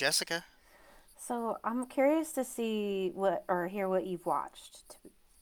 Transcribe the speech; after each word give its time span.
with 0.00 0.20
Mickey. 0.20 0.34
And 0.34 0.44
Jessica. 0.44 0.44
So 1.18 1.58
I'm 1.64 1.86
curious 1.86 2.32
to 2.32 2.44
see 2.44 3.10
what 3.14 3.44
or 3.48 3.68
hear 3.68 3.88
what 3.88 4.06
you've 4.06 4.26
watched. 4.26 4.98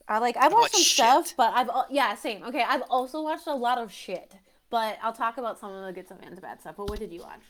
I 0.07 0.19
like 0.19 0.37
I've 0.37 0.53
watched 0.53 0.73
some 0.73 0.81
shit? 0.83 0.95
stuff, 0.95 1.33
but 1.37 1.53
I've 1.53 1.69
yeah 1.89 2.15
same. 2.15 2.43
Okay, 2.43 2.63
I've 2.67 2.83
also 2.89 3.21
watched 3.21 3.47
a 3.47 3.55
lot 3.55 3.77
of 3.77 3.91
shit, 3.91 4.33
but 4.69 4.97
I'll 5.03 5.13
talk 5.13 5.37
about 5.37 5.59
some 5.59 5.73
of 5.73 5.85
the 5.85 5.93
good 5.93 6.07
stuff 6.07 6.19
and 6.23 6.35
the 6.35 6.41
bad 6.41 6.61
stuff. 6.61 6.75
But 6.77 6.89
what 6.89 6.99
did 6.99 7.11
you 7.11 7.21
watch? 7.21 7.41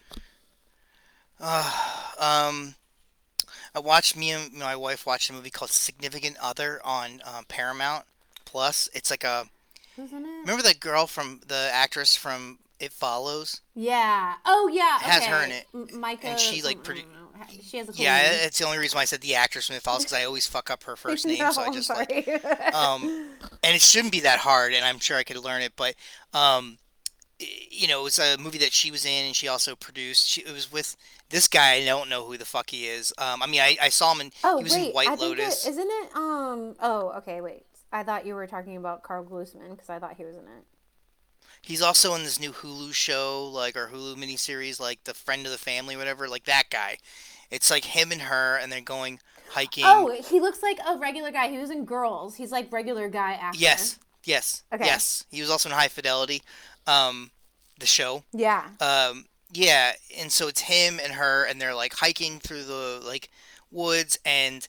Uh, 1.39 1.93
Um, 2.20 2.75
I 3.75 3.80
watched 3.80 4.17
me 4.17 4.31
and 4.31 4.53
my 4.53 4.75
wife 4.75 5.05
watched 5.05 5.30
a 5.30 5.33
movie 5.33 5.52
called 5.52 5.69
Significant 5.69 6.38
Other 6.41 6.81
on 6.83 7.21
um, 7.25 7.45
Paramount 7.47 8.05
Plus. 8.45 8.89
It's 8.94 9.11
like 9.11 9.23
a 9.23 9.45
Who's 9.95 10.11
in 10.13 10.25
it? 10.25 10.41
remember 10.41 10.63
that 10.63 10.80
girl 10.80 11.05
from 11.08 11.41
the 11.47 11.69
actress 11.71 12.16
from 12.16 12.59
It 12.80 12.94
Follows? 12.94 13.62
Yeah. 13.76 14.36
Oh 14.45 14.70
yeah. 14.72 14.98
It 14.98 15.02
has 15.04 15.23
okay. 15.23 15.31
her 15.31 15.44
in 15.44 15.52
it. 15.52 15.66
Maika. 15.94 16.26
And 16.26 16.40
she, 16.40 16.62
like, 16.62 16.84
pretty-. 16.84 17.05
She 17.62 17.78
has 17.78 17.88
a 17.89 17.92
cool 17.94 18.02
Yeah, 18.03 18.17
name. 18.22 18.31
it's 18.44 18.58
the 18.59 18.66
only 18.66 18.78
reason 18.80 18.97
why 18.97 19.03
I 19.03 19.06
said 19.06 19.22
the 19.22 19.36
actress 19.36 19.67
from 19.67 19.75
It 19.75 19.83
Follows 19.83 20.03
because 20.03 20.14
I 20.17 20.25
always 20.25 20.47
fuck 20.47 20.70
up 20.72 20.83
her 20.83 20.95
first 20.95 21.25
name, 21.25 21.39
No, 21.39 21.52
so 21.52 21.61
I 21.61 21.72
just 21.72 21.89
like 21.89 22.28
um, 22.73 23.30
and 23.64 23.75
it 23.75 23.81
shouldn't 23.81 24.11
be 24.11 24.22
that 24.22 24.39
hard, 24.39 24.73
and 24.73 24.83
I'm 24.83 25.00
sure 25.00 25.17
I 25.17 25.23
could 25.23 25.38
learn 25.38 25.61
it. 25.61 25.73
But 25.75 25.95
um, 26.33 26.78
you 27.39 27.88
know, 27.88 28.00
it 28.02 28.03
was 28.03 28.17
a 28.20 28.38
movie 28.38 28.58
that 28.59 28.73
she 28.73 28.89
was 28.89 29.05
in, 29.05 29.25
and 29.28 29.36
she 29.36 29.48
also 29.48 29.75
produced. 29.75 30.28
She 30.28 30.42
it 30.42 30.52
was 30.52 30.72
with 30.72 30.95
this 31.30 31.48
guy. 31.48 31.73
I 31.73 31.86
don't 31.86 32.09
know 32.09 32.25
who 32.25 32.38
the 32.38 32.45
fuck 32.45 32.70
he 32.72 32.86
is. 32.88 33.14
Um, 33.20 33.44
I 33.44 33.48
mean, 33.48 33.61
I, 33.61 33.78
I 33.81 33.89
saw 33.89 34.14
him 34.14 34.22
in. 34.22 34.31
oh 34.44 34.58
he 34.58 34.64
was 34.64 34.73
wait, 34.73 34.88
in 34.88 34.94
White 34.94 35.09
I 35.09 35.16
Lotus. 35.16 35.66
it, 35.66 35.70
isn't 35.72 35.88
it? 35.89 36.16
Um. 36.16 36.75
Oh, 36.80 37.14
okay. 37.17 37.42
Wait. 37.42 37.66
I 37.92 38.03
thought 38.03 38.25
you 38.25 38.33
were 38.36 38.48
talking 38.48 38.75
about 38.75 39.03
Karl 39.03 39.23
Glusman 39.23 39.70
because 39.72 39.89
I 39.89 40.00
thought 40.00 40.16
he 40.17 40.25
was 40.25 40.36
in 40.36 40.42
it. 40.42 40.66
He's 41.68 41.82
also 41.82 42.16
in 42.16 42.23
this 42.23 42.40
new 42.40 42.54
Hulu 42.54 42.94
show, 42.94 43.46
like 43.54 43.76
or 43.76 43.88
Hulu 43.94 44.16
miniseries, 44.16 44.80
like 44.80 45.04
the 45.04 45.14
friend 45.14 45.46
of 45.46 45.52
the 45.52 45.58
family, 45.58 45.98
whatever. 45.98 46.30
Like 46.30 46.46
that 46.46 46.70
guy. 46.72 46.98
It's 47.52 47.70
like 47.70 47.84
him 47.84 48.12
and 48.14 48.22
her, 48.22 48.56
and 48.58 48.72
they're 48.72 48.80
going 48.80 49.20
hiking. 49.50 49.84
Oh, 49.86 50.10
he 50.30 50.40
looks 50.40 50.64
like 50.64 50.80
a 50.88 50.98
regular 50.98 51.30
guy. 51.30 51.50
He 51.50 51.58
was 51.58 51.70
in 51.70 51.84
Girls. 51.84 52.36
He's 52.36 52.52
like 52.54 52.72
regular 52.72 53.10
guy 53.10 53.34
actor. 53.34 53.60
yes, 53.60 54.00
yes, 54.23 54.64
Okay. 54.73 54.86
yes. 54.86 55.26
He 55.30 55.42
was 55.42 55.50
also 55.50 55.68
in 55.70 55.76
High 55.76 55.88
Fidelity, 55.90 56.42
um, 56.88 57.32
the 57.80 57.86
show. 57.86 58.23
Yeah. 58.32 58.64
Um, 58.80 59.26
yeah, 59.52 59.94
and 60.18 60.32
so 60.32 60.48
it's 60.48 60.62
him 60.62 61.00
and 61.04 61.14
her, 61.14 61.44
and 61.45 61.60
they're 61.62 61.76
like 61.76 61.94
hiking 61.94 62.40
through 62.40 62.64
the 62.64 63.02
like 63.06 63.30
woods, 63.72 64.18
and 64.26 64.66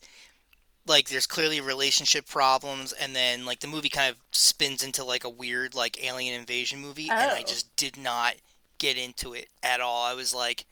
like 0.89 1.09
there's 1.09 1.27
clearly 1.27 1.61
relationship 1.61 2.27
problems, 2.27 2.93
and 2.93 3.15
then 3.15 3.45
like 3.45 3.61
the 3.61 3.69
movie 3.69 3.89
kind 3.89 4.11
of 4.11 4.17
spins 4.33 4.83
into 4.83 5.05
like 5.05 5.25
a 5.25 5.29
weird 5.31 5.75
like 5.75 6.03
alien 6.05 6.39
invasion 6.39 6.81
movie, 6.81 7.09
and 7.11 7.33
I 7.33 7.41
Oh. 7.41 7.45
just 7.45 7.75
did 7.77 7.97
not 7.97 8.35
get 8.79 8.97
into 8.97 9.33
it 9.35 9.49
at 9.63 9.81
all. 9.81 10.05
I 10.07 10.15
was 10.15 10.35
like, 10.35 10.65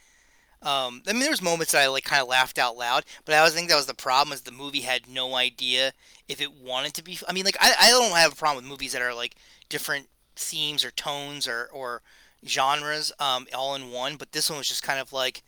um, 0.62 1.02
I 1.06 1.12
mean, 1.12 1.20
there 1.20 1.30
was 1.30 1.42
moments 1.42 1.72
that 1.72 1.82
I 1.82 1.88
like 1.88 2.04
kind 2.04 2.22
of 2.22 2.28
laughed 2.28 2.58
out 2.58 2.76
loud, 2.76 3.04
but 3.24 3.34
I 3.34 3.38
always 3.38 3.54
think 3.54 3.68
that 3.68 3.76
was 3.76 3.86
the 3.86 3.94
problem 3.94 4.32
is 4.32 4.42
the 4.42 4.50
movie 4.52 4.80
had 4.80 5.08
no 5.08 5.34
idea 5.34 5.92
if 6.28 6.40
it 6.40 6.52
wanted 6.52 6.94
to 6.94 7.04
be. 7.04 7.18
I 7.28 7.32
mean, 7.32 7.44
like 7.44 7.56
I, 7.60 7.74
I 7.78 7.90
don't 7.90 8.16
have 8.16 8.32
a 8.32 8.36
problem 8.36 8.62
with 8.64 8.70
movies 8.70 8.92
that 8.92 9.02
are 9.02 9.14
like 9.14 9.36
different 9.68 10.08
themes 10.34 10.84
or 10.84 10.90
tones 10.92 11.46
or 11.46 11.68
or 11.72 12.02
genres 12.46 13.12
um, 13.20 13.46
all 13.54 13.74
in 13.74 13.90
one, 13.90 14.16
but 14.16 14.32
this 14.32 14.48
one 14.48 14.58
was 14.58 14.68
just 14.68 14.82
kind 14.82 15.00
of 15.00 15.12
like 15.12 15.42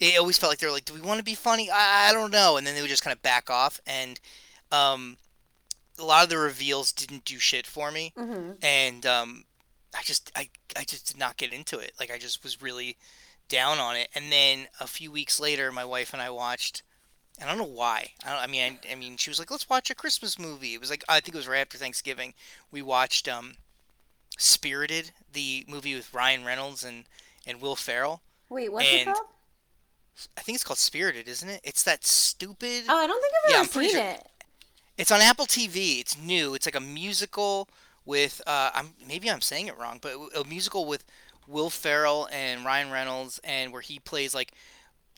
it 0.00 0.18
always 0.18 0.38
felt 0.38 0.50
like 0.50 0.58
they 0.58 0.66
were 0.66 0.72
like, 0.72 0.84
do 0.84 0.94
we 0.94 1.00
want 1.00 1.18
to 1.18 1.24
be 1.24 1.34
funny? 1.34 1.70
I, 1.70 2.08
I 2.10 2.12
don't 2.12 2.32
know, 2.32 2.56
and 2.56 2.66
then 2.66 2.74
they 2.74 2.80
would 2.80 2.90
just 2.90 3.04
kind 3.04 3.14
of 3.14 3.22
back 3.22 3.50
off, 3.50 3.80
and 3.86 4.18
um, 4.72 5.16
a 5.98 6.04
lot 6.04 6.24
of 6.24 6.30
the 6.30 6.38
reveals 6.38 6.92
didn't 6.92 7.24
do 7.24 7.38
shit 7.38 7.66
for 7.66 7.90
me, 7.90 8.12
hmm 8.16 8.52
and 8.62 9.06
um, 9.06 9.44
I 9.96 10.02
just 10.02 10.30
I 10.34 10.48
I 10.76 10.84
just 10.84 11.06
did 11.06 11.18
not 11.18 11.36
get 11.36 11.52
into 11.52 11.78
it. 11.78 11.92
Like 11.98 12.10
I 12.12 12.18
just 12.18 12.42
was 12.42 12.62
really 12.62 12.96
down 13.48 13.78
on 13.78 13.96
it, 13.96 14.08
and 14.14 14.32
then 14.32 14.66
a 14.80 14.86
few 14.86 15.12
weeks 15.12 15.38
later, 15.38 15.70
my 15.70 15.84
wife 15.84 16.12
and 16.12 16.22
I 16.22 16.30
watched. 16.30 16.82
I 17.42 17.46
don't 17.46 17.58
know 17.58 17.64
why. 17.64 18.12
I, 18.24 18.30
don't, 18.30 18.42
I 18.44 18.46
mean, 18.46 18.78
I, 18.88 18.92
I 18.92 18.94
mean, 18.94 19.16
she 19.16 19.28
was 19.28 19.40
like, 19.40 19.50
"Let's 19.50 19.68
watch 19.68 19.90
a 19.90 19.94
Christmas 19.94 20.38
movie." 20.38 20.74
It 20.74 20.80
was 20.80 20.90
like 20.90 21.04
I 21.08 21.20
think 21.20 21.34
it 21.34 21.38
was 21.38 21.48
right 21.48 21.60
after 21.60 21.78
Thanksgiving. 21.78 22.32
We 22.70 22.80
watched 22.80 23.28
um, 23.28 23.54
Spirited, 24.38 25.10
the 25.32 25.64
movie 25.68 25.94
with 25.94 26.14
Ryan 26.14 26.44
Reynolds 26.44 26.84
and 26.84 27.04
and 27.46 27.60
Will 27.60 27.76
Ferrell. 27.76 28.22
Wait, 28.48 28.72
what's 28.72 28.86
it 28.88 29.04
called? 29.06 29.26
I 30.36 30.42
think 30.42 30.54
it's 30.56 30.64
called 30.64 30.78
Spirited, 30.78 31.28
isn't 31.28 31.48
it? 31.48 31.60
It's 31.64 31.82
that 31.84 32.04
stupid. 32.04 32.84
Oh, 32.88 32.96
I 32.96 33.06
don't 33.06 33.20
think 33.20 33.32
I've 33.44 33.50
Yeah, 33.50 33.60
ever 33.60 33.82
seen 33.82 33.90
sure- 33.90 34.00
it. 34.10 34.26
It's 34.96 35.10
on 35.10 35.20
Apple 35.20 35.46
TV. 35.46 35.98
It's 36.00 36.16
new. 36.16 36.54
It's 36.54 36.66
like 36.66 36.76
a 36.76 36.80
musical 36.80 37.68
with 38.06 38.40
uh, 38.46 38.70
I'm 38.74 38.90
maybe 39.08 39.28
I'm 39.30 39.40
saying 39.40 39.66
it 39.66 39.76
wrong, 39.76 39.98
but 40.00 40.12
a 40.36 40.44
musical 40.44 40.86
with 40.86 41.04
Will 41.48 41.68
Ferrell 41.70 42.28
and 42.30 42.64
Ryan 42.64 42.90
Reynolds, 42.92 43.40
and 43.42 43.72
where 43.72 43.80
he 43.82 43.98
plays 43.98 44.34
like, 44.34 44.52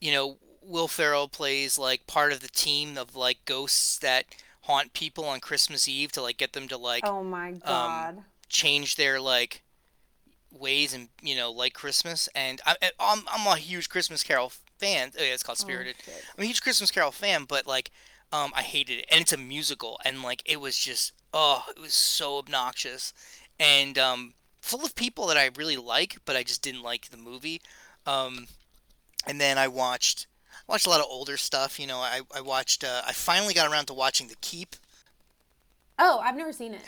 you 0.01 0.13
know, 0.13 0.39
Will 0.63 0.89
Ferrell 0.89 1.29
plays 1.29 1.79
like 1.79 2.07
part 2.07 2.33
of 2.33 2.41
the 2.41 2.49
team 2.49 2.97
of 2.97 3.15
like 3.15 3.45
ghosts 3.45 3.99
that 3.99 4.25
haunt 4.63 4.95
people 4.95 5.27
on 5.27 5.41
Christmas 5.41 5.87
Eve 5.87 6.11
to 6.13 6.23
like 6.23 6.39
get 6.39 6.55
them 6.55 6.69
to 6.69 6.79
like 6.79 7.07
Oh 7.07 7.23
my 7.23 7.53
god. 7.53 8.25
change 8.49 8.97
their 8.97 9.21
like 9.21 9.63
ways 10.53 10.95
and 10.95 11.09
you 11.23 11.37
know 11.37 11.51
like 11.53 11.75
Christmas. 11.75 12.29
And 12.35 12.61
I, 12.65 12.77
I- 12.83 12.91
I'm 12.99 13.25
I'm 13.31 13.47
a 13.47 13.57
huge 13.57 13.89
Christmas 13.91 14.23
Carol 14.23 14.53
fan. 14.79 15.13
Oh, 15.19 15.23
yeah, 15.23 15.35
it's 15.35 15.43
called 15.43 15.59
Spirited. 15.59 15.97
shit. 16.05 16.25
I'm 16.37 16.45
a 16.45 16.47
huge 16.47 16.63
Christmas 16.63 16.91
Carol 16.91 17.11
fan, 17.13 17.45
but 17.45 17.67
like, 17.67 17.91
um, 18.33 18.53
I 18.55 18.63
hated 18.63 19.01
it, 19.01 19.07
and 19.11 19.21
it's 19.21 19.33
a 19.33 19.37
musical, 19.37 19.99
and 20.05 20.23
like, 20.23 20.43
it 20.45 20.61
was 20.61 20.77
just, 20.77 21.13
oh, 21.33 21.65
it 21.69 21.81
was 21.81 21.95
so 21.95 22.39
obnoxious, 22.39 23.13
and 23.61 23.97
um, 23.99 24.35
full 24.61 24.85
of 24.85 24.95
people 24.95 25.27
that 25.29 25.37
I 25.37 25.51
really 25.57 25.77
like, 25.77 26.17
but 26.25 26.37
I 26.37 26.43
just 26.43 26.63
didn't 26.63 26.83
like 26.83 27.11
the 27.11 27.17
movie. 27.17 27.61
Um, 28.05 28.47
and 29.27 29.41
then 29.41 29.59
I 29.59 29.69
watched, 29.69 30.27
watched 30.69 30.87
a 30.87 30.91
lot 30.91 31.01
of 31.01 31.07
older 31.09 31.37
stuff. 31.37 31.79
You 31.81 31.87
know, 31.87 31.99
I 31.99 32.21
I 32.35 32.41
watched, 32.41 32.85
uh, 32.85 33.03
I 33.07 33.13
finally 33.13 33.55
got 33.55 33.71
around 33.71 33.87
to 33.87 33.95
watching 33.95 34.29
The 34.29 34.37
Keep. 34.41 34.77
Oh, 35.99 36.21
I've 36.23 36.37
never 36.37 36.53
seen 36.53 36.75
it. 36.75 36.83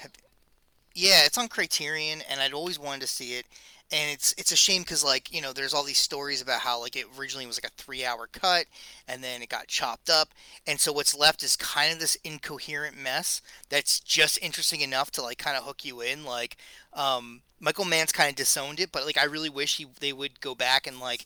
Yeah, 0.95 1.25
it's 1.25 1.39
on 1.39 1.49
Criterion, 1.49 2.23
and 2.31 2.41
I'd 2.41 2.53
always 2.53 2.79
wanted 2.79 3.03
to 3.03 3.07
see 3.07 3.35
it. 3.35 3.47
And 3.91 4.11
it's 4.11 4.35
it's 4.37 4.53
a 4.53 4.57
shame 4.57 4.83
because 4.83 5.03
like 5.03 5.33
you 5.33 5.41
know 5.41 5.55
there's 5.55 5.73
all 5.73 5.83
these 5.83 5.99
stories 5.99 6.43
about 6.43 6.61
how 6.61 6.79
like 6.79 6.95
it 6.95 7.07
originally 7.19 7.47
was 7.47 7.59
like 7.63 7.73
a 7.73 7.83
three 7.83 8.05
hour 8.05 8.29
cut, 8.31 8.67
and 9.09 9.25
then 9.25 9.41
it 9.41 9.49
got 9.49 9.67
chopped 9.67 10.11
up, 10.11 10.29
and 10.67 10.79
so 10.79 10.93
what's 10.93 11.15
left 11.15 11.43
is 11.43 11.57
kind 11.57 11.95
of 11.95 11.99
this 11.99 12.19
incoherent 12.23 12.99
mess 12.99 13.41
that's 13.71 13.99
just 14.01 14.43
interesting 14.43 14.83
enough 14.83 15.11
to 15.13 15.23
like 15.23 15.39
kind 15.39 15.57
of 15.57 15.65
hook 15.65 15.87
you 15.87 16.03
in. 16.03 16.25
Like 16.25 16.59
um, 16.93 17.41
Michael 17.61 17.87
Mann's 17.87 18.13
kind 18.13 18.29
of 18.29 18.37
disowned 18.37 18.79
it, 18.79 18.93
but 18.93 19.07
like 19.07 19.17
I 19.17 19.25
really 19.25 19.49
wish 19.49 19.79
he 19.79 19.87
they 20.01 20.13
would 20.13 20.39
go 20.43 20.55
back 20.55 20.87
and 20.87 21.01
like 21.01 21.25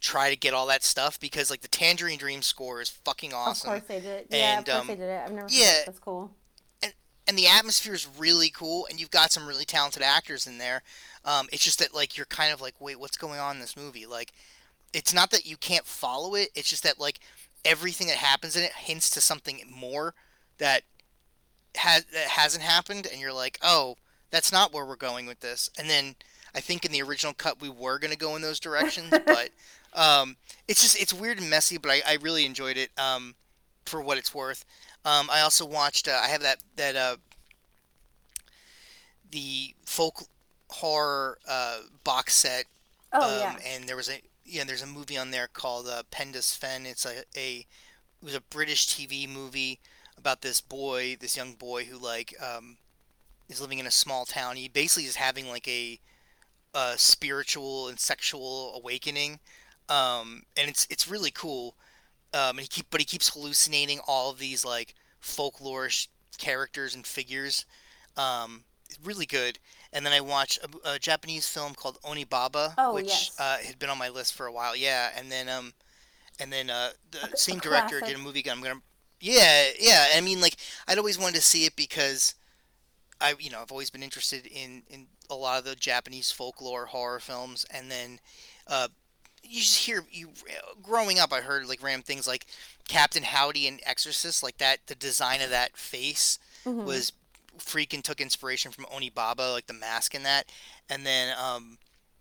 try 0.00 0.30
to 0.30 0.36
get 0.36 0.54
all 0.54 0.66
that 0.66 0.84
stuff 0.84 1.18
because 1.18 1.50
like 1.50 1.62
the 1.62 1.68
Tangerine 1.68 2.18
Dream 2.18 2.42
score 2.42 2.80
is 2.80 2.90
fucking 2.90 3.32
awesome. 3.34 3.72
Of 3.72 3.86
course 3.86 3.88
they 3.88 4.00
did. 4.00 4.26
Yeah, 4.30 4.58
And, 4.58 4.68
of 4.68 4.74
course 4.74 4.80
um, 4.82 4.86
they 4.86 4.94
did 4.94 5.10
it. 5.10 5.22
I've 5.24 5.32
never 5.32 5.48
seen 5.48 5.62
yeah. 5.62 5.80
it. 5.80 5.86
That's 5.86 5.98
cool. 5.98 6.30
And 7.28 7.36
the 7.38 7.46
atmosphere 7.46 7.94
is 7.94 8.08
really 8.18 8.50
cool 8.50 8.86
and 8.88 9.00
you've 9.00 9.10
got 9.10 9.32
some 9.32 9.46
really 9.46 9.64
talented 9.64 10.02
actors 10.02 10.46
in 10.46 10.58
there. 10.58 10.82
Um, 11.24 11.48
it's 11.52 11.64
just 11.64 11.80
that 11.80 11.94
like 11.94 12.16
you're 12.16 12.26
kind 12.26 12.52
of 12.52 12.60
like 12.60 12.74
wait 12.80 13.00
what's 13.00 13.16
going 13.16 13.40
on 13.40 13.56
in 13.56 13.60
this 13.60 13.76
movie? 13.76 14.06
Like 14.06 14.32
it's 14.96 15.12
not 15.12 15.30
that 15.30 15.46
you 15.46 15.56
can't 15.56 15.86
follow 15.86 16.34
it 16.34 16.48
it's 16.54 16.70
just 16.70 16.82
that 16.82 16.98
like 16.98 17.20
everything 17.64 18.06
that 18.06 18.16
happens 18.16 18.56
in 18.56 18.62
it 18.62 18.72
hints 18.72 19.10
to 19.10 19.20
something 19.20 19.60
more 19.70 20.14
that 20.58 20.82
has 21.76 22.04
that 22.06 22.28
hasn't 22.28 22.64
happened 22.64 23.06
and 23.10 23.20
you're 23.20 23.32
like 23.32 23.58
oh 23.62 23.96
that's 24.30 24.50
not 24.50 24.72
where 24.72 24.84
we're 24.84 24.96
going 24.96 25.24
with 25.26 25.40
this. 25.40 25.70
And 25.78 25.88
then 25.88 26.16
i 26.54 26.60
think 26.60 26.84
in 26.84 26.92
the 26.92 27.02
original 27.02 27.34
cut 27.34 27.60
we 27.60 27.68
were 27.68 27.98
going 27.98 28.10
to 28.10 28.18
go 28.18 28.34
in 28.36 28.42
those 28.42 28.60
directions 28.60 29.10
but 29.26 29.50
um, 29.92 30.36
it's 30.68 30.82
just 30.82 31.00
it's 31.00 31.12
weird 31.14 31.38
and 31.38 31.50
messy 31.50 31.78
but 31.78 31.90
i, 31.90 32.02
I 32.06 32.18
really 32.22 32.46
enjoyed 32.46 32.76
it 32.76 32.90
um, 32.98 33.34
for 33.84 34.00
what 34.00 34.18
it's 34.18 34.34
worth 34.34 34.64
um, 35.06 35.30
I 35.30 35.40
also 35.40 35.64
watched. 35.64 36.08
Uh, 36.08 36.20
I 36.22 36.26
have 36.28 36.42
that 36.42 36.58
that 36.74 36.96
uh, 36.96 37.16
the 39.30 39.74
folk 39.84 40.24
horror 40.68 41.38
uh, 41.48 41.78
box 42.02 42.34
set. 42.34 42.64
Oh 43.12 43.34
um, 43.34 43.38
yeah. 43.38 43.56
And 43.74 43.88
there 43.88 43.96
was 43.96 44.10
a 44.10 44.20
yeah, 44.44 44.64
there's 44.64 44.82
a 44.82 44.86
movie 44.86 45.16
on 45.16 45.30
there 45.30 45.48
called 45.52 45.86
uh, 45.86 46.02
Penda's 46.10 46.54
Fen. 46.54 46.86
It's 46.86 47.06
a, 47.06 47.22
a 47.36 47.58
it 47.58 48.24
was 48.24 48.34
a 48.34 48.40
British 48.40 48.88
TV 48.88 49.28
movie 49.28 49.78
about 50.18 50.42
this 50.42 50.60
boy, 50.60 51.16
this 51.20 51.36
young 51.36 51.54
boy 51.54 51.84
who 51.84 51.98
like 51.98 52.34
um, 52.42 52.76
is 53.48 53.60
living 53.60 53.78
in 53.78 53.86
a 53.86 53.92
small 53.92 54.24
town. 54.24 54.56
He 54.56 54.68
basically 54.68 55.04
is 55.04 55.16
having 55.16 55.48
like 55.48 55.68
a, 55.68 56.00
a 56.74 56.94
spiritual 56.96 57.88
and 57.88 58.00
sexual 58.00 58.74
awakening, 58.74 59.38
um, 59.88 60.42
and 60.56 60.68
it's 60.68 60.86
it's 60.90 61.08
really 61.08 61.30
cool. 61.30 61.76
Um, 62.34 62.58
and 62.58 62.60
he 62.60 62.66
keep 62.66 62.86
but 62.90 63.00
he 63.00 63.04
keeps 63.06 63.30
hallucinating 63.30 64.00
all 64.06 64.30
of 64.30 64.38
these 64.38 64.64
like 64.64 64.94
folklorish 65.22 66.08
characters 66.38 66.94
and 66.94 67.06
figures. 67.06 67.64
Um, 68.16 68.64
really 69.04 69.26
good. 69.26 69.58
And 69.92 70.04
then 70.04 70.12
I 70.12 70.20
watched 70.20 70.58
a, 70.84 70.94
a 70.94 70.98
Japanese 70.98 71.48
film 71.48 71.74
called 71.74 71.98
Onibaba, 72.02 72.74
Oh, 72.76 72.94
which 72.94 73.06
yes. 73.06 73.36
uh, 73.38 73.58
had 73.58 73.78
been 73.78 73.88
on 73.90 73.98
my 73.98 74.08
list 74.08 74.34
for 74.34 74.46
a 74.46 74.52
while. 74.52 74.76
Yeah, 74.76 75.10
and 75.16 75.30
then 75.30 75.48
um, 75.48 75.72
and 76.38 76.52
then 76.52 76.68
uh, 76.70 76.90
the 77.10 77.18
A- 77.22 77.32
a 77.32 77.36
same 77.36 77.58
director 77.58 77.98
classic. 78.00 78.16
did 78.16 78.20
a 78.20 78.24
movie. 78.24 78.48
I'm 78.50 78.62
gonna, 78.62 78.80
yeah, 79.20 79.68
yeah. 79.80 80.06
I 80.14 80.20
mean, 80.20 80.40
like 80.40 80.56
I'd 80.88 80.98
always 80.98 81.18
wanted 81.18 81.36
to 81.36 81.42
see 81.42 81.64
it 81.64 81.76
because 81.76 82.34
I, 83.20 83.34
you 83.38 83.50
know, 83.50 83.60
I've 83.62 83.72
always 83.72 83.90
been 83.90 84.02
interested 84.02 84.46
in 84.46 84.82
in 84.88 85.06
a 85.30 85.34
lot 85.34 85.58
of 85.58 85.64
the 85.64 85.74
Japanese 85.76 86.30
folklore 86.30 86.86
horror 86.86 87.20
films, 87.20 87.64
and 87.70 87.90
then 87.90 88.20
uh, 88.66 88.88
you 89.48 89.60
just 89.60 89.78
hear 89.78 90.04
you 90.10 90.28
growing 90.82 91.18
up. 91.18 91.32
I 91.32 91.40
heard 91.40 91.66
like 91.68 91.82
random 91.82 92.02
things 92.02 92.26
like 92.26 92.46
Captain 92.88 93.22
Howdy 93.22 93.66
and 93.66 93.80
Exorcist, 93.84 94.42
like 94.42 94.58
that. 94.58 94.78
The 94.86 94.94
design 94.94 95.40
of 95.42 95.50
that 95.50 95.76
face 95.76 96.38
Mhm. 96.64 96.84
was 96.84 97.12
freaking 97.58 98.02
took 98.02 98.20
inspiration 98.20 98.70
from 98.72 98.84
Onibaba, 98.86 99.52
like 99.52 99.66
the 99.66 99.72
mask 99.72 100.14
in 100.14 100.22
that. 100.24 100.50
And 100.90 101.06
then 101.06 101.34
um, 101.38 101.78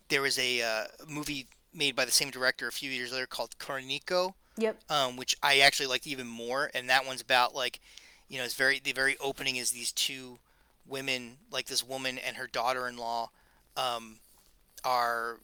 there 0.10 0.22
was 0.22 0.38
a 0.40 0.62
uh, 0.62 0.86
movie 1.08 1.48
made 1.74 1.96
by 1.96 2.06
the 2.06 2.12
same 2.12 2.30
director 2.32 2.68
a 2.68 2.72
few 2.72 2.90
years 2.90 3.12
later 3.12 3.26
called 3.28 3.58
Kuroneko, 3.60 4.34
Yep. 4.58 4.78
um, 4.90 5.18
which 5.18 5.36
I 5.44 5.60
actually 5.60 5.88
liked 5.88 6.08
even 6.08 6.28
more. 6.28 6.72
And 6.74 6.90
that 6.90 7.06
one's 7.06 7.22
about 7.22 7.54
like, 7.54 7.80
you 8.30 8.38
know, 8.38 8.46
it's 8.46 8.54
very 8.54 8.80
the 8.80 8.94
very 8.94 9.18
opening 9.20 9.58
is 9.58 9.72
these 9.72 9.92
two 9.92 10.40
women, 10.88 11.38
like 11.52 11.66
this 11.66 11.84
woman 11.84 12.18
and 12.18 12.38
her 12.38 12.48
daughter-in-law, 12.48 13.30
um, 13.76 14.20
are 14.84 15.38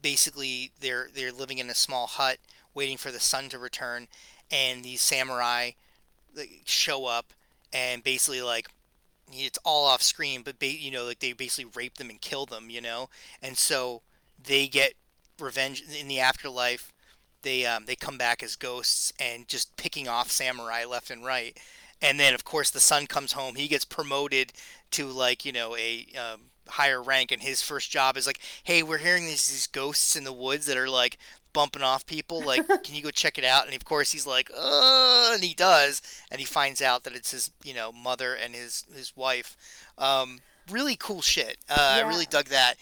basically 0.00 0.72
they're 0.80 1.08
they're 1.14 1.32
living 1.32 1.58
in 1.58 1.70
a 1.70 1.74
small 1.74 2.06
hut 2.06 2.38
waiting 2.74 2.96
for 2.96 3.10
the 3.10 3.20
sun 3.20 3.48
to 3.50 3.58
return, 3.58 4.08
and 4.50 4.84
these 4.84 5.00
samurai 5.00 5.72
show 6.64 7.06
up 7.06 7.32
and 7.72 8.02
basically 8.02 8.42
like 8.42 8.68
it's 9.32 9.58
all 9.64 9.86
off 9.86 10.02
screen, 10.02 10.42
but 10.42 10.58
ba- 10.58 10.66
you 10.66 10.90
know 10.90 11.04
like 11.04 11.18
they 11.18 11.32
basically 11.32 11.70
rape 11.74 11.96
them 11.96 12.10
and 12.10 12.20
kill 12.20 12.46
them, 12.46 12.70
you 12.70 12.80
know, 12.80 13.08
and 13.42 13.56
so 13.56 14.02
they 14.42 14.68
get 14.68 14.94
revenge 15.40 15.82
in 16.00 16.08
the 16.08 16.20
afterlife. 16.20 16.92
They 17.42 17.66
um, 17.66 17.84
they 17.86 17.96
come 17.96 18.18
back 18.18 18.42
as 18.42 18.56
ghosts 18.56 19.12
and 19.18 19.48
just 19.48 19.76
picking 19.76 20.08
off 20.08 20.30
samurai 20.30 20.84
left 20.84 21.10
and 21.10 21.24
right, 21.24 21.58
and 22.00 22.20
then 22.20 22.34
of 22.34 22.44
course 22.44 22.70
the 22.70 22.80
son 22.80 23.06
comes 23.06 23.32
home. 23.32 23.56
He 23.56 23.68
gets 23.68 23.84
promoted 23.84 24.52
to 24.92 25.06
like 25.06 25.44
you 25.44 25.52
know 25.52 25.76
a 25.76 26.06
um, 26.16 26.42
higher 26.68 27.02
rank, 27.02 27.32
and 27.32 27.42
his 27.42 27.62
first 27.62 27.90
job 27.90 28.16
is 28.16 28.26
like, 28.26 28.40
hey, 28.64 28.82
we're 28.82 28.98
hearing 28.98 29.26
these 29.26 29.48
these 29.48 29.66
ghosts 29.66 30.16
in 30.16 30.24
the 30.24 30.32
woods 30.32 30.66
that 30.66 30.76
are 30.76 30.90
like 30.90 31.18
bumping 31.52 31.82
off 31.82 32.06
people. 32.06 32.42
Like, 32.42 32.66
can 32.84 32.94
you 32.94 33.02
go 33.02 33.10
check 33.10 33.38
it 33.38 33.44
out? 33.44 33.66
And 33.66 33.74
of 33.74 33.84
course 33.84 34.12
he's 34.12 34.26
like, 34.26 34.50
uh, 34.56 35.30
and 35.34 35.42
he 35.42 35.54
does, 35.54 36.02
and 36.30 36.40
he 36.40 36.46
finds 36.46 36.82
out 36.82 37.04
that 37.04 37.14
it's 37.14 37.30
his 37.30 37.50
you 37.64 37.74
know 37.74 37.92
mother 37.92 38.34
and 38.34 38.54
his 38.54 38.84
his 38.94 39.16
wife. 39.16 39.56
Um, 39.98 40.40
really 40.70 40.96
cool 40.96 41.22
shit. 41.22 41.58
Uh, 41.68 42.02
I 42.04 42.08
really 42.08 42.26
dug 42.26 42.46
that. 42.46 42.74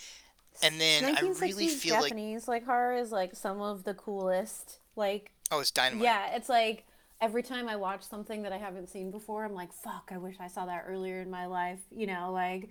And 0.62 0.80
then 0.80 1.16
I 1.16 1.20
really 1.20 1.68
feel 1.68 1.96
like 1.96 2.10
Japanese 2.10 2.46
like 2.46 2.64
horror 2.64 2.96
is 2.96 3.10
like 3.10 3.34
some 3.34 3.60
of 3.60 3.84
the 3.84 3.94
coolest. 3.94 4.78
Like 4.96 5.32
oh, 5.50 5.60
it's 5.60 5.70
dynamite. 5.70 6.04
yeah, 6.04 6.36
it's 6.36 6.48
like 6.48 6.84
every 7.20 7.42
time 7.42 7.68
I 7.68 7.76
watch 7.76 8.02
something 8.02 8.42
that 8.42 8.52
I 8.52 8.58
haven't 8.58 8.88
seen 8.88 9.10
before, 9.10 9.44
I'm 9.44 9.54
like, 9.54 9.72
fuck, 9.72 10.10
I 10.12 10.18
wish 10.18 10.36
I 10.40 10.48
saw 10.48 10.66
that 10.66 10.84
earlier 10.86 11.20
in 11.20 11.30
my 11.30 11.46
life. 11.46 11.80
You 11.90 12.06
know, 12.06 12.30
like, 12.32 12.68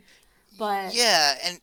but 0.57 0.94
Yeah, 0.94 1.35
and 1.44 1.59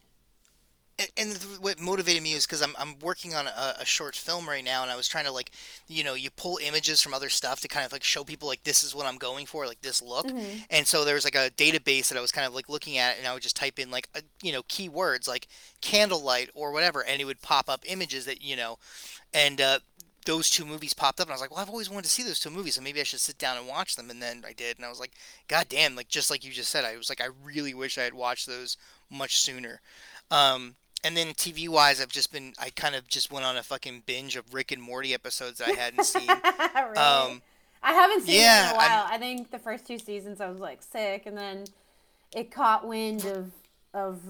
and- 1.16 1.34
what 1.60 1.81
motivated 1.81 2.22
me 2.22 2.34
is 2.34 2.44
because 2.44 2.60
I'm 2.60 2.75
I'm 2.78 2.98
working 2.98 3.34
on 3.34 3.46
a, 3.46 3.76
a 3.81 3.84
short 3.87 4.14
film 4.14 4.46
right 4.46 4.62
now, 4.62 4.82
and 4.82 4.90
I 4.90 4.96
was 4.96 5.08
trying 5.08 5.25
to 5.25 5.32
like, 5.32 5.50
you 5.88 6.04
know, 6.04 6.12
you 6.12 6.28
pull 6.31 6.58
images 6.62 7.00
from 7.00 7.14
other 7.14 7.31
stuff 7.31 7.60
to 7.62 7.69
kind 7.69 7.87
of 7.87 7.92
like 7.92 8.02
show 8.04 8.22
people 8.22 8.46
like 8.48 8.62
this 8.64 8.82
is 8.82 8.94
what 8.94 9.06
I'm 9.06 9.16
going 9.16 9.46
for, 9.46 9.66
like 9.66 9.81
this 9.81 10.02
look. 10.02 10.26
Mhm. 10.26 10.64
And 10.69 10.87
so 10.87 11.04
there 11.06 11.14
was 11.14 11.25
like 11.25 11.34
a 11.34 11.50
database 11.56 12.08
that 12.08 12.19
I 12.19 12.20
was 12.20 12.32
kind 12.32 12.46
of 12.46 12.54
like 12.54 12.69
looking 12.69 12.98
at, 12.98 13.16
and 13.16 13.26
I 13.26 13.32
would 13.32 13.42
just 13.42 13.56
type 13.56 13.78
in 13.78 13.90
like 13.90 14.08
a, 14.14 14.20
you 14.42 14.52
know 14.52 14.62
keywords 14.64 15.26
like 15.26 15.48
candlelight 15.81 16.50
or 16.54 16.70
whatever, 16.70 17.02
and 17.02 17.19
it 17.19 17.25
would 17.25 17.40
pop 17.40 17.70
up 17.70 17.82
images 17.87 18.26
that 18.26 18.42
you 18.42 18.54
know, 18.56 18.78
and 19.32 19.58
uh, 19.58 19.78
those 20.26 20.50
two 20.50 20.64
movies 20.64 20.93
popped 20.94 21.20
up, 21.20 21.26
and 21.26 21.32
I 21.32 21.34
was 21.34 21.40
like, 21.40 21.50
well, 21.50 21.61
I've 21.61 21.70
always 21.70 21.88
wanted 21.88 22.05
to 22.05 22.11
see 22.11 22.22
those 22.22 22.40
two 22.40 22.50
movies, 22.50 22.75
so 22.75 22.82
maybe 22.82 23.00
I 23.00 23.05
should 23.05 23.20
sit 23.20 23.38
down 23.38 23.56
and 23.56 23.67
watch 23.67 23.96
them. 23.96 24.11
And 24.11 24.20
then 24.20 24.44
I 24.46 24.52
did, 24.52 24.76
and 24.76 24.84
I 24.84 24.88
was 24.88 25.00
like, 25.00 25.12
God 25.49 25.67
damn, 25.69 25.96
like 25.96 26.08
just 26.08 26.31
like 26.31 26.44
you 26.44 26.52
just 26.52 26.70
said, 26.70 26.84
I 26.84 26.96
was 26.96 27.08
like, 27.08 27.20
I 27.20 27.28
really 27.44 27.75
wish 27.75 27.96
I 27.99 28.02
had 28.02 28.14
watched 28.14 28.46
those 28.46 28.76
much 29.11 29.38
sooner. 29.38 29.81
Um, 30.31 30.75
and 31.02 31.17
then 31.17 31.28
TV 31.28 31.69
wise, 31.69 32.00
I've 32.00 32.08
just 32.08 32.32
been, 32.32 32.52
I 32.58 32.70
kind 32.70 32.94
of 32.94 33.08
just 33.08 33.32
went 33.32 33.46
on 33.46 33.56
a 33.56 33.62
fucking 33.62 34.02
binge 34.06 34.37
of 34.37 34.52
Rick 34.52 34.70
and 34.72 34.82
Morty 34.82 35.14
episodes 35.14 35.58
that 35.58 35.69
I 35.69 35.72
hadn't 35.72 36.05
seen. 36.05 36.28
Right. 36.75 36.96
Um, 36.96 37.43
I 37.82 37.93
haven't 37.94 38.23
seen 38.26 38.40
yeah, 38.40 38.70
it 38.70 38.75
in 38.75 38.76
a 38.76 38.78
I'm- 38.82 38.90
while. 38.90 39.06
I 39.11 39.19
think 39.19 39.50
the 39.50 39.58
first 39.58 39.87
two 39.87 39.99
seasons 39.99 40.40
I 40.40 40.49
was 40.50 40.58
like 40.61 40.82
sick, 40.82 41.25
and 41.26 41.37
then 41.37 41.64
it 42.34 42.50
caught 42.50 42.87
wind 42.87 43.25
of 43.25 43.50
of 43.94 44.20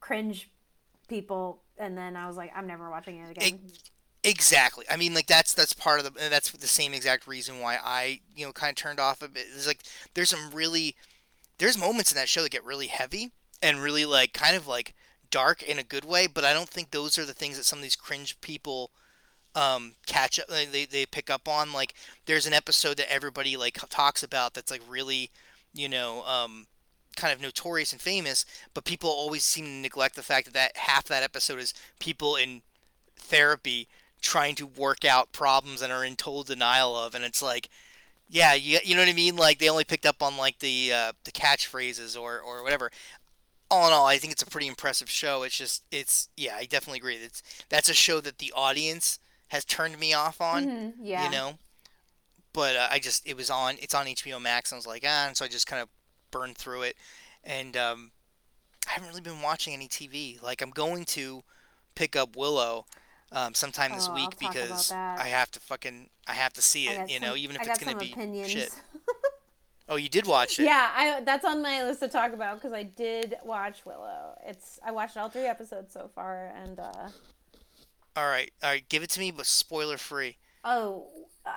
cringe 0.00 0.48
people, 1.08 1.58
and 1.78 1.96
then 1.98 2.16
I 2.16 2.26
was 2.28 2.36
like, 2.36 2.52
I'm 2.56 2.66
never 2.66 2.88
watching 2.88 3.18
it 3.18 3.30
again. 3.30 3.58
Exactly. 4.22 4.84
I 4.90 4.96
mean, 4.96 5.14
like 5.14 5.26
that's 5.26 5.54
that's 5.54 5.72
part 5.72 5.98
of 5.98 6.04
the 6.04 6.28
that's 6.28 6.50
the 6.50 6.66
same 6.66 6.92
exact 6.92 7.26
reason 7.26 7.58
why 7.60 7.78
I 7.82 8.20
you 8.36 8.44
know 8.44 8.52
kind 8.52 8.68
of 8.70 8.76
turned 8.76 9.00
off 9.00 9.22
a 9.22 9.28
bit. 9.28 9.46
There's 9.50 9.66
like 9.66 9.80
there's 10.14 10.28
some 10.28 10.50
really 10.50 10.94
there's 11.58 11.78
moments 11.78 12.12
in 12.12 12.16
that 12.16 12.28
show 12.28 12.42
that 12.42 12.52
get 12.52 12.64
really 12.64 12.88
heavy 12.88 13.32
and 13.62 13.82
really 13.82 14.06
like 14.06 14.34
kind 14.34 14.56
of 14.56 14.66
like 14.66 14.94
dark 15.30 15.62
in 15.62 15.78
a 15.78 15.84
good 15.84 16.04
way, 16.04 16.26
but 16.26 16.44
I 16.44 16.52
don't 16.54 16.68
think 16.68 16.90
those 16.90 17.18
are 17.18 17.26
the 17.26 17.34
things 17.34 17.56
that 17.58 17.64
some 17.64 17.80
of 17.80 17.82
these 17.82 17.96
cringe 17.96 18.40
people 18.40 18.90
um 19.56 19.94
catch 20.06 20.38
up 20.38 20.48
they 20.48 20.84
they 20.86 21.06
pick 21.06 21.30
up 21.30 21.48
on 21.48 21.72
like 21.72 21.94
there's 22.26 22.46
an 22.46 22.52
episode 22.52 22.96
that 22.98 23.12
everybody 23.12 23.56
like 23.56 23.78
talks 23.90 24.22
about 24.22 24.54
that's 24.54 24.70
like 24.70 24.82
really 24.88 25.30
you 25.74 25.88
know 25.88 26.22
um 26.24 26.66
kind 27.16 27.32
of 27.32 27.40
notorious 27.40 27.92
and 27.92 28.00
famous 28.00 28.46
but 28.74 28.84
people 28.84 29.10
always 29.10 29.44
seem 29.44 29.64
to 29.64 29.70
neglect 29.72 30.14
the 30.16 30.22
fact 30.22 30.46
that 30.46 30.54
that 30.54 30.76
half 30.76 31.04
that 31.06 31.22
episode 31.24 31.58
is 31.58 31.74
people 31.98 32.36
in 32.36 32.62
therapy 33.16 33.88
trying 34.20 34.54
to 34.56 34.66
work 34.66 35.04
out 35.04 35.32
problems 35.32 35.80
and 35.82 35.92
are 35.92 36.04
in 36.04 36.16
total 36.16 36.42
denial 36.42 36.96
of 36.96 37.14
and 37.14 37.24
it's 37.24 37.40
like 37.42 37.68
yeah 38.28 38.54
you, 38.54 38.78
you 38.84 38.94
know 38.94 39.00
what 39.02 39.08
i 39.08 39.12
mean? 39.14 39.36
Like 39.36 39.58
they 39.58 39.68
only 39.68 39.84
picked 39.84 40.06
up 40.06 40.22
on 40.22 40.36
like 40.36 40.58
the 40.60 40.92
uh, 40.92 41.12
the 41.24 41.32
catchphrases 41.32 42.20
or 42.20 42.38
or 42.40 42.62
whatever. 42.62 42.90
All 43.70 43.86
in 43.86 43.92
all 43.92 44.06
i 44.06 44.18
think 44.18 44.32
it's 44.32 44.42
a 44.42 44.46
pretty 44.46 44.66
impressive 44.66 45.08
show. 45.10 45.42
It's 45.42 45.56
just 45.56 45.82
it's 45.90 46.28
yeah 46.36 46.56
i 46.56 46.64
definitely 46.64 46.98
agree 46.98 47.16
it's 47.16 47.42
that's 47.68 47.88
a 47.88 47.94
show 47.94 48.20
that 48.20 48.38
the 48.38 48.52
audience 48.54 49.18
has 49.48 49.64
turned 49.64 49.98
me 49.98 50.12
off 50.14 50.40
on 50.40 50.66
Mhm, 50.66 50.92
yeah. 51.02 51.24
you 51.24 51.30
know? 51.30 51.58
But 52.52 52.76
uh, 52.76 52.88
i 52.90 52.98
just 52.98 53.26
it 53.26 53.36
was 53.36 53.48
on 53.50 53.76
it's 53.80 53.94
on 53.94 54.06
hbo 54.06 54.40
max 54.42 54.70
and 54.72 54.76
i 54.76 54.80
was 54.80 54.86
like 54.86 55.04
ah 55.06 55.26
and 55.28 55.36
so 55.36 55.44
i 55.44 55.48
just 55.48 55.66
kind 55.66 55.80
of 55.82 55.88
burned 56.30 56.56
through 56.58 56.82
it. 56.82 56.96
And 57.44 57.76
um 57.76 58.10
i 58.88 58.92
haven't 58.92 59.08
really 59.08 59.20
been 59.20 59.40
watching 59.42 59.72
any 59.72 59.88
tv 59.88 60.40
like 60.42 60.62
i'm 60.62 60.70
going 60.70 61.04
to 61.04 61.42
pick 61.94 62.14
up 62.16 62.36
willow 62.36 62.86
um, 63.32 63.54
sometime 63.54 63.92
this 63.92 64.08
Oh, 64.10 64.14
week 64.14 64.38
because. 64.38 64.90
I 64.92 65.26
have 65.28 65.50
to 65.52 65.60
fucking 65.60 66.08
I 66.26 66.32
have 66.34 66.52
to 66.54 66.62
see 66.62 66.88
it, 66.88 67.10
you 67.10 67.20
know, 67.20 67.28
some- 67.28 67.38
even 67.38 67.56
if 67.56 67.66
it's 67.66 67.78
gonna 67.82 67.96
be 67.98 68.12
opinions. 68.12 68.50
shit. 68.50 68.70
Oh, 69.92 69.96
you 69.96 70.08
did 70.08 70.24
watch 70.24 70.60
it. 70.60 70.66
Yeah, 70.66 70.88
I 70.94 71.20
that's 71.24 71.44
on 71.44 71.62
my 71.62 71.82
list 71.82 71.98
to 71.98 72.06
talk 72.06 72.32
about 72.32 72.54
because 72.58 72.72
I 72.72 72.84
did 72.84 73.34
watch 73.42 73.84
Willow. 73.84 74.38
It's 74.46 74.78
I 74.86 74.92
watched 74.92 75.16
all 75.16 75.28
three 75.28 75.46
episodes 75.46 75.92
so 75.92 76.08
far, 76.14 76.52
and 76.54 76.78
uh, 76.78 77.08
All 78.14 78.28
right, 78.28 78.52
all 78.62 78.70
right, 78.70 78.88
give 78.88 79.02
it 79.02 79.10
to 79.10 79.18
me, 79.18 79.32
but 79.32 79.46
spoiler 79.46 79.96
free. 79.96 80.36
oh, 80.62 81.08
uh, 81.44 81.50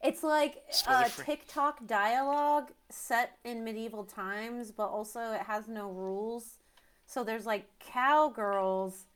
it's 0.00 0.22
like 0.22 0.62
uh. 0.86 1.08
TikTok 1.24 1.86
dialogue 1.88 2.70
set 2.88 3.36
in 3.44 3.64
medieval 3.64 4.04
times, 4.04 4.70
but 4.70 4.86
also 4.86 5.32
it 5.32 5.40
has 5.42 5.66
no 5.66 5.90
rules. 5.90 6.60
So 7.06 7.24
there's 7.24 7.46
like 7.46 7.66
cowgirls, 7.80 9.06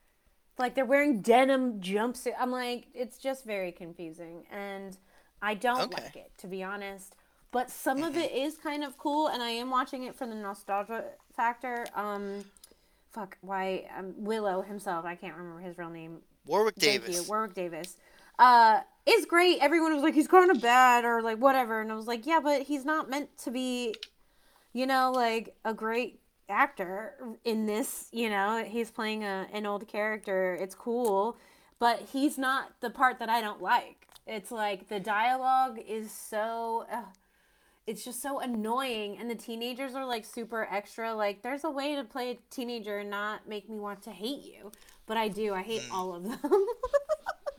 like 0.60 0.74
they're 0.74 0.84
wearing 0.84 1.20
denim 1.22 1.80
jumpsuit. 1.80 2.34
I'm 2.38 2.52
like, 2.52 2.86
it's 2.94 3.18
just 3.18 3.44
very 3.44 3.72
confusing, 3.72 4.44
and 4.50 4.96
I 5.42 5.54
don't 5.54 5.92
Okay. 5.94 6.02
like 6.04 6.16
it 6.16 6.32
to 6.38 6.46
be 6.46 6.62
honest. 6.62 7.16
But 7.52 7.70
some 7.70 8.02
of 8.04 8.16
it 8.16 8.32
is 8.34 8.56
kind 8.56 8.84
of 8.84 8.96
cool, 8.98 9.28
and 9.28 9.42
I 9.42 9.50
am 9.50 9.70
watching 9.70 10.04
it 10.04 10.14
for 10.14 10.26
the 10.26 10.34
nostalgia 10.36 11.04
factor. 11.34 11.86
Um, 11.96 12.44
fuck, 13.12 13.38
why 13.40 13.88
um, 13.98 14.14
Willow 14.16 14.62
himself? 14.62 15.04
I 15.04 15.16
can't 15.16 15.36
remember 15.36 15.60
his 15.60 15.78
real 15.78 15.90
name. 15.90 16.18
Warwick 16.46 16.78
Thank 16.78 17.02
Davis. 17.02 17.16
you, 17.16 17.22
Warwick 17.24 17.54
Davis. 17.54 17.96
Uh, 18.38 18.80
is 19.06 19.26
great. 19.26 19.58
Everyone 19.60 19.92
was 19.94 20.02
like, 20.02 20.14
he's 20.14 20.28
kind 20.28 20.50
of 20.50 20.60
bad 20.60 21.04
or 21.04 21.22
like 21.22 21.38
whatever, 21.38 21.80
and 21.80 21.90
I 21.90 21.94
was 21.96 22.06
like, 22.06 22.26
yeah, 22.26 22.40
but 22.42 22.62
he's 22.62 22.84
not 22.84 23.10
meant 23.10 23.36
to 23.38 23.50
be, 23.50 23.94
you 24.72 24.86
know, 24.86 25.12
like 25.12 25.54
a 25.64 25.74
great 25.74 26.20
actor 26.50 27.14
in 27.44 27.66
this. 27.66 28.08
You 28.12 28.30
know, 28.30 28.64
he's 28.66 28.90
playing 28.90 29.24
a, 29.24 29.46
an 29.52 29.66
old 29.66 29.88
character. 29.88 30.56
It's 30.60 30.74
cool, 30.74 31.38
but 31.78 32.08
he's 32.12 32.36
not 32.36 32.72
the 32.80 32.90
part 32.90 33.18
that 33.20 33.28
I 33.28 33.40
don't 33.40 33.62
like. 33.62 34.08
It's 34.26 34.50
like 34.50 34.88
the 34.88 35.00
dialogue 35.00 35.78
is 35.86 36.10
so. 36.10 36.86
Uh, 36.92 37.02
it's 37.86 38.04
just 38.04 38.22
so 38.22 38.38
annoying 38.38 39.18
and 39.18 39.28
the 39.28 39.34
teenagers 39.34 39.94
are 39.94 40.06
like 40.06 40.24
super 40.24 40.68
extra 40.70 41.12
like 41.12 41.42
there's 41.42 41.64
a 41.64 41.70
way 41.70 41.96
to 41.96 42.04
play 42.04 42.30
a 42.30 42.38
teenager 42.48 42.98
and 42.98 43.10
not 43.10 43.48
make 43.48 43.68
me 43.68 43.80
want 43.80 44.02
to 44.02 44.10
hate 44.10 44.44
you 44.44 44.70
but 45.06 45.16
i 45.16 45.26
do 45.26 45.54
i 45.54 45.62
hate 45.62 45.82
all 45.92 46.14
of 46.14 46.22
them 46.22 46.38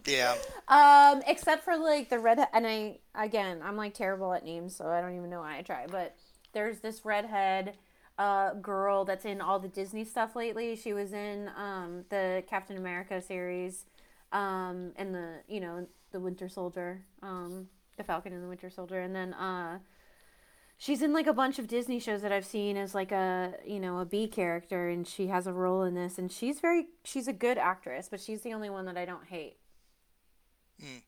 yeah. 0.08 0.36
um 0.70 1.22
except 1.28 1.66
for 1.66 1.76
like 1.76 2.10
the 2.10 2.18
red 2.18 2.40
and 2.54 2.66
i 2.66 2.98
again 3.16 3.62
i'm 3.64 3.76
like 3.76 3.94
terrible 3.94 4.32
at 4.34 4.46
names 4.46 4.76
so 4.76 4.88
i 4.88 5.02
don't 5.02 5.18
even 5.18 5.30
know 5.30 5.42
why 5.42 5.58
i 5.58 5.62
try 5.62 5.86
but 5.88 6.16
there's 6.54 6.80
this 6.80 7.04
redhead 7.04 7.74
uh 8.22 8.54
girl 8.56 9.06
that's 9.06 9.26
in 9.26 9.42
all 9.42 9.60
the 9.60 9.68
disney 9.68 10.04
stuff 10.04 10.36
lately 10.36 10.76
she 10.76 10.94
was 10.94 11.12
in 11.14 11.50
um 11.58 12.04
the 12.10 12.44
captain 12.48 12.78
america 12.78 13.22
series 13.22 13.86
um 14.32 14.92
and 14.96 15.14
the 15.16 15.30
you 15.48 15.60
know 15.60 15.88
the 16.12 16.20
winter 16.20 16.48
soldier 16.50 17.04
um 17.24 17.68
the 17.98 18.04
falcon 18.04 18.34
and 18.34 18.44
the 18.44 18.48
winter 18.48 18.70
soldier 18.70 19.00
and 19.00 19.16
then 19.16 19.34
uh 19.34 19.80
she's 20.78 21.02
in 21.02 21.14
like 21.14 21.28
a 21.28 21.34
bunch 21.34 21.60
of 21.60 21.68
Disney 21.68 22.00
shows 22.00 22.22
that 22.24 22.32
I've 22.32 22.46
seen 22.46 22.76
as 22.76 22.96
like 22.96 23.12
a 23.12 23.54
you 23.66 23.80
know 23.80 24.00
a 24.00 24.06
B 24.06 24.28
character, 24.28 24.90
and 24.90 25.08
she 25.08 25.28
has 25.28 25.46
a 25.46 25.54
role 25.54 25.84
in 25.84 25.94
this, 25.94 26.18
and 26.18 26.32
she's 26.32 26.60
very 26.60 26.88
she's 27.04 27.28
a 27.28 27.34
good 27.34 27.58
actress, 27.60 28.10
but 28.10 28.20
she's 28.20 28.42
the 28.42 28.54
only 28.54 28.70
one 28.70 28.86
that 28.86 28.98
I 28.98 29.06
don't 29.06 29.28
hate. 29.28 29.58
Mm. 30.84 31.02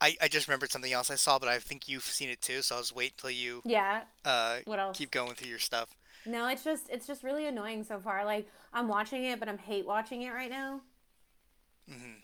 I, 0.00 0.14
I 0.20 0.28
just 0.28 0.46
remembered 0.46 0.70
something 0.70 0.92
else 0.92 1.10
I 1.10 1.14
saw, 1.14 1.38
but 1.38 1.48
I 1.48 1.58
think 1.58 1.88
you've 1.88 2.04
seen 2.04 2.28
it 2.28 2.42
too, 2.42 2.60
so 2.60 2.74
I'll 2.76 2.82
just 2.82 2.94
wait 2.94 3.16
till 3.16 3.30
you 3.30 3.62
Yeah. 3.64 4.02
uh 4.26 4.58
What 4.66 4.78
else? 4.78 4.98
keep 4.98 5.10
going 5.10 5.34
through 5.34 5.48
your 5.48 5.58
stuff. 5.58 5.88
No, 6.26 6.48
it's 6.48 6.64
just 6.64 6.88
it's 6.90 7.06
just 7.06 7.22
really 7.22 7.46
annoying 7.46 7.84
so 7.84 7.98
far. 8.00 8.24
Like 8.24 8.48
I'm 8.72 8.88
watching 8.88 9.24
it, 9.24 9.38
but 9.40 9.48
I'm 9.48 9.58
hate 9.58 9.86
watching 9.86 10.22
it 10.22 10.30
right 10.30 10.50
now. 10.50 10.80
hmm 11.88 12.14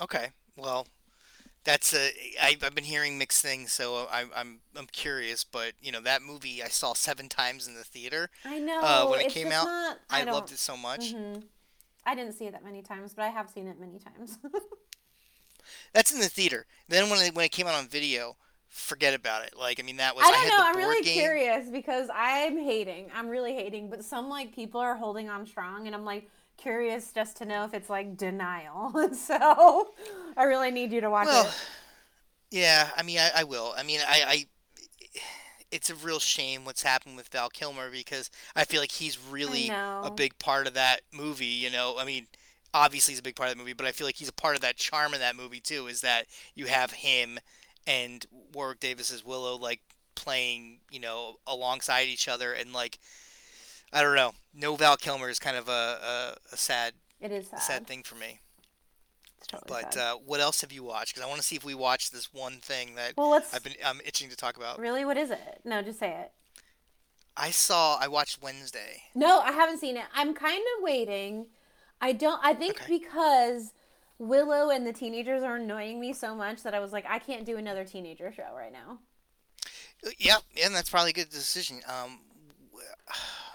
Okay, 0.00 0.28
well, 0.56 0.86
that's 1.64 1.94
a 1.94 2.10
I, 2.40 2.56
I've 2.62 2.74
been 2.74 2.84
hearing 2.84 3.18
mixed 3.18 3.42
things, 3.42 3.72
so 3.72 4.08
I, 4.10 4.24
I'm 4.34 4.60
I'm 4.76 4.86
curious, 4.92 5.44
but 5.44 5.74
you 5.82 5.92
know 5.92 6.00
that 6.00 6.22
movie 6.22 6.62
I 6.62 6.68
saw 6.68 6.94
seven 6.94 7.28
times 7.28 7.68
in 7.68 7.74
the 7.74 7.84
theater 7.84 8.30
I 8.44 8.58
know. 8.58 8.80
uh, 8.82 9.06
when 9.06 9.20
it 9.20 9.26
it's 9.26 9.34
came 9.34 9.48
just 9.48 9.62
out. 9.62 9.66
not. 9.66 9.98
I, 10.10 10.22
I, 10.22 10.24
don't. 10.24 10.34
loved 10.34 10.52
it 10.52 10.58
so 10.58 10.76
much. 10.76 11.12
hmm 11.12 11.40
I 12.04 12.14
didn't 12.16 12.32
see 12.34 12.46
it 12.46 12.52
that 12.52 12.64
many 12.64 12.82
times, 12.82 13.14
but 13.14 13.24
I 13.24 13.28
have 13.28 13.48
seen 13.50 13.68
it 13.68 13.78
many 13.78 13.98
times. 13.98 14.38
That's 15.92 16.12
in 16.12 16.20
the 16.20 16.28
theater. 16.28 16.66
Then 16.88 17.08
when 17.10 17.20
it, 17.24 17.34
when 17.34 17.44
it 17.44 17.52
came 17.52 17.66
out 17.66 17.74
on 17.74 17.88
video, 17.88 18.36
forget 18.72 19.14
about 19.14 19.46
it. 19.46 19.56
Like 19.58 19.80
I 19.80 19.84
mean, 19.84 19.98
that 19.98 20.16
was 20.16 20.28
I 20.28 20.30
I 20.30 20.36
don't 20.36 20.46
had 20.46 20.54
know. 20.56 20.58
I'm 20.60 20.76
really 20.76 21.02
game. 21.02 21.10
curious 21.10 21.68
because 21.68 22.08
I'm 22.14 22.58
hating. 22.58 23.10
I'm 23.14 23.28
really 23.28 23.54
hating, 23.54 23.90
but 23.90 24.04
some 24.04 24.28
like 24.28 24.54
people 24.54 24.80
are 24.80 24.94
holding 24.96 25.28
on 25.28 25.46
strong, 25.46 25.86
and 25.86 25.94
I'm 25.96 26.04
like 26.04 26.28
curious 26.56 27.12
just 27.12 27.38
to 27.38 27.44
know 27.44 27.64
if 27.64 27.74
it's 27.74 27.90
like 27.90 28.16
denial. 28.16 28.92
so 29.14 29.90
I 30.36 30.44
really 30.44 30.70
need 30.70 30.92
you 30.92 31.00
to 31.00 31.10
watch 31.10 31.32
Well, 31.32 31.46
it. 31.46 31.54
yeah, 32.50 32.90
I 32.96 33.02
mean, 33.02 33.18
I, 33.18 33.30
I 33.38 33.44
will. 33.44 33.74
I 33.76 33.82
mean, 33.82 34.00
I, 34.06 34.22
I, 34.26 34.46
it's 35.70 35.90
a 35.90 35.94
real 35.94 36.18
shame 36.18 36.64
what's 36.64 36.82
happened 36.82 37.16
with 37.16 37.28
Val 37.28 37.48
Kilmer 37.48 37.90
because 37.90 38.30
I 38.54 38.64
feel 38.64 38.80
like 38.80 38.92
he's 38.92 39.18
really 39.18 39.76
a 40.02 40.10
big 40.10 40.38
part 40.38 40.66
of 40.66 40.74
that 40.74 41.00
movie. 41.12 41.46
You 41.46 41.70
know, 41.70 41.96
I 41.98 42.04
mean, 42.04 42.26
obviously 42.74 43.12
he's 43.12 43.20
a 43.20 43.22
big 43.22 43.36
part 43.36 43.50
of 43.50 43.56
the 43.56 43.60
movie, 43.60 43.72
but 43.72 43.86
I 43.86 43.92
feel 43.92 44.06
like 44.06 44.16
he's 44.16 44.28
a 44.28 44.32
part 44.34 44.54
of 44.54 44.62
that 44.62 44.76
charm 44.76 45.14
of 45.14 45.20
that 45.20 45.36
movie 45.36 45.60
too. 45.60 45.86
Is 45.86 46.02
that 46.02 46.26
you 46.54 46.66
have 46.66 46.92
him 46.92 47.38
and 47.86 48.24
Warwick 48.54 48.80
Davis's 48.80 49.24
Willow 49.24 49.56
like 49.56 49.80
playing, 50.14 50.78
you 50.90 51.00
know, 51.00 51.36
alongside 51.46 52.08
each 52.08 52.28
other, 52.28 52.52
and 52.52 52.72
like 52.72 52.98
I 53.92 54.02
don't 54.02 54.14
know, 54.16 54.32
no 54.54 54.76
Val 54.76 54.96
Kilmer 54.96 55.28
is 55.28 55.38
kind 55.38 55.56
of 55.56 55.68
a 55.68 55.72
a, 55.72 56.36
a 56.52 56.56
sad 56.56 56.94
It 57.20 57.32
is 57.32 57.48
sad. 57.48 57.60
sad 57.60 57.86
thing 57.86 58.02
for 58.02 58.14
me. 58.14 58.40
It's 59.38 59.46
totally 59.48 59.82
But 59.82 59.96
uh, 59.96 60.16
what 60.24 60.40
else 60.40 60.60
have 60.60 60.70
you 60.72 60.84
watched? 60.84 61.14
Because 61.14 61.26
I 61.26 61.28
want 61.28 61.40
to 61.40 61.46
see 61.46 61.56
if 61.56 61.64
we 61.64 61.74
watched 61.74 62.12
this 62.12 62.32
one 62.32 62.58
thing 62.60 62.94
that 62.94 63.14
well, 63.16 63.30
let's. 63.30 63.52
I've 63.54 63.64
been 63.64 63.74
I'm 63.84 64.00
itching 64.04 64.30
to 64.30 64.36
talk 64.36 64.56
about. 64.56 64.78
Really, 64.78 65.04
what 65.04 65.16
is 65.16 65.30
it? 65.30 65.60
No, 65.64 65.82
just 65.82 65.98
say 65.98 66.10
it. 66.10 66.30
I 67.36 67.50
saw 67.50 67.96
I 67.98 68.08
watched 68.08 68.42
Wednesday. 68.42 69.02
No, 69.14 69.40
I 69.40 69.52
haven't 69.52 69.78
seen 69.78 69.96
it. 69.96 70.04
I'm 70.14 70.34
kind 70.34 70.62
of 70.76 70.82
waiting. 70.82 71.46
I 72.00 72.12
don't. 72.12 72.40
I 72.44 72.52
think 72.54 72.80
Okay. 72.82 72.98
because 72.98 73.72
Willow 74.28 74.70
and 74.70 74.86
the 74.86 74.92
teenagers 74.92 75.42
are 75.42 75.56
annoying 75.56 75.98
me 76.00 76.12
so 76.12 76.34
much 76.34 76.62
that 76.62 76.74
I 76.74 76.80
was 76.80 76.92
like, 76.92 77.04
I 77.08 77.18
can't 77.18 77.44
do 77.44 77.56
another 77.56 77.84
teenager 77.84 78.32
show 78.32 78.54
right 78.56 78.72
now. 78.72 78.98
Uh, 80.06 80.10
Yeah, 80.18 80.38
and 80.62 80.74
that's 80.74 80.90
probably 80.90 81.10
a 81.10 81.14
good 81.14 81.30
decision. 81.30 81.80
Um, 81.86 82.20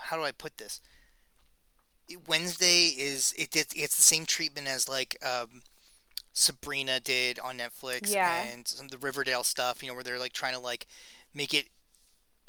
how 0.01 0.17
do 0.17 0.24
I 0.24 0.31
put 0.31 0.57
this? 0.57 0.81
Wednesday 2.27 2.88
is 2.97 3.33
it, 3.38 3.55
it 3.55 3.67
it's 3.75 3.97
the 3.97 4.01
same 4.01 4.25
treatment 4.25 4.67
as 4.67 4.88
like 4.88 5.17
um, 5.25 5.62
Sabrina 6.33 7.00
did 7.00 7.39
on 7.39 7.57
Netflix 7.57 8.13
Yeah. 8.13 8.43
and 8.43 8.67
some 8.67 8.86
of 8.86 8.91
the 8.91 8.97
Riverdale 8.97 9.43
stuff. 9.43 9.81
You 9.83 9.89
know, 9.89 9.95
where 9.95 10.03
they're 10.03 10.19
like 10.19 10.33
trying 10.33 10.53
to 10.53 10.59
like 10.59 10.88
make 11.33 11.53
it 11.53 11.67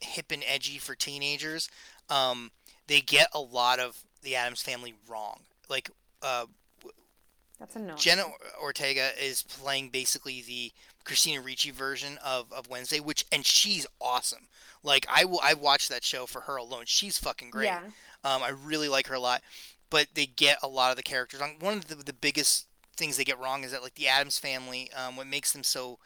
hip 0.01 0.31
and 0.31 0.45
edgy 0.47 0.79
for 0.79 0.95
teenagers. 0.95 1.69
Um, 2.09 2.53
they 2.87 3.01
get 3.01 3.29
a 3.33 3.41
lot 3.41 3.81
of 3.81 4.05
the 4.23 4.37
Addams 4.37 4.63
Family 4.63 4.95
wrong. 5.09 5.41
Like 5.69 5.91
uh, 6.23 6.47
That's 7.59 7.77
annoying. 7.77 7.99
Jenna 7.99 8.25
Ortega 8.63 9.11
is 9.21 9.43
playing 9.43 9.91
basically 9.91 10.43
the 10.43 10.73
Christina 11.05 11.41
Ricci 11.41 11.71
version 11.71 12.19
of, 12.25 12.53
of 12.53 12.69
Wednesday, 12.69 13.01
which 13.01 13.25
and 13.33 13.45
she's 13.45 13.87
awesome. 14.01 14.47
Like 14.83 15.07
I 15.11 15.25
will 15.25 15.41
I 15.43 15.55
watched 15.55 15.89
that 15.89 16.05
show 16.05 16.27
for 16.27 16.43
her 16.43 16.57
alone. 16.57 16.85
She's 16.87 17.19
fucking 17.19 17.51
great. 17.51 17.67
Yeah. 17.67 17.81
Um, 18.25 18.43
I 18.43 18.51
really 18.51 18.89
like 18.89 19.07
her 19.09 19.15
a 19.15 19.21
lot. 19.21 19.43
But 19.91 20.09
they 20.15 20.27
get 20.27 20.59
a 20.63 20.69
lot 20.69 20.91
of 20.91 20.97
the 20.97 21.03
characters 21.03 21.41
wrong. 21.41 21.57
One 21.61 21.79
of 21.79 21.89
the, 21.89 21.95
the 21.95 22.13
biggest 22.13 22.67
things 22.95 23.17
they 23.17 23.25
get 23.25 23.41
wrong 23.41 23.65
is 23.65 23.73
that 23.73 23.83
like 23.83 23.95
the 23.95 24.09
Addams 24.09 24.39
family, 24.39 24.91
um, 24.93 25.17
what 25.17 25.27
makes 25.27 25.53
them 25.53 25.65
so 25.65 25.99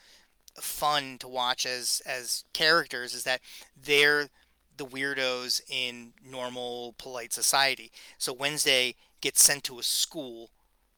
fun 0.61 1.17
to 1.19 1.29
watch 1.29 1.67
as 1.67 2.01
as 2.07 2.45
characters 2.53 3.15
is 3.15 3.25
that 3.25 3.41
they're 3.83 4.29
the 4.77 4.87
weirdos 4.87 5.61
in 5.69 6.13
normal 6.25 6.95
polite 6.99 7.33
society. 7.33 7.91
So 8.19 8.33
Wednesday 8.33 8.95
gets 9.21 9.43
sent 9.43 9.65
to 9.65 9.79
a 9.79 9.83
school 9.83 10.51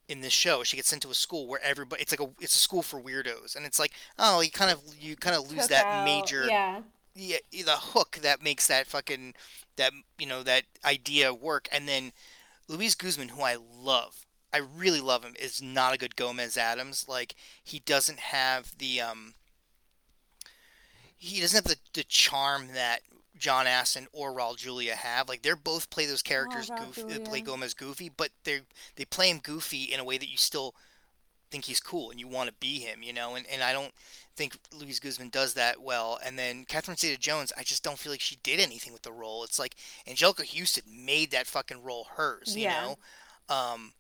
in 0.08 0.20
this 0.20 0.32
show. 0.32 0.62
She 0.62 0.76
gets 0.76 0.88
sent 0.88 1.02
to 1.02 1.10
a 1.10 1.14
school 1.14 1.46
where 1.46 1.60
everybody 1.62 2.02
it's 2.02 2.12
like 2.12 2.20
a 2.20 2.30
it's 2.40 2.56
a 2.56 2.60
school 2.60 2.82
for 2.82 3.00
weirdos 3.00 3.56
and 3.56 3.64
it's 3.66 3.78
like, 3.78 3.92
oh, 4.18 4.40
you 4.40 4.50
kind 4.50 4.70
of 4.70 4.80
you 5.00 5.16
kind 5.16 5.36
of 5.36 5.50
lose 5.50 5.68
that 5.68 5.86
out- 5.86 6.04
major 6.04 6.44
Yeah. 6.46 6.82
yeah, 7.14 7.38
the 7.52 7.76
hook 7.76 8.18
that 8.22 8.42
makes 8.42 8.66
that 8.66 8.86
fucking 8.86 9.34
that 9.76 9.92
you 10.18 10.26
know 10.26 10.42
that 10.42 10.64
idea 10.84 11.32
work 11.34 11.68
and 11.72 11.88
then 11.88 12.12
Luis 12.68 12.94
Guzman 12.94 13.28
who 13.30 13.42
I 13.42 13.56
love 13.76 14.26
I 14.52 14.58
really 14.58 15.00
love 15.00 15.24
him 15.24 15.34
is 15.38 15.60
not 15.60 15.94
a 15.94 15.98
good 15.98 16.14
Gomez 16.16 16.56
Addams 16.56 17.06
like 17.08 17.34
he 17.62 17.80
doesn't 17.80 18.20
have 18.20 18.72
the 18.78 19.00
um 19.00 19.34
he 21.16 21.40
doesn't 21.40 21.56
have 21.56 21.64
the, 21.64 21.78
the 21.94 22.04
charm 22.04 22.68
that 22.74 23.00
John 23.44 23.66
Astin 23.66 24.06
or 24.12 24.32
Raul 24.34 24.56
Julia 24.56 24.94
have 24.96 25.28
like 25.28 25.42
they're 25.42 25.54
both 25.56 25.90
play 25.90 26.06
those 26.06 26.22
characters 26.22 26.70
Raul 26.70 26.86
goofy 26.86 27.02
they 27.02 27.14
Julia. 27.14 27.28
play 27.28 27.40
Gomez 27.42 27.74
goofy 27.74 28.08
but 28.08 28.30
they 28.44 28.60
they 28.96 29.04
play 29.04 29.28
him 29.28 29.38
goofy 29.38 29.84
in 29.84 30.00
a 30.00 30.04
way 30.04 30.16
that 30.16 30.30
you 30.30 30.38
still 30.38 30.74
think 31.50 31.66
he's 31.66 31.80
cool 31.80 32.10
and 32.10 32.18
you 32.18 32.26
want 32.26 32.48
to 32.48 32.54
be 32.58 32.78
him 32.80 33.02
you 33.02 33.12
know 33.12 33.34
and, 33.34 33.44
and 33.52 33.62
I 33.62 33.72
don't 33.74 33.92
think 34.36 34.56
Luis 34.72 34.98
Guzman 34.98 35.28
does 35.28 35.54
that 35.54 35.80
well. 35.80 36.18
And 36.24 36.36
then 36.36 36.64
Catherine 36.64 36.96
Zeta-Jones, 36.96 37.52
I 37.56 37.62
just 37.62 37.84
don't 37.84 37.98
feel 37.98 38.10
like 38.12 38.20
she 38.20 38.36
did 38.42 38.58
anything 38.58 38.92
with 38.92 39.02
the 39.02 39.12
role. 39.12 39.44
It's 39.44 39.60
like 39.60 39.76
Anjelica 40.08 40.44
Huston 40.58 40.82
made 41.06 41.30
that 41.30 41.46
fucking 41.46 41.84
role 41.84 42.08
hers, 42.16 42.56
you 42.56 42.64
Yeah. 42.64 42.80
know? 43.48 43.54
Um, 43.54 43.92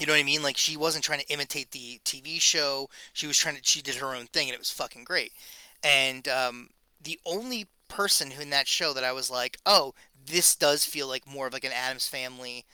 you 0.00 0.06
know 0.06 0.12
what 0.14 0.20
I 0.20 0.24
mean? 0.24 0.42
Like 0.42 0.56
she 0.56 0.76
wasn't 0.76 1.04
trying 1.04 1.20
to 1.20 1.28
imitate 1.28 1.70
the 1.70 2.00
TV 2.04 2.40
show. 2.40 2.88
She 3.12 3.26
was 3.26 3.38
trying 3.38 3.56
to. 3.56 3.60
She 3.62 3.82
did 3.82 3.96
her 3.96 4.14
own 4.14 4.26
thing, 4.26 4.48
and 4.48 4.54
it 4.54 4.58
was 4.58 4.70
fucking 4.70 5.04
great. 5.04 5.32
And 5.84 6.26
um, 6.28 6.70
the 7.00 7.20
only 7.26 7.66
person 7.94 8.32
who 8.32 8.42
in 8.42 8.50
that 8.50 8.68
show 8.68 8.92
that 8.94 9.04
I 9.04 9.12
was 9.12 9.30
like, 9.30 9.58
oh, 9.66 9.94
this 10.26 10.54
does 10.56 10.84
feel 10.84 11.08
like 11.08 11.26
more 11.26 11.46
of 11.48 11.52
like 11.52 11.64
an 11.64 11.72
Addams 11.72 12.08
Family 12.08 12.64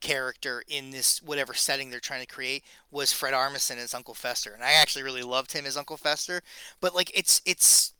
character 0.00 0.64
in 0.68 0.90
this 0.90 1.22
whatever 1.22 1.54
setting 1.54 1.90
they're 1.90 2.00
trying 2.00 2.20
to 2.22 2.26
create 2.34 2.64
was 2.90 3.12
Fred 3.12 3.34
Armisen 3.34 3.78
as 3.78 3.94
Uncle 3.94 4.14
Fester, 4.14 4.52
and 4.52 4.64
I 4.64 4.72
actually 4.72 5.04
really 5.04 5.22
loved 5.22 5.52
him 5.52 5.66
as 5.66 5.76
Uncle 5.76 5.96
Fester. 5.96 6.42
But 6.80 6.94
like, 6.94 7.10
it's 7.18 7.42
it's 7.46 7.94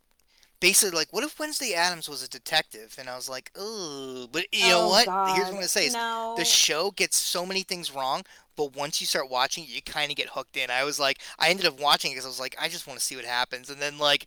basically 0.60 0.96
like, 0.96 1.12
what 1.12 1.24
if 1.24 1.38
Wednesday 1.38 1.74
Addams 1.74 2.08
was 2.08 2.22
a 2.22 2.28
detective? 2.28 2.96
And 2.98 3.08
I 3.08 3.16
was 3.16 3.28
like, 3.28 3.50
oh, 3.56 4.28
but 4.32 4.46
you 4.52 4.68
know 4.68 4.82
Oh, 4.82 4.88
what? 4.88 5.12
Here's 5.30 5.46
what 5.46 5.48
I'm 5.48 5.54
gonna 5.54 5.68
say: 5.68 5.86
is 5.86 5.94
no. 5.94 6.34
the 6.36 6.44
show 6.44 6.90
gets 6.92 7.16
so 7.16 7.46
many 7.46 7.62
things 7.62 7.94
wrong, 7.94 8.22
but 8.56 8.76
once 8.76 9.00
you 9.00 9.06
start 9.06 9.30
watching, 9.30 9.64
you 9.68 9.82
kind 9.82 10.10
of 10.10 10.16
get 10.16 10.30
hooked 10.30 10.56
in. 10.56 10.70
I 10.70 10.84
was 10.84 10.98
like, 11.00 11.18
I 11.38 11.48
ended 11.50 11.66
up 11.66 11.80
watching 11.80 12.12
because 12.12 12.24
I 12.24 12.28
was 12.28 12.40
like, 12.40 12.56
I 12.60 12.68
just 12.68 12.86
want 12.86 12.98
to 12.98 13.04
see 13.04 13.16
what 13.16 13.24
happens, 13.24 13.70
and 13.70 13.80
then 13.80 13.98
like, 13.98 14.26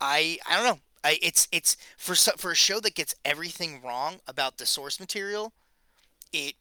I 0.00 0.38
I 0.48 0.56
don't 0.56 0.64
know. 0.66 0.80
I 1.06 1.18
it's 1.22 1.46
it's 1.52 1.76
for 1.96 2.16
for 2.16 2.50
a 2.50 2.56
show 2.56 2.80
that 2.80 2.96
gets 2.96 3.14
everything 3.24 3.80
wrong 3.80 4.16
about 4.26 4.58
the 4.58 4.66
source 4.66 4.98
material, 4.98 5.52
it 6.32 6.54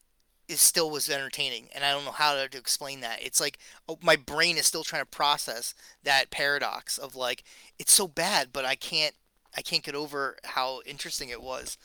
is 0.47 0.61
still 0.61 0.91
was 0.91 1.09
entertaining, 1.09 1.69
and 1.73 1.83
I 1.83 1.91
don't 1.91 2.05
know 2.05 2.11
how 2.11 2.35
to, 2.35 2.47
to 2.47 2.57
explain 2.57 3.01
that. 3.01 3.23
It's 3.23 3.41
like 3.41 3.57
oh, 3.89 3.97
my 4.03 4.15
brain 4.15 4.57
is 4.57 4.67
still 4.67 4.83
trying 4.83 5.01
to 5.01 5.07
process 5.07 5.73
that 6.03 6.29
paradox 6.29 6.99
of 6.99 7.15
like 7.15 7.43
it's 7.79 7.91
so 7.91 8.07
bad, 8.07 8.49
but 8.53 8.65
I 8.65 8.75
can't 8.75 9.15
I 9.57 9.61
can't 9.61 9.83
get 9.83 9.95
over 9.95 10.37
how 10.43 10.81
interesting 10.85 11.29
it 11.29 11.41
was. 11.41 11.77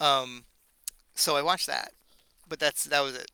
Um, 0.00 0.44
so 1.14 1.36
I 1.36 1.42
watched 1.42 1.66
that, 1.66 1.92
but 2.48 2.58
that's 2.58 2.84
that 2.84 3.00
was 3.00 3.16
it. 3.16 3.30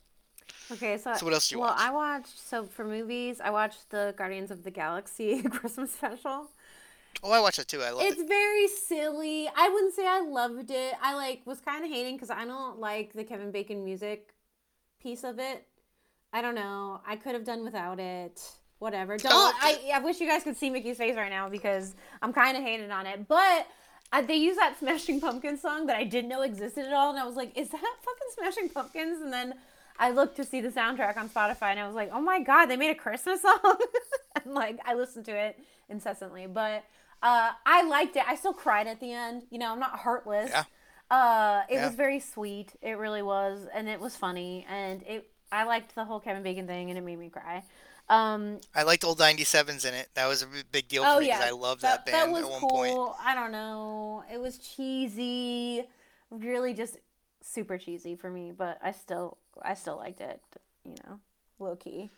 Okay, 0.73 0.99
so, 0.99 1.15
So 1.15 1.27
what 1.27 1.35
else 1.35 1.49
do 1.49 1.55
you 1.57 1.61
well, 1.61 1.71
watch? 1.71 1.79
I 1.79 1.91
watched 1.93 2.49
so 2.49 2.65
for 2.65 2.85
movies, 2.85 3.41
I 3.41 3.51
watched 3.51 3.91
the 3.91 4.15
Guardians 4.17 4.51
of 4.51 4.65
the 4.65 4.73
Galaxy 4.73 5.43
Christmas 5.51 5.93
special. 5.93 6.49
Oh, 7.23 7.31
I 7.31 7.41
watched 7.41 7.59
that 7.59 7.69
too. 7.69 7.83
I 7.83 7.91
loved 7.91 8.07
it. 8.07 8.19
It's 8.19 8.29
very 8.29 8.69
silly. 8.69 9.49
I 9.57 9.69
wouldn't 9.69 9.95
say 9.95 10.07
I 10.07 10.21
loved 10.21 10.71
it. 10.71 10.95
I 11.03 11.15
like 11.15 11.43
was 11.47 11.61
kind 11.61 11.85
of 11.85 11.91
hating 11.91 12.17
because 12.17 12.31
I 12.31 12.45
don't 12.45 12.79
like 12.79 13.13
the 13.13 13.25
Kevin 13.25 13.51
Bacon 13.51 13.85
music 13.85 14.35
piece 15.03 15.25
of 15.25 15.39
it. 15.39 15.67
I 16.33 16.43
don't 16.43 16.55
know. 16.55 17.01
I 17.07 17.17
could 17.17 17.35
have 17.35 17.45
done 17.45 17.65
without 17.65 18.01
it. 18.01 18.43
Whatever. 18.81 19.17
Don't. 19.17 19.33
loved 19.33 19.57
I, 19.61 19.93
I 19.95 19.99
wish 20.01 20.21
you 20.21 20.27
guys 20.27 20.43
could 20.43 20.57
see 20.57 20.69
Mickey's 20.69 20.99
face 20.99 21.17
right 21.17 21.31
now 21.31 21.49
because 21.49 21.95
I'm 22.21 22.33
kind 22.33 22.57
of 22.57 22.63
hating 22.63 22.91
on 22.91 23.07
it. 23.07 23.29
But 23.29 23.67
uh, 24.13 24.23
they 24.23 24.37
use 24.37 24.57
that 24.57 24.79
Smashing 24.79 25.21
Pumpkins 25.21 25.61
song 25.63 25.87
that 25.87 25.97
I 25.97 26.05
didn't 26.05 26.29
know 26.29 26.43
existed 26.43 26.87
at 26.87 26.93
all, 26.93 27.11
and 27.11 27.19
I 27.19 27.27
was 27.27 27.37
like, 27.37 27.57
"Is 27.57 27.69
that 27.71 27.81
fucking 27.81 28.29
Smashing 28.35 28.69
Pumpkins?" 28.71 29.23
And 29.23 29.33
then 29.33 29.55
I 29.99 30.11
looked 30.11 30.37
to 30.37 30.45
see 30.45 30.61
the 30.61 30.69
soundtrack 30.69 31.17
on 31.17 31.29
Spotify, 31.29 31.71
and 31.71 31.81
I 31.81 31.87
was 31.87 31.95
like, 31.95 32.11
"Oh 32.13 32.21
my 32.21 32.41
god, 32.41 32.67
they 32.67 32.77
made 32.77 32.91
a 32.91 32.95
Christmas 32.95 33.43
song!" 33.63 33.79
and 34.45 34.55
like 34.55 34.79
I 34.85 34.95
listened 34.95 35.25
to 35.27 35.37
it 35.37 35.59
incessantly. 35.89 36.47
But 36.47 36.85
Uh, 37.25 37.53
I 37.65 37.83
liked 37.89 38.17
it. 38.17 38.23
I 38.29 38.37
still 38.37 38.53
cried 38.53 38.87
at 38.87 39.01
the 39.01 39.11
end. 39.13 39.45
You 39.51 39.59
know, 39.59 39.73
I'm 39.73 39.81
not 39.81 39.99
heartless. 39.99 40.51
Yeah. 40.51 40.65
Uh, 41.11 41.63
it 41.71 41.75
Yeah. 41.75 41.87
was 41.87 41.95
very 41.97 42.21
sweet. 42.21 42.77
It 42.83 42.93
really 42.93 43.23
was, 43.23 43.67
and 43.73 43.89
it 43.89 43.99
was 43.99 44.15
funny, 44.15 44.67
and 44.69 45.03
it. 45.03 45.31
I 45.51 45.65
liked 45.65 45.95
the 45.95 46.05
whole 46.05 46.21
Kevin 46.21 46.43
Bacon 46.43 46.67
thing, 46.67 46.91
and 46.91 46.99
it 46.99 47.03
made 47.03 47.19
me 47.19 47.31
cry. 47.31 47.63
Um, 48.09 48.61
I 48.75 48.83
liked 48.83 49.05
old 49.05 49.19
97s 49.19 49.85
in 49.87 49.95
it. 49.95 50.09
That 50.15 50.27
was 50.27 50.43
a 50.43 50.47
big 50.71 50.89
deal 50.89 51.05
oh 51.07 51.15
for 51.15 51.21
me 51.21 51.29
yeah, 51.29 51.41
I 51.43 51.51
loved 51.51 51.83
that, 51.83 52.05
band 52.05 52.15
that 52.15 52.31
was 52.31 52.45
at 52.45 52.51
one 52.51 52.61
cool. 52.61 52.71
point. 52.71 53.17
I 53.25 53.35
don't 53.35 53.53
know. 53.53 54.25
It 54.31 54.39
was 54.41 54.59
cheesy, 54.59 55.85
really 56.31 56.75
just 56.75 56.99
super 57.41 57.79
cheesy 57.79 58.15
for 58.17 58.31
me, 58.31 58.53
but 58.57 58.79
I 58.83 58.93
still, 58.93 59.39
I 59.63 59.75
still 59.75 59.97
liked 59.97 60.21
it. 60.21 60.41
You 60.85 60.97
know, 61.07 61.21
low 61.59 61.77
key. 61.77 62.11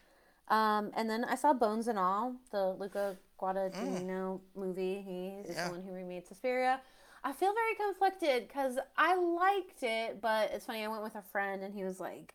Um, 0.49 0.91
and 0.97 1.09
then 1.11 1.25
I 1.25 1.35
saw 1.37 1.53
Bones 1.53 1.87
and 1.89 1.99
All, 1.99 2.35
the 2.51 2.73
Luca 2.73 3.17
Guadagnino 3.41 4.41
movie. 4.55 5.03
He 5.03 5.29
is 5.49 5.51
Mm. 5.51 5.55
Yeah. 5.57 5.65
the 5.69 5.71
one 5.73 5.83
who 5.83 5.93
remade 5.93 6.27
Suspiria. 6.27 6.81
I 7.25 7.33
feel 7.33 7.53
very 7.53 7.75
conflicted 7.75 8.47
because 8.47 8.79
I 8.97 9.17
liked 9.17 9.83
it, 9.83 10.21
but 10.21 10.51
it's 10.53 10.67
funny. 10.67 10.85
I 10.85 10.89
went 10.89 11.03
with 11.03 11.17
a 11.17 11.23
friend, 11.23 11.63
and 11.63 11.75
he 11.75 11.83
was 11.85 11.99
like, 11.99 12.33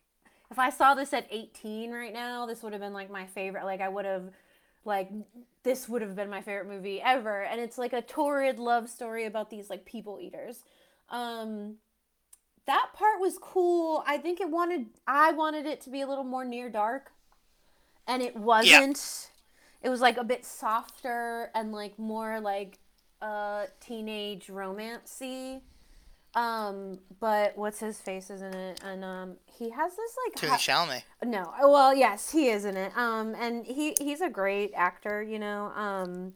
"If 0.50 0.60
I 0.60 0.70
saw 0.70 0.94
this 0.96 1.14
at 1.14 1.28
18 1.30 1.92
right 1.92 2.14
now, 2.14 2.46
this 2.46 2.62
would 2.62 2.74
have 2.74 2.82
been 2.82 2.94
like 2.94 3.10
my 3.10 3.26
favorite. 3.26 3.64
Like 3.64 3.80
I 3.82 3.88
would 3.88 4.06
have, 4.06 4.32
like 4.84 5.10
this 5.64 5.88
would 5.88 6.02
have 6.02 6.16
been 6.16 6.30
my 6.30 6.42
favorite 6.42 6.68
movie 6.68 7.02
ever." 7.02 7.42
And 7.44 7.62
it's 7.62 7.78
like 7.78 7.94
a 7.94 8.02
torrid 8.02 8.60
love 8.60 8.90
story 8.90 9.26
about 9.26 9.50
these 9.50 9.70
like 9.70 9.86
people 9.86 10.20
eaters. 10.20 10.64
Um, 11.10 11.78
that 12.66 12.90
part 12.94 13.20
was 13.22 13.38
cool. 13.40 14.04
I 14.06 14.18
think 14.18 14.42
it 14.42 14.50
wanted. 14.50 14.88
I 15.08 15.32
wanted 15.32 15.66
it 15.66 15.80
to 15.82 15.90
be 15.90 16.02
a 16.02 16.08
little 16.08 16.24
more 16.26 16.44
near 16.44 16.70
dark, 16.70 17.12
and 18.08 18.22
it 18.22 18.36
wasn't. 18.36 19.31
It 19.82 19.90
was 19.90 20.02
like 20.02 20.18
a 20.18 20.24
bit 20.24 20.46
softer 20.46 21.50
and 21.56 21.72
like 21.72 21.98
more 22.00 22.40
like 22.40 22.80
uh 23.22 23.66
teenage 23.80 24.48
romancy. 24.48 25.62
Um, 26.34 27.00
but 27.20 27.58
what's 27.58 27.80
his 27.80 28.00
face 28.00 28.30
is 28.30 28.42
in 28.42 28.54
it, 28.54 28.80
and 28.86 29.04
um, 29.04 29.36
he 29.48 29.70
has 29.72 29.92
this 29.98 30.16
like 30.26 30.36
Timothy 30.36 30.72
ha- 30.72 30.86
Chalamet. 30.86 31.04
no, 31.26 31.54
well, 31.62 31.94
yes, 31.94 32.32
he 32.32 32.48
is 32.48 32.64
in 32.64 32.78
it. 32.78 32.96
Um, 32.96 33.36
and 33.38 33.66
he 33.66 33.96
he's 34.00 34.22
a 34.22 34.30
great 34.30 34.72
actor, 34.74 35.22
you 35.22 35.40
know. 35.40 35.74
Um, 35.76 36.34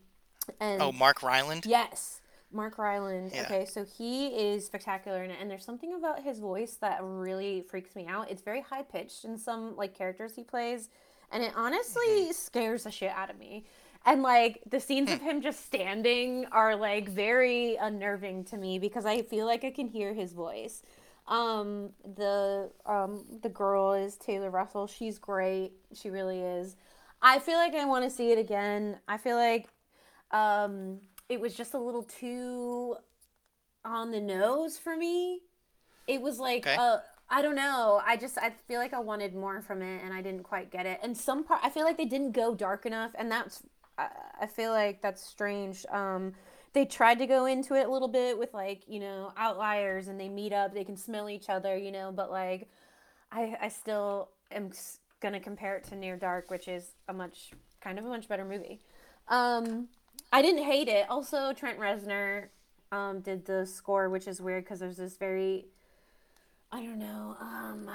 and 0.59 0.81
Oh, 0.81 0.91
Mark 0.91 1.23
Rylance. 1.23 1.65
Yes, 1.65 2.19
Mark 2.51 2.77
Rylance. 2.77 3.33
Yeah. 3.33 3.43
Okay, 3.43 3.63
so 3.65 3.85
he 3.85 4.27
is 4.27 4.65
spectacular 4.65 5.23
in 5.23 5.31
it, 5.31 5.37
and 5.39 5.49
there's 5.49 5.63
something 5.63 5.93
about 5.93 6.23
his 6.23 6.39
voice 6.39 6.73
that 6.81 6.99
really 7.01 7.61
freaks 7.61 7.95
me 7.95 8.05
out. 8.05 8.29
It's 8.29 8.41
very 8.41 8.61
high 8.61 8.83
pitched 8.83 9.23
in 9.23 9.37
some 9.37 9.77
like 9.77 9.97
characters 9.97 10.35
he 10.35 10.43
plays, 10.43 10.89
and 11.31 11.43
it 11.43 11.53
honestly 11.55 12.01
Mm-hmm. 12.07 12.23
scares 12.33 12.83
the 12.83 12.91
shit 12.91 13.11
out 13.11 13.29
of 13.29 13.37
me. 13.37 13.65
And 14.05 14.21
like 14.21 14.61
the 14.69 14.79
scenes 14.79 15.11
Hmm. 15.11 15.13
of 15.13 15.21
him 15.21 15.41
just 15.41 15.65
standing 15.65 16.45
are 16.51 16.75
like 16.75 17.09
very 17.09 17.75
unnerving 17.75 18.43
to 18.45 18.57
me 18.57 18.77
because 18.79 19.05
I 19.05 19.23
feel 19.23 19.45
like 19.45 19.63
I 19.63 19.71
can 19.71 19.87
hear 19.87 20.13
his 20.13 20.33
voice. 20.33 20.83
Um, 21.27 21.89
the 22.03 22.69
um 22.85 23.25
the 23.41 23.49
girl 23.49 23.93
is 23.93 24.15
Taylor 24.15 24.51
Russell. 24.51 24.85
She's 24.87 25.17
great. 25.17 25.71
She 25.93 26.09
really 26.11 26.39
is. 26.41 26.75
I 27.21 27.39
feel 27.39 27.55
like 27.57 27.73
I 27.73 27.85
want 27.85 28.03
to 28.05 28.11
see 28.11 28.31
it 28.31 28.37
again. 28.37 28.99
I 29.07 29.17
feel 29.17 29.37
like 29.37 29.67
um 30.31 30.99
it 31.29 31.39
was 31.41 31.55
just 31.55 31.73
a 31.73 31.79
little 31.79 32.03
too 32.03 32.97
on 33.83 34.11
the 34.11 34.21
nose 34.21 34.77
for 34.77 34.95
me. 34.95 35.41
It 36.07 36.21
was 36.21 36.39
like 36.39 36.67
Okay. 36.67 36.77
uh 36.77 36.99
I 37.29 37.41
don't 37.41 37.55
know. 37.55 38.01
I 38.05 38.17
just 38.17 38.37
I 38.37 38.51
feel 38.67 38.79
like 38.79 38.93
I 38.93 38.99
wanted 38.99 39.33
more 39.33 39.61
from 39.61 39.81
it 39.81 40.01
and 40.03 40.13
I 40.13 40.21
didn't 40.21 40.43
quite 40.43 40.71
get 40.71 40.85
it. 40.85 40.99
And 41.01 41.17
some 41.17 41.43
part 41.43 41.61
I 41.63 41.69
feel 41.69 41.83
like 41.83 41.97
they 41.97 42.05
didn't 42.05 42.31
go 42.31 42.53
dark 42.55 42.85
enough 42.85 43.11
and 43.15 43.31
that's 43.31 43.63
I, 43.97 44.47
feel 44.47 44.71
like 44.71 45.01
that's 45.01 45.25
strange. 45.25 45.85
Um 45.91 46.33
they 46.73 46.85
tried 46.85 47.19
to 47.19 47.25
go 47.25 47.45
into 47.45 47.73
it 47.75 47.87
a 47.87 47.91
little 47.91 48.09
bit 48.09 48.37
with 48.37 48.53
like, 48.53 48.83
you 48.87 48.99
know, 48.99 49.31
outliers 49.37 50.09
and 50.09 50.19
they 50.19 50.27
meet 50.27 50.51
up, 50.51 50.73
they 50.73 50.83
can 50.83 50.97
smell 50.97 51.29
each 51.29 51.49
other, 51.49 51.77
you 51.77 51.91
know, 51.91 52.11
but 52.11 52.29
like 52.29 52.69
I 53.31 53.57
I 53.61 53.69
still 53.69 54.29
am 54.51 54.71
to 55.21 55.39
compare 55.39 55.75
it 55.75 55.85
to 55.85 55.95
Near 55.95 56.17
Dark, 56.17 56.51
which 56.51 56.67
is 56.67 56.91
a 57.07 57.13
much 57.13 57.51
kind 57.81 57.97
of 57.97 58.05
a 58.05 58.09
much 58.09 58.27
better 58.27 58.45
movie. 58.45 58.81
Um 59.27 59.87
I 60.31 60.41
didn't 60.41 60.63
hate 60.63 60.87
it. 60.87 61.09
Also, 61.09 61.53
Trent 61.53 61.79
Reznor 61.79 62.47
um, 62.91 63.21
did 63.21 63.45
the 63.45 63.65
score, 63.65 64.09
which 64.09 64.27
is 64.27 64.41
weird 64.41 64.63
because 64.63 64.79
there's 64.79 64.97
this 64.97 65.17
very, 65.17 65.67
I 66.75 66.81
don't 66.83 66.99
know, 66.99 67.37
um, 67.39 67.89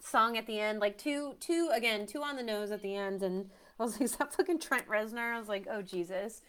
song 0.00 0.36
at 0.38 0.46
the 0.46 0.58
end, 0.58 0.80
like 0.80 0.96
two, 0.96 1.34
two 1.40 1.70
again, 1.74 2.06
two 2.06 2.22
on 2.22 2.36
the 2.36 2.42
nose 2.42 2.70
at 2.70 2.80
the 2.82 2.94
end, 2.96 3.22
and 3.22 3.50
I 3.78 3.82
was 3.84 3.92
like, 3.92 4.02
is 4.08 4.16
that 4.16 4.32
fucking 4.34 4.60
Trent 4.60 4.88
Reznor? 4.88 5.34
I 5.34 5.38
was 5.38 5.48
like, 5.48 5.66
oh 5.70 5.82
Jesus. 5.82 6.40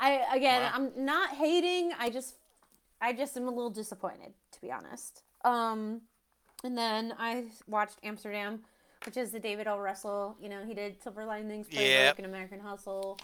I 0.00 0.22
again, 0.34 0.62
Wow. 0.62 0.70
I'm 0.74 1.04
not 1.04 1.30
hating. 1.30 1.92
I 1.98 2.10
just, 2.10 2.34
I 3.00 3.12
just 3.12 3.36
am 3.36 3.44
a 3.46 3.50
little 3.50 3.70
disappointed, 3.70 4.32
to 4.52 4.60
be 4.60 4.70
honest. 4.72 5.22
Um, 5.44 6.02
and 6.64 6.76
then 6.76 7.14
I 7.18 7.46
watched 7.68 7.98
Amsterdam, 8.02 8.60
which 9.06 9.16
is 9.16 9.30
the 9.30 9.38
David 9.40 9.66
L. 9.68 9.78
Russell. 9.78 10.36
You 10.40 10.48
know, 10.48 10.64
he 10.66 10.74
did 10.74 11.00
Silver 11.02 11.24
Linings 11.24 11.68
Playbook 11.68 11.76
Yep. 11.88 12.16
and 12.18 12.26
American 12.26 12.60
Hustle. 12.60 13.18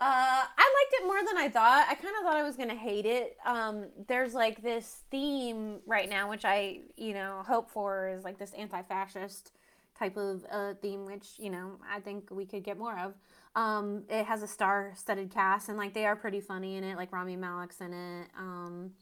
Uh, 0.00 0.44
I 0.56 0.74
liked 0.80 1.02
it 1.02 1.06
more 1.06 1.24
than 1.26 1.36
I 1.36 1.48
thought. 1.48 1.86
I 1.88 1.94
kind 1.94 2.14
of 2.18 2.22
thought 2.22 2.36
I 2.36 2.44
was 2.44 2.56
gonna 2.56 2.76
hate 2.76 3.04
it. 3.04 3.36
Um, 3.44 3.86
there's 4.06 4.32
like 4.32 4.62
this 4.62 5.02
theme 5.10 5.80
right 5.86 6.08
now, 6.08 6.30
which 6.30 6.44
I, 6.44 6.80
you 6.96 7.14
know, 7.14 7.42
hope 7.46 7.68
for 7.68 8.08
is 8.08 8.22
like 8.22 8.38
this 8.38 8.52
anti-fascist 8.52 9.50
type 9.98 10.16
of 10.16 10.44
uh, 10.52 10.74
theme, 10.80 11.04
which 11.04 11.30
you 11.38 11.50
know 11.50 11.72
I 11.90 11.98
think 11.98 12.30
we 12.30 12.46
could 12.46 12.62
get 12.62 12.78
more 12.78 12.96
of. 12.96 13.14
Um, 13.56 14.04
it 14.08 14.24
has 14.26 14.42
a 14.44 14.46
star-studded 14.46 15.32
cast, 15.32 15.68
and 15.68 15.76
like 15.76 15.94
they 15.94 16.06
are 16.06 16.14
pretty 16.14 16.40
funny 16.40 16.76
in 16.76 16.84
it. 16.84 16.96
Like 16.96 17.12
Rami 17.12 17.36
Malek's 17.36 17.80
in 17.80 17.92
it, 17.92 18.28
um, 18.38 18.92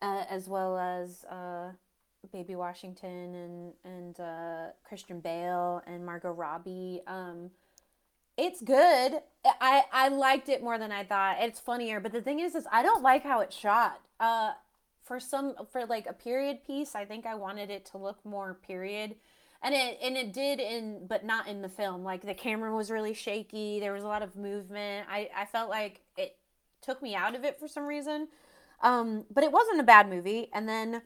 uh, 0.00 0.24
as 0.30 0.48
well 0.48 0.78
as 0.78 1.24
uh, 1.24 1.72
Baby 2.32 2.54
Washington 2.54 3.34
and 3.34 3.72
and 3.84 4.20
uh, 4.20 4.66
Christian 4.84 5.18
Bale 5.18 5.82
and 5.84 6.06
Margot 6.06 6.30
Robbie. 6.30 7.00
It's 8.44 8.60
good. 8.60 9.20
I 9.44 9.84
I 9.92 10.08
liked 10.08 10.48
it 10.48 10.64
more 10.64 10.76
than 10.76 10.90
I 10.90 11.04
thought. 11.04 11.36
It's 11.38 11.60
funnier, 11.60 12.00
but 12.00 12.10
the 12.10 12.20
thing 12.20 12.40
is, 12.40 12.56
is 12.56 12.66
I 12.72 12.82
don't 12.82 13.00
like 13.00 13.22
how 13.22 13.38
it's 13.38 13.56
shot. 13.56 14.00
Uh, 14.18 14.50
for 15.04 15.20
some 15.20 15.54
for 15.70 15.86
like 15.86 16.08
a 16.08 16.12
period 16.12 16.64
piece, 16.66 16.96
I 16.96 17.04
think 17.04 17.24
I 17.24 17.36
wanted 17.36 17.70
it 17.70 17.86
to 17.92 17.98
look 17.98 18.18
more 18.24 18.54
period, 18.54 19.14
and 19.62 19.76
it 19.76 19.96
and 20.02 20.16
it 20.16 20.32
did 20.32 20.58
in, 20.58 21.06
but 21.06 21.24
not 21.24 21.46
in 21.46 21.62
the 21.62 21.68
film. 21.68 22.02
Like 22.02 22.22
the 22.22 22.34
camera 22.34 22.74
was 22.74 22.90
really 22.90 23.14
shaky. 23.14 23.78
There 23.78 23.92
was 23.92 24.02
a 24.02 24.08
lot 24.08 24.22
of 24.22 24.34
movement. 24.34 25.06
I 25.08 25.30
I 25.36 25.44
felt 25.44 25.70
like 25.70 26.00
it 26.16 26.36
took 26.80 27.00
me 27.00 27.14
out 27.14 27.36
of 27.36 27.44
it 27.44 27.60
for 27.60 27.68
some 27.68 27.84
reason. 27.86 28.26
Um, 28.82 29.24
but 29.32 29.44
it 29.44 29.52
wasn't 29.52 29.78
a 29.78 29.84
bad 29.84 30.10
movie. 30.10 30.48
And 30.52 30.68
then 30.68 31.02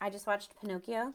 I 0.00 0.10
just 0.10 0.26
watched 0.26 0.60
Pinocchio. 0.60 1.14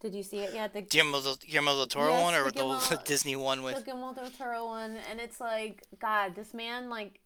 Did 0.00 0.14
you 0.14 0.22
see 0.22 0.38
it 0.38 0.54
yet? 0.54 0.72
The 0.72 0.80
Guillermo 0.80 1.20
del, 1.20 1.36
Guillermo 1.36 1.74
del 1.74 1.86
Toro 1.86 2.10
Yes, 2.10 2.22
one 2.22 2.34
or 2.34 2.50
the 2.50 2.88
the, 2.96 3.02
Disney 3.04 3.36
one 3.36 3.62
with? 3.62 3.76
the 3.76 3.82
Guillermo 3.82 4.14
del 4.14 4.30
Toro 4.30 4.66
one, 4.66 4.96
and 5.10 5.20
it's 5.20 5.40
like, 5.40 5.82
God, 6.00 6.34
this 6.34 6.54
man 6.54 6.88
like 6.88 7.20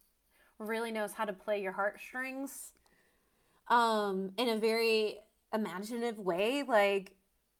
really 0.59 0.91
knows 0.91 1.13
how 1.13 1.25
to 1.25 1.33
play 1.33 1.61
your 1.61 1.71
heartstrings, 1.71 2.73
um, 3.69 4.31
in 4.37 4.49
a 4.49 4.57
very 4.57 5.19
imaginative 5.53 6.19
way. 6.19 6.63
Like, 6.67 7.13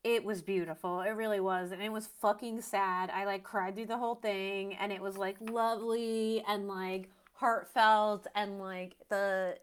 it 0.04 0.24
was 0.26 0.42
beautiful. 0.42 1.02
It 1.02 1.12
really 1.12 1.40
was, 1.40 1.72
and 1.72 1.82
it 1.82 1.92
was 1.92 2.08
fucking 2.22 2.62
sad. 2.62 3.10
I 3.10 3.24
like 3.26 3.44
cried 3.44 3.76
through 3.76 3.88
the 3.88 3.98
whole 3.98 4.16
thing, 4.16 4.76
and 4.76 4.92
it 4.92 5.02
was 5.02 5.18
like 5.18 5.38
lovely 5.40 6.44
and 6.46 6.68
like 6.68 7.10
heartfelt, 7.34 8.28
and 8.36 8.60
like 8.60 8.96
the 9.10 9.56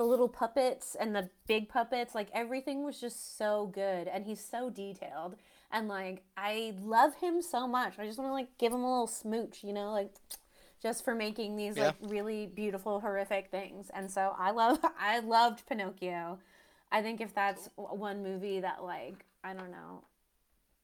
the 0.00 0.06
little 0.06 0.28
puppets 0.28 0.96
and 0.98 1.14
the 1.14 1.28
big 1.46 1.68
puppets, 1.68 2.14
like 2.14 2.28
everything 2.32 2.84
was 2.84 2.98
just 2.98 3.36
so 3.36 3.66
good, 3.66 4.08
and 4.08 4.24
he's 4.24 4.40
so 4.42 4.70
detailed 4.70 5.36
and 5.70 5.88
like 5.88 6.22
I 6.36 6.74
love 6.82 7.16
him 7.16 7.42
so 7.42 7.66
much. 7.66 7.98
I 7.98 8.06
just 8.06 8.18
want 8.18 8.30
to 8.30 8.32
like 8.32 8.56
give 8.58 8.72
him 8.72 8.82
a 8.82 8.90
little 8.90 9.06
smooch, 9.06 9.62
you 9.62 9.72
know, 9.74 9.92
like 9.92 10.10
just 10.82 11.04
for 11.04 11.14
making 11.14 11.56
these 11.56 11.76
Yeah. 11.76 11.88
like 11.88 11.96
really 12.00 12.46
beautiful 12.46 13.00
horrific 13.00 13.50
things. 13.50 13.90
And 13.92 14.10
so 14.10 14.34
I 14.38 14.50
love 14.52 14.78
I 14.98 15.20
loved 15.20 15.66
Pinocchio. 15.68 16.38
I 16.90 17.02
think 17.02 17.20
if 17.20 17.34
that's 17.34 17.68
one 17.76 18.22
movie 18.22 18.60
that 18.60 18.82
like 18.82 19.24
I 19.44 19.52
don't 19.52 19.70
know. 19.70 20.04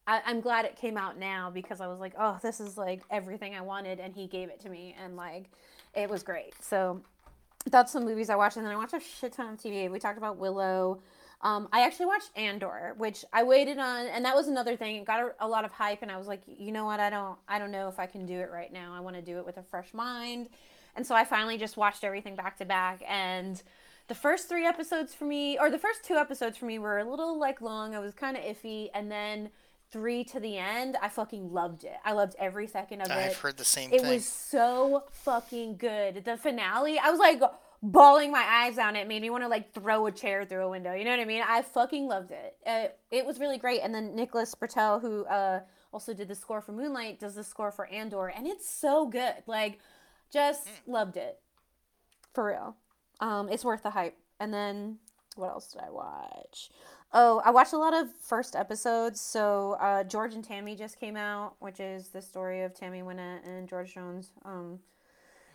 I, 0.06 0.22
I'm 0.24 0.40
glad 0.40 0.66
it 0.66 0.76
came 0.76 0.96
out 0.96 1.18
now 1.18 1.50
because 1.50 1.80
I 1.80 1.88
was 1.88 1.98
like, 1.98 2.12
oh, 2.16 2.38
this 2.40 2.60
is 2.60 2.76
like 2.76 3.02
everything 3.10 3.56
I 3.56 3.62
wanted, 3.62 3.98
and 3.98 4.14
he 4.14 4.28
gave 4.28 4.50
it 4.50 4.60
to 4.60 4.68
me, 4.68 4.94
and 5.02 5.16
like, 5.16 5.50
it 5.94 6.08
was 6.08 6.22
great. 6.22 6.54
So 6.62 7.02
that's 7.72 7.92
some 7.92 8.04
movies 8.04 8.30
I 8.30 8.36
watched, 8.36 8.56
and 8.56 8.66
then 8.66 8.72
I 8.72 8.76
watched 8.76 8.94
a 8.94 9.00
shit 9.00 9.32
ton 9.32 9.54
of 9.54 9.60
TV. 9.60 9.90
We 9.90 9.98
talked 9.98 10.18
about 10.18 10.36
Willow. 10.36 11.00
Um, 11.42 11.68
I 11.72 11.82
actually 11.82 12.06
watched 12.06 12.30
Andor, 12.34 12.94
which 12.96 13.24
I 13.32 13.42
waited 13.42 13.78
on, 13.78 14.06
and 14.06 14.24
that 14.24 14.34
was 14.34 14.48
another 14.48 14.76
thing. 14.76 14.96
It 14.96 15.04
got 15.04 15.20
a, 15.20 15.34
a 15.40 15.48
lot 15.48 15.64
of 15.64 15.72
hype, 15.72 16.02
and 16.02 16.10
I 16.10 16.16
was 16.16 16.26
like, 16.26 16.42
you 16.46 16.72
know 16.72 16.86
what? 16.86 16.98
I 17.00 17.10
don't, 17.10 17.38
I 17.46 17.58
don't 17.58 17.70
know 17.70 17.88
if 17.88 17.98
I 17.98 18.06
can 18.06 18.24
do 18.24 18.34
it 18.34 18.50
right 18.50 18.72
now. 18.72 18.94
I 18.94 19.00
want 19.00 19.16
to 19.16 19.22
do 19.22 19.38
it 19.38 19.44
with 19.44 19.58
a 19.58 19.62
fresh 19.62 19.92
mind, 19.92 20.48
and 20.94 21.06
so 21.06 21.14
I 21.14 21.24
finally 21.24 21.58
just 21.58 21.76
watched 21.76 22.04
everything 22.04 22.36
back 22.36 22.56
to 22.58 22.64
back. 22.64 23.02
And 23.06 23.62
the 24.08 24.14
first 24.14 24.48
three 24.48 24.64
episodes 24.64 25.14
for 25.14 25.24
me, 25.24 25.58
or 25.58 25.70
the 25.70 25.78
first 25.78 26.04
two 26.04 26.14
episodes 26.14 26.56
for 26.56 26.64
me, 26.64 26.78
were 26.78 26.98
a 26.98 27.08
little 27.08 27.38
like 27.38 27.60
long. 27.60 27.94
I 27.94 27.98
was 27.98 28.14
kind 28.14 28.36
of 28.36 28.42
iffy, 28.42 28.88
and 28.94 29.10
then 29.10 29.50
three 29.90 30.24
to 30.24 30.40
the 30.40 30.58
end, 30.58 30.96
I 31.00 31.08
fucking 31.08 31.52
loved 31.52 31.84
it. 31.84 31.96
I 32.04 32.12
loved 32.12 32.34
every 32.38 32.66
second 32.66 33.02
of 33.02 33.10
it. 33.10 33.14
I've 33.14 33.36
heard 33.36 33.56
the 33.56 33.64
same 33.64 33.92
it 33.92 34.02
thing. 34.02 34.10
was 34.10 34.26
so 34.26 35.04
fucking 35.10 35.76
good. 35.76 36.24
The 36.24 36.36
finale, 36.36 36.98
I 36.98 37.10
was 37.10 37.18
like 37.18 37.40
bawling 37.82 38.32
my 38.32 38.44
eyes 38.44 38.78
out. 38.78 38.96
It 38.96 39.06
made 39.06 39.22
me 39.22 39.30
want 39.30 39.44
to 39.44 39.48
like 39.48 39.72
throw 39.72 40.06
a 40.06 40.12
chair 40.12 40.44
through 40.44 40.64
a 40.64 40.70
window. 40.70 40.92
You 40.92 41.04
know 41.04 41.10
what 41.10 41.20
I 41.20 41.24
mean? 41.24 41.42
I 41.46 41.62
fucking 41.62 42.06
loved 42.06 42.32
it. 42.32 42.56
Uh, 42.66 42.88
it 43.10 43.24
was 43.24 43.38
really 43.38 43.58
great. 43.58 43.80
And 43.80 43.94
then 43.94 44.14
Nicholas 44.16 44.54
Britell, 44.54 45.00
who 45.00 45.24
uh, 45.26 45.60
also 45.92 46.12
did 46.14 46.28
the 46.28 46.34
score 46.34 46.60
for 46.60 46.72
Moonlight, 46.72 47.20
does 47.20 47.34
the 47.34 47.44
score 47.44 47.70
for 47.70 47.86
Andor, 47.86 48.28
and 48.28 48.46
it's 48.46 48.68
so 48.68 49.06
good. 49.06 49.34
Like, 49.46 49.78
just 50.32 50.66
loved 50.86 51.16
it 51.16 51.38
for 52.34 52.46
real. 52.46 52.76
Um, 53.20 53.48
it's 53.48 53.64
worth 53.64 53.82
the 53.82 53.90
hype. 53.90 54.16
And 54.40 54.52
then 54.52 54.98
what 55.36 55.50
else 55.50 55.68
did 55.68 55.80
I 55.82 55.90
watch? 55.90 56.70
Oh, 57.12 57.40
I 57.44 57.50
watched 57.50 57.72
a 57.72 57.78
lot 57.78 57.94
of 57.94 58.08
first 58.20 58.56
episodes. 58.56 59.20
So 59.20 59.76
uh, 59.80 60.04
George 60.04 60.34
and 60.34 60.44
Tammy 60.44 60.74
just 60.76 60.98
came 60.98 61.16
out, 61.16 61.54
which 61.60 61.80
is 61.80 62.08
the 62.08 62.20
story 62.20 62.62
of 62.62 62.74
Tammy 62.74 63.00
Wynette 63.00 63.46
and 63.46 63.68
George 63.68 63.94
Jones. 63.94 64.30
Um, 64.44 64.80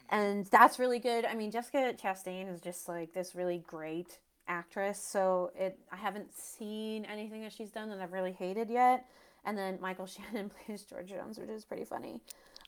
and 0.09 0.45
that's 0.47 0.79
really 0.79 0.99
good. 0.99 1.25
I 1.25 1.35
mean, 1.35 1.51
Jessica 1.51 1.93
Chastain 2.01 2.53
is 2.53 2.61
just 2.61 2.87
like 2.87 3.13
this 3.13 3.35
really 3.35 3.63
great 3.67 4.19
actress. 4.47 5.01
So 5.01 5.51
it, 5.55 5.79
I 5.91 5.95
haven't 5.95 6.33
seen 6.35 7.05
anything 7.05 7.41
that 7.41 7.53
she's 7.53 7.71
done 7.71 7.89
that 7.89 7.99
I've 7.99 8.11
really 8.11 8.33
hated 8.33 8.69
yet. 8.69 9.05
And 9.45 9.57
then 9.57 9.77
Michael 9.81 10.05
Shannon 10.07 10.49
plays 10.49 10.83
George 10.83 11.09
Jones, 11.09 11.37
which 11.37 11.49
is 11.49 11.65
pretty 11.65 11.85
funny. 11.85 12.21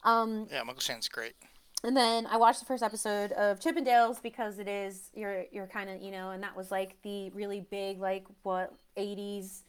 Um, 0.03 0.47
yeah, 0.51 0.63
Michael 0.63 0.81
Shannon's 0.81 1.07
great. 1.07 1.35
And 1.83 1.95
then 1.97 2.25
I 2.27 2.37
watched 2.37 2.59
the 2.59 2.65
first 2.65 2.81
episode 2.83 3.31
of 3.33 3.59
Chippendales 3.59 4.21
because 4.21 4.59
it 4.59 4.67
is 4.67 5.09
you're 5.13 5.45
you're 5.51 5.67
kind 5.67 5.89
of 5.89 6.01
you 6.01 6.11
know, 6.11 6.31
and 6.31 6.41
that 6.43 6.55
was 6.55 6.71
like 6.71 6.95
the 7.03 7.29
really 7.31 7.61
big 7.61 7.99
like 7.99 8.25
what 8.43 8.73
'80s 8.97 9.63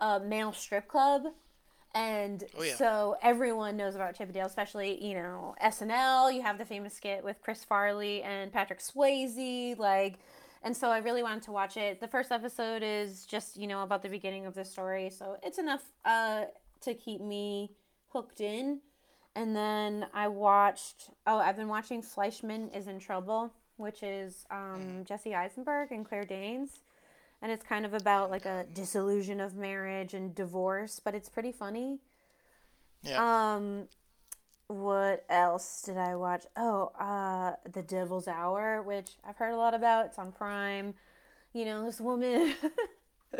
uh, 0.00 0.18
male 0.24 0.52
strip 0.52 0.88
club, 0.88 1.22
and 1.94 2.44
Oh, 2.56 2.62
yeah. 2.62 2.74
so 2.76 3.16
everyone 3.22 3.76
knows 3.76 3.94
about 3.94 4.16
Chippendales, 4.16 4.46
especially 4.46 5.04
you 5.04 5.14
know 5.14 5.54
SNL. 5.62 6.32
You 6.34 6.42
have 6.42 6.58
the 6.58 6.64
famous 6.64 6.94
skit 6.94 7.22
with 7.22 7.40
Chris 7.42 7.64
Farley 7.64 8.22
and 8.22 8.52
Patrick 8.52 8.80
Swayze, 8.80 9.78
like, 9.78 10.18
and 10.62 10.76
so 10.76 10.88
I 10.88 10.98
really 10.98 11.22
wanted 11.22 11.42
to 11.44 11.52
watch 11.52 11.76
it. 11.76 12.00
The 12.00 12.08
first 12.08 12.32
episode 12.32 12.82
is 12.82 13.26
just 13.26 13.56
you 13.58 13.66
know 13.66 13.82
about 13.82 14.02
the 14.02 14.08
beginning 14.08 14.46
of 14.46 14.54
the 14.54 14.64
story, 14.64 15.10
so 15.10 15.36
it's 15.42 15.58
enough 15.58 15.82
uh, 16.04 16.44
to 16.82 16.94
keep 16.94 17.20
me 17.20 17.72
hooked 18.12 18.40
in. 18.40 18.80
And 19.38 19.54
then 19.54 20.04
I 20.12 20.26
watched. 20.26 21.10
Oh, 21.24 21.38
I've 21.38 21.54
been 21.54 21.68
watching 21.68 22.02
Fleishman 22.02 22.70
is 22.70 22.88
in 22.88 22.98
Trouble, 22.98 23.52
which 23.76 24.02
is 24.02 24.44
um, 24.50 25.04
Jesse 25.04 25.32
Eisenberg 25.32 25.92
and 25.92 26.04
Claire 26.04 26.24
Danes, 26.24 26.80
and 27.40 27.52
it's 27.52 27.62
kind 27.62 27.86
of 27.86 27.94
about 27.94 28.32
like 28.32 28.46
a 28.46 28.66
disillusion 28.74 29.40
of 29.40 29.54
marriage 29.54 30.12
and 30.12 30.34
divorce, 30.34 31.00
but 31.02 31.14
it's 31.14 31.28
pretty 31.28 31.52
funny. 31.52 32.00
Yeah. 33.02 33.54
Um, 33.54 33.84
what 34.66 35.24
else 35.30 35.82
did 35.82 35.98
I 35.98 36.16
watch? 36.16 36.44
Oh, 36.56 36.90
uh, 36.98 37.52
The 37.72 37.82
Devil's 37.82 38.26
Hour, 38.26 38.82
which 38.82 39.10
I've 39.24 39.36
heard 39.36 39.52
a 39.52 39.56
lot 39.56 39.72
about. 39.72 40.06
It's 40.06 40.18
on 40.18 40.32
Prime. 40.32 40.94
You 41.52 41.64
know, 41.64 41.86
this 41.86 42.00
woman. 42.00 42.54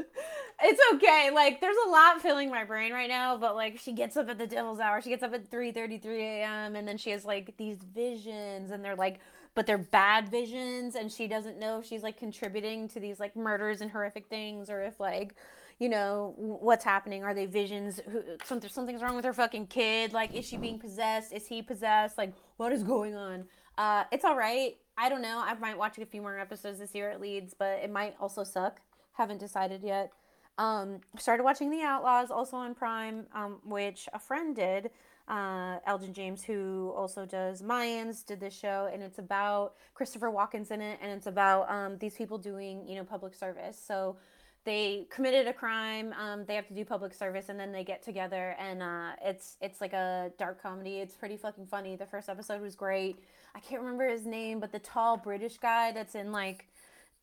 it's 0.62 0.80
okay. 0.94 1.30
Like, 1.32 1.60
there's 1.60 1.76
a 1.86 1.90
lot 1.90 2.20
filling 2.20 2.50
my 2.50 2.64
brain 2.64 2.92
right 2.92 3.08
now, 3.08 3.36
but 3.36 3.54
like, 3.54 3.78
she 3.78 3.92
gets 3.92 4.16
up 4.16 4.28
at 4.28 4.38
the 4.38 4.46
Devil's 4.46 4.80
Hour. 4.80 5.00
She 5.00 5.10
gets 5.10 5.22
up 5.22 5.32
at 5.34 5.50
3:33 5.50 6.04
a.m. 6.20 6.76
and 6.76 6.86
then 6.86 6.98
she 6.98 7.10
has 7.10 7.24
like 7.24 7.56
these 7.56 7.78
visions, 7.78 8.70
and 8.70 8.84
they're 8.84 8.96
like, 8.96 9.20
but 9.54 9.66
they're 9.66 9.78
bad 9.78 10.28
visions, 10.28 10.94
and 10.94 11.10
she 11.12 11.26
doesn't 11.26 11.58
know 11.58 11.80
if 11.80 11.86
she's 11.86 12.02
like 12.02 12.18
contributing 12.18 12.88
to 12.88 13.00
these 13.00 13.20
like 13.20 13.36
murders 13.36 13.80
and 13.80 13.90
horrific 13.90 14.28
things, 14.28 14.68
or 14.70 14.82
if 14.82 14.98
like 14.98 15.34
you 15.78 15.88
know 15.88 16.34
what's 16.36 16.84
happening 16.84 17.22
are 17.22 17.34
they 17.34 17.46
visions 17.46 18.00
something 18.44 18.68
something's 18.68 19.02
wrong 19.02 19.14
with 19.14 19.24
her 19.24 19.32
fucking 19.32 19.66
kid 19.66 20.12
like 20.12 20.34
is 20.34 20.44
she 20.44 20.56
being 20.56 20.78
possessed 20.78 21.32
is 21.32 21.46
he 21.46 21.62
possessed 21.62 22.18
like 22.18 22.32
what 22.56 22.72
is 22.72 22.82
going 22.82 23.14
on 23.14 23.44
uh 23.76 24.04
it's 24.10 24.24
all 24.24 24.36
right 24.36 24.76
i 24.96 25.08
don't 25.08 25.22
know 25.22 25.40
i 25.44 25.54
might 25.54 25.78
watch 25.78 25.96
a 25.98 26.06
few 26.06 26.20
more 26.20 26.38
episodes 26.38 26.78
this 26.78 26.94
year 26.94 27.10
at 27.10 27.20
leeds 27.20 27.54
but 27.56 27.78
it 27.82 27.90
might 27.90 28.16
also 28.20 28.42
suck 28.42 28.80
haven't 29.12 29.38
decided 29.38 29.82
yet 29.82 30.10
um 30.58 31.00
started 31.18 31.42
watching 31.42 31.70
the 31.70 31.80
outlaws 31.82 32.30
also 32.30 32.56
on 32.56 32.74
prime 32.74 33.26
um 33.34 33.58
which 33.64 34.08
a 34.12 34.18
friend 34.18 34.54
did 34.54 34.90
uh, 35.28 35.78
Elgin 35.86 36.14
James, 36.14 36.42
who 36.42 36.92
also 36.96 37.26
does 37.26 37.60
Mayans, 37.60 38.24
did 38.24 38.40
this 38.40 38.58
show, 38.58 38.88
and 38.90 39.02
it's 39.02 39.18
about 39.18 39.74
Christopher 39.92 40.30
Walken's 40.30 40.70
in 40.70 40.80
it, 40.80 40.98
and 41.02 41.12
it's 41.12 41.26
about 41.26 41.70
um, 41.70 41.98
these 41.98 42.14
people 42.14 42.38
doing, 42.38 42.88
you 42.88 42.96
know, 42.96 43.04
public 43.04 43.34
service. 43.34 43.78
So 43.78 44.16
they 44.64 45.06
committed 45.08 45.46
a 45.46 45.52
crime 45.52 46.12
um, 46.20 46.44
they 46.46 46.54
have 46.54 46.66
to 46.66 46.74
do 46.74 46.84
public 46.84 47.14
service 47.14 47.48
and 47.48 47.58
then 47.58 47.72
they 47.72 47.84
get 47.84 48.02
together 48.02 48.54
and 48.58 48.82
uh, 48.82 49.12
it's 49.24 49.56
it's 49.62 49.80
like 49.80 49.94
a 49.94 50.30
dark 50.38 50.62
comedy. 50.62 50.98
It's 50.98 51.14
pretty 51.14 51.38
fucking 51.38 51.66
funny. 51.66 51.96
The 51.96 52.04
first 52.04 52.28
episode 52.28 52.60
was 52.60 52.74
great. 52.74 53.16
I 53.54 53.60
can't 53.60 53.80
remember 53.80 54.06
his 54.06 54.26
name 54.26 54.60
but 54.60 54.70
the 54.70 54.78
tall 54.78 55.16
british 55.16 55.56
guy 55.56 55.90
that's 55.92 56.14
in 56.14 56.32
like 56.32 56.66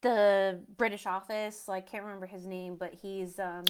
the 0.01 0.59
british 0.77 1.05
office 1.05 1.63
like 1.67 1.89
can't 1.89 2.03
remember 2.03 2.25
his 2.25 2.45
name 2.45 2.75
but 2.75 2.93
he's 3.01 3.39
um 3.39 3.63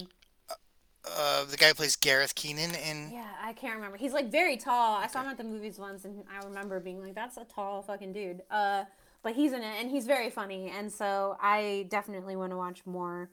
Uh, 1.08 1.46
the 1.46 1.56
guy 1.56 1.68
who 1.68 1.74
plays 1.76 1.96
Gareth 1.96 2.34
Keenan 2.34 2.74
in. 2.76 3.12
yeah 3.14 3.28
i 3.42 3.54
can't 3.54 3.76
remember 3.76 3.96
he's 3.98 4.12
like 4.14 4.32
very 4.32 4.58
tall 4.58 4.96
i 4.98 5.06
saw 5.08 5.22
him 5.22 5.30
at 5.30 5.38
the 5.38 5.44
movies 5.44 5.78
once 5.78 6.04
and 6.04 6.24
i 6.34 6.44
remember 6.46 6.80
being 6.80 7.00
like 7.00 7.14
that's 7.14 7.38
a 7.38 7.46
tall 7.46 7.82
fucking 7.84 8.12
dude 8.12 8.42
uh 8.50 8.84
but 9.22 9.36
he's 9.36 9.54
in 9.54 9.62
it 9.62 9.80
and 9.80 9.90
he's 9.92 10.08
very 10.08 10.30
funny 10.32 10.72
and 10.76 10.92
so 10.92 11.38
i 11.40 11.86
definitely 11.90 12.36
want 12.36 12.52
to 12.52 12.58
watch 12.58 12.82
more 12.86 13.30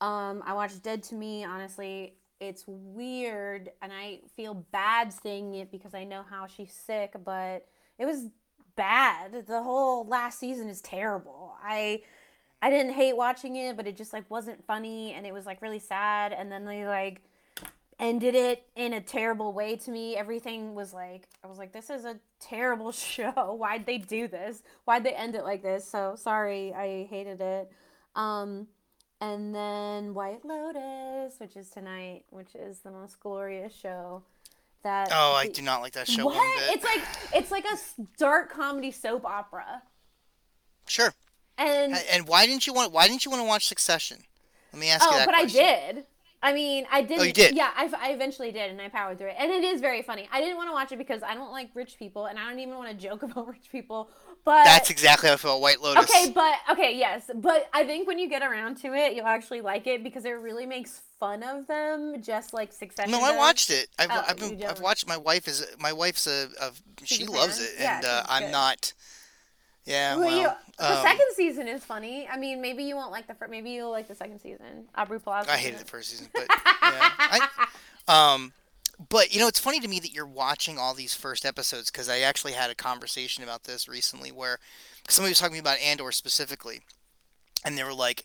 um, 0.00 0.42
I 0.44 0.52
watched 0.54 0.82
Dead 0.82 1.02
to 1.04 1.14
Me. 1.14 1.44
Honestly, 1.44 2.16
it's 2.40 2.64
weird, 2.66 3.70
and 3.80 3.92
I 3.92 4.18
feel 4.36 4.52
bad 4.52 5.12
saying 5.12 5.54
it 5.54 5.70
because 5.70 5.94
I 5.94 6.02
know 6.04 6.22
how 6.28 6.46
she's 6.46 6.72
sick, 6.74 7.14
but 7.24 7.64
it 7.98 8.04
was 8.04 8.26
bad. 8.76 9.46
The 9.46 9.62
whole 9.62 10.04
last 10.06 10.40
season 10.40 10.68
is 10.68 10.82
terrible. 10.82 11.54
I 11.62 12.02
I 12.64 12.70
didn't 12.70 12.94
hate 12.94 13.14
watching 13.14 13.56
it, 13.56 13.76
but 13.76 13.86
it 13.86 13.94
just 13.94 14.14
like 14.14 14.24
wasn't 14.30 14.64
funny, 14.66 15.12
and 15.12 15.26
it 15.26 15.34
was 15.34 15.44
like 15.44 15.60
really 15.60 15.78
sad. 15.78 16.32
And 16.32 16.50
then 16.50 16.64
they 16.64 16.86
like 16.86 17.20
ended 17.98 18.34
it 18.34 18.66
in 18.74 18.94
a 18.94 19.02
terrible 19.02 19.52
way 19.52 19.76
to 19.76 19.90
me. 19.90 20.16
Everything 20.16 20.74
was 20.74 20.94
like 20.94 21.28
I 21.44 21.46
was 21.46 21.58
like, 21.58 21.74
this 21.74 21.90
is 21.90 22.06
a 22.06 22.16
terrible 22.40 22.90
show. 23.10 23.54
Why'd 23.58 23.84
they 23.84 23.98
do 23.98 24.28
this? 24.28 24.62
Why'd 24.86 25.04
they 25.04 25.12
end 25.12 25.34
it 25.34 25.44
like 25.44 25.62
this? 25.62 25.86
So 25.86 26.14
sorry, 26.16 26.72
I 26.72 27.04
hated 27.10 27.42
it. 27.42 27.70
Um, 28.16 28.68
and 29.20 29.54
then 29.54 30.14
White 30.14 30.42
Lotus, 30.42 31.38
which 31.38 31.56
is 31.56 31.68
tonight, 31.68 32.24
which 32.30 32.54
is 32.54 32.78
the 32.78 32.90
most 32.90 33.20
glorious 33.20 33.74
show. 33.74 34.22
That 34.84 35.10
Oh, 35.12 35.34
I 35.34 35.48
do 35.48 35.60
not 35.60 35.82
like 35.82 35.92
that 35.92 36.08
show 36.08 36.24
what? 36.24 36.74
It's 36.74 36.84
like 36.84 37.02
it's 37.34 37.50
like 37.50 37.66
a 37.66 37.76
dark 38.16 38.50
comedy 38.50 38.90
soap 38.90 39.26
opera. 39.26 39.82
Sure. 40.86 41.12
And 41.58 41.94
And 42.10 42.28
why 42.28 42.46
didn't 42.46 42.66
you 42.66 42.72
want? 42.72 42.92
Why 42.92 43.06
didn't 43.06 43.24
you 43.24 43.30
want 43.30 43.42
to 43.42 43.46
watch 43.46 43.66
Succession? 43.66 44.18
Let 44.72 44.80
me 44.80 44.90
ask 44.90 45.04
you 45.04 45.10
oh, 45.12 45.16
that 45.18 45.26
but 45.26 45.34
question. 45.34 45.60
Oh, 45.62 45.66
I 45.66 45.92
did. 45.92 46.04
I 46.44 46.52
mean, 46.52 46.86
I 46.92 47.00
did. 47.00 47.18
Oh, 47.18 47.22
you 47.22 47.32
did? 47.32 47.56
Yeah, 47.56 47.70
I, 47.74 47.90
I 47.98 48.10
eventually 48.10 48.52
did, 48.52 48.70
and 48.70 48.78
I 48.78 48.90
powered 48.90 49.16
through 49.16 49.28
it, 49.28 49.36
and 49.38 49.50
it 49.50 49.64
is 49.64 49.80
very 49.80 50.02
funny. 50.02 50.28
I 50.30 50.42
didn't 50.42 50.58
want 50.58 50.68
to 50.68 50.74
watch 50.74 50.92
it 50.92 50.98
because 50.98 51.22
I 51.22 51.34
don't 51.34 51.52
like 51.52 51.70
rich 51.72 51.96
people, 51.98 52.26
and 52.26 52.38
I 52.38 52.46
don't 52.50 52.58
even 52.58 52.74
want 52.74 52.90
to 52.90 52.94
joke 52.94 53.22
about 53.22 53.48
rich 53.48 53.70
people. 53.72 54.10
But 54.44 54.64
That's 54.64 54.90
exactly 54.90 55.28
how 55.30 55.34
I 55.34 55.38
feel 55.38 55.52
about 55.52 55.62
White 55.62 55.80
Lotus. 55.80 56.04
Okay, 56.04 56.32
but 56.32 56.52
okay, 56.70 56.98
yes, 56.98 57.30
but 57.34 57.66
I 57.72 57.84
think 57.84 58.06
when 58.06 58.18
you 58.18 58.28
get 58.28 58.42
around 58.42 58.76
to 58.82 58.92
it, 58.92 59.14
you'll 59.14 59.26
actually 59.26 59.62
like 59.62 59.86
it 59.86 60.04
because 60.04 60.26
it 60.26 60.32
really 60.32 60.66
makes 60.66 61.00
fun 61.18 61.42
of 61.42 61.66
them, 61.66 62.20
just 62.20 62.52
like 62.52 62.74
Succession. 62.74 63.10
No, 63.10 63.22
I 63.22 63.30
does. 63.30 63.38
watched 63.38 63.70
it. 63.70 63.88
I've, 63.98 64.10
Oh, 64.10 64.24
I've 64.28 64.36
been. 64.36 64.62
I've 64.64 64.80
watched. 64.80 65.08
My 65.08 65.16
wife 65.16 65.48
is. 65.48 65.66
My 65.80 65.94
wife's 65.94 66.26
a. 66.26 66.48
a 66.60 66.72
she 67.04 67.24
loves 67.24 67.58
fan? 67.58 67.68
it, 67.68 67.80
Yeah, 67.80 67.96
and 67.96 68.04
uh, 68.04 68.22
I'm 68.28 68.42
good. 68.42 68.52
not. 68.52 68.92
Yeah. 69.84 70.16
Well, 70.16 70.26
Well. 70.26 70.40
you, 70.40 70.48
the 70.78 70.96
um, 70.96 71.02
second 71.02 71.26
season 71.34 71.68
is 71.68 71.84
funny. 71.84 72.26
I 72.26 72.36
mean, 72.36 72.60
maybe 72.60 72.84
you 72.84 72.96
won't 72.96 73.12
like 73.12 73.26
the 73.26 73.34
first. 73.34 73.50
Maybe 73.50 73.70
you'll 73.70 73.90
like 73.90 74.08
the 74.08 74.14
second 74.14 74.40
season. 74.40 74.86
Aubrey 74.96 75.20
Plaza. 75.20 75.50
I 75.52 75.56
hated 75.56 75.80
the 75.80 75.84
first 75.84 76.10
season, 76.10 76.28
but 76.32 76.46
yeah. 76.48 77.10
I, 77.18 77.48
um, 78.08 78.52
but 79.08 79.32
you 79.34 79.40
know, 79.40 79.48
it's 79.48 79.58
funny 79.58 79.80
to 79.80 79.88
me 79.88 80.00
that 80.00 80.12
you're 80.12 80.26
watching 80.26 80.78
all 80.78 80.94
these 80.94 81.14
first 81.14 81.44
episodes 81.44 81.90
because 81.90 82.08
I 82.08 82.20
actually 82.20 82.52
had 82.52 82.70
a 82.70 82.74
conversation 82.74 83.44
about 83.44 83.64
this 83.64 83.88
recently 83.88 84.30
where 84.32 84.58
somebody 85.08 85.30
was 85.32 85.38
talking 85.38 85.58
about 85.58 85.78
Andor 85.78 86.12
specifically, 86.12 86.80
and 87.64 87.76
they 87.76 87.84
were 87.84 87.94
like, 87.94 88.24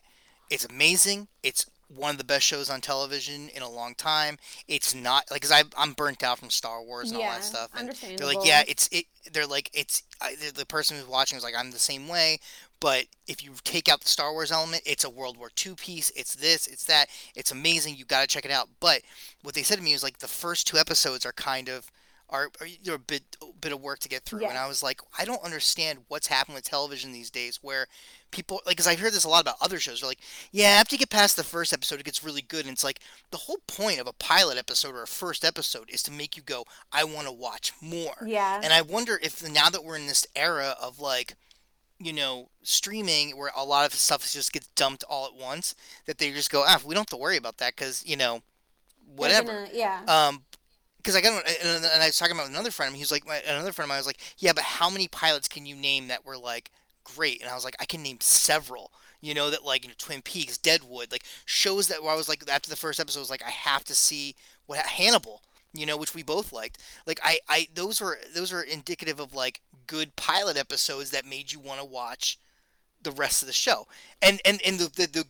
"It's 0.49 0.65
amazing. 0.65 1.27
It's 1.43 1.65
one 1.95 2.11
of 2.11 2.17
the 2.17 2.23
best 2.23 2.45
shows 2.45 2.69
on 2.69 2.81
television 2.81 3.49
in 3.49 3.61
a 3.63 3.69
long 3.69 3.95
time. 3.95 4.37
It's 4.67 4.93
not 4.93 5.29
like 5.31 5.41
because 5.41 5.63
I'm 5.77 5.93
burnt 5.93 6.23
out 6.23 6.39
from 6.39 6.49
Star 6.49 6.83
Wars 6.83 7.11
and 7.11 7.17
all 7.19 7.29
that 7.29 7.43
stuff. 7.43 7.69
And 7.77 7.89
they're 8.17 8.27
like, 8.27 8.45
yeah, 8.47 8.63
it's 8.67 8.87
it. 8.91 9.05
They're 9.31 9.47
like, 9.47 9.69
it's 9.73 10.03
I, 10.21 10.35
the, 10.35 10.53
the 10.53 10.65
person 10.65 10.97
who's 10.97 11.07
watching 11.07 11.37
is 11.37 11.43
like, 11.43 11.55
I'm 11.57 11.71
the 11.71 11.79
same 11.79 12.07
way. 12.07 12.39
But 12.79 13.05
if 13.27 13.43
you 13.43 13.51
take 13.63 13.89
out 13.89 14.01
the 14.01 14.07
Star 14.07 14.31
Wars 14.31 14.51
element, 14.51 14.83
it's 14.85 15.03
a 15.03 15.09
World 15.09 15.37
War 15.37 15.49
II 15.65 15.75
piece. 15.75 16.11
It's 16.15 16.35
this, 16.35 16.67
it's 16.67 16.85
that. 16.85 17.07
It's 17.35 17.51
amazing. 17.51 17.97
You 17.97 18.05
got 18.05 18.21
to 18.21 18.27
check 18.27 18.45
it 18.45 18.51
out. 18.51 18.69
But 18.79 19.01
what 19.43 19.53
they 19.53 19.63
said 19.63 19.77
to 19.79 19.83
me 19.83 19.91
was 19.93 20.03
like 20.03 20.19
the 20.19 20.27
first 20.27 20.67
two 20.67 20.77
episodes 20.77 21.25
are 21.25 21.33
kind 21.33 21.67
of 21.69 21.91
are, 22.29 22.49
are 22.61 22.67
they're 22.83 22.95
a 22.95 22.99
bit 22.99 23.23
a 23.41 23.45
bit 23.59 23.71
of 23.73 23.81
work 23.81 23.99
to 23.99 24.09
get 24.09 24.23
through. 24.23 24.41
And 24.45 24.57
I 24.57 24.67
was 24.67 24.81
like, 24.83 25.01
I 25.17 25.25
don't 25.25 25.43
understand 25.43 25.99
what's 26.07 26.27
happened 26.27 26.55
with 26.55 26.63
television 26.63 27.11
these 27.11 27.29
days, 27.29 27.59
where 27.61 27.87
people 28.31 28.61
like, 28.65 28.77
because 28.77 28.87
I 28.87 28.95
heard 28.95 29.13
this 29.13 29.23
a 29.23 29.29
lot 29.29 29.41
about 29.41 29.55
other 29.61 29.79
shows. 29.79 30.01
They're 30.01 30.09
like, 30.09 30.19
yeah, 30.51 30.77
after 30.79 30.95
you 30.95 30.99
get 30.99 31.09
past 31.09 31.35
the 31.35 31.43
first 31.43 31.73
episode, 31.73 31.99
it 31.99 32.05
gets 32.05 32.23
really 32.23 32.41
good. 32.43 32.65
And 32.65 32.73
it's 32.73 32.83
like 32.83 32.99
the 33.31 33.37
whole 33.37 33.59
point 33.67 33.99
of 33.99 34.07
a 34.07 34.13
pilot 34.13 34.57
episode 34.57 34.93
or 34.95 35.03
a 35.03 35.07
first 35.07 35.43
episode 35.43 35.89
is 35.89 36.03
to 36.03 36.11
make 36.11 36.37
you 36.37 36.43
go, 36.43 36.65
I 36.91 37.03
want 37.03 37.27
to 37.27 37.33
watch 37.33 37.73
more. 37.81 38.15
Yeah. 38.25 38.61
And 38.63 38.71
I 38.71 38.81
wonder 38.81 39.19
if 39.21 39.47
now 39.51 39.69
that 39.69 39.83
we're 39.83 39.97
in 39.97 40.07
this 40.07 40.27
era 40.35 40.75
of 40.81 40.99
like, 40.99 41.35
you 41.99 42.13
know, 42.13 42.49
streaming 42.63 43.31
where 43.37 43.51
a 43.57 43.65
lot 43.65 43.85
of 43.85 43.93
stuff 43.93 44.31
just 44.31 44.53
gets 44.53 44.67
dumped 44.67 45.03
all 45.09 45.25
at 45.25 45.33
once, 45.35 45.75
that 46.05 46.17
they 46.17 46.31
just 46.31 46.51
go, 46.51 46.63
ah, 46.65 46.79
we 46.85 46.93
don't 46.93 47.01
have 47.01 47.07
to 47.07 47.17
worry 47.17 47.35
about 47.37 47.57
that 47.57 47.75
because 47.75 48.05
you 48.05 48.15
know, 48.15 48.41
whatever. 49.15 49.65
gonna- 49.65 49.69
yeah. 49.73 50.01
Um, 50.07 50.43
because 50.99 51.15
I 51.15 51.21
got 51.21 51.43
and, 51.63 51.85
I 51.85 52.07
was 52.07 52.17
talking 52.17 52.35
about 52.35 52.49
another 52.49 52.71
friend. 52.71 52.93
He 52.93 53.01
was 53.01 53.11
like, 53.11 53.25
my, 53.25 53.41
another 53.47 53.71
friend 53.71 53.85
of 53.85 53.89
mine 53.89 53.99
was 53.99 54.05
like, 54.05 54.19
yeah, 54.37 54.53
but 54.53 54.63
how 54.63 54.89
many 54.89 55.07
pilots 55.07 55.47
can 55.47 55.65
you 55.65 55.75
name 55.75 56.07
that 56.09 56.25
were 56.25 56.37
like 56.37 56.71
great? 57.03 57.41
And 57.41 57.49
I 57.49 57.55
was 57.55 57.63
like, 57.63 57.75
I 57.79 57.85
can 57.85 58.03
name 58.03 58.17
several. 58.19 58.91
You 59.21 59.33
know 59.33 59.49
that 59.49 59.65
like 59.65 59.83
you 59.83 59.89
know, 59.89 59.95
Twin 59.97 60.21
Peaks, 60.21 60.57
Deadwood, 60.57 61.11
like 61.11 61.23
shows 61.45 61.87
that 61.87 62.03
where 62.03 62.11
I 62.11 62.15
was 62.15 62.29
like 62.29 62.43
after 62.49 62.69
the 62.69 62.75
first 62.75 62.99
episode, 62.99 63.19
I 63.19 63.21
was 63.21 63.29
like, 63.29 63.43
I 63.45 63.49
have 63.49 63.83
to 63.85 63.95
see 63.95 64.35
what 64.65 64.79
Hannibal. 64.79 65.41
You 65.71 65.85
know, 65.85 65.97
which 65.97 66.15
we 66.15 66.23
both 66.23 66.51
liked. 66.51 66.79
Like 67.05 67.19
I, 67.23 67.39
I 67.47 67.67
those 67.73 68.01
were 68.01 68.17
those 68.33 68.51
are 68.51 68.61
indicative 68.61 69.19
of 69.19 69.35
like 69.35 69.61
good 69.87 70.15
pilot 70.15 70.57
episodes 70.57 71.11
that 71.11 71.25
made 71.25 71.51
you 71.51 71.59
want 71.59 71.79
to 71.79 71.85
watch 71.85 72.39
the 73.01 73.11
rest 73.11 73.41
of 73.41 73.47
the 73.47 73.53
show. 73.53 73.87
And 74.21 74.41
and 74.45 74.61
and 74.65 74.79
the, 74.79 74.85
the 74.85 75.07
the 75.07 75.25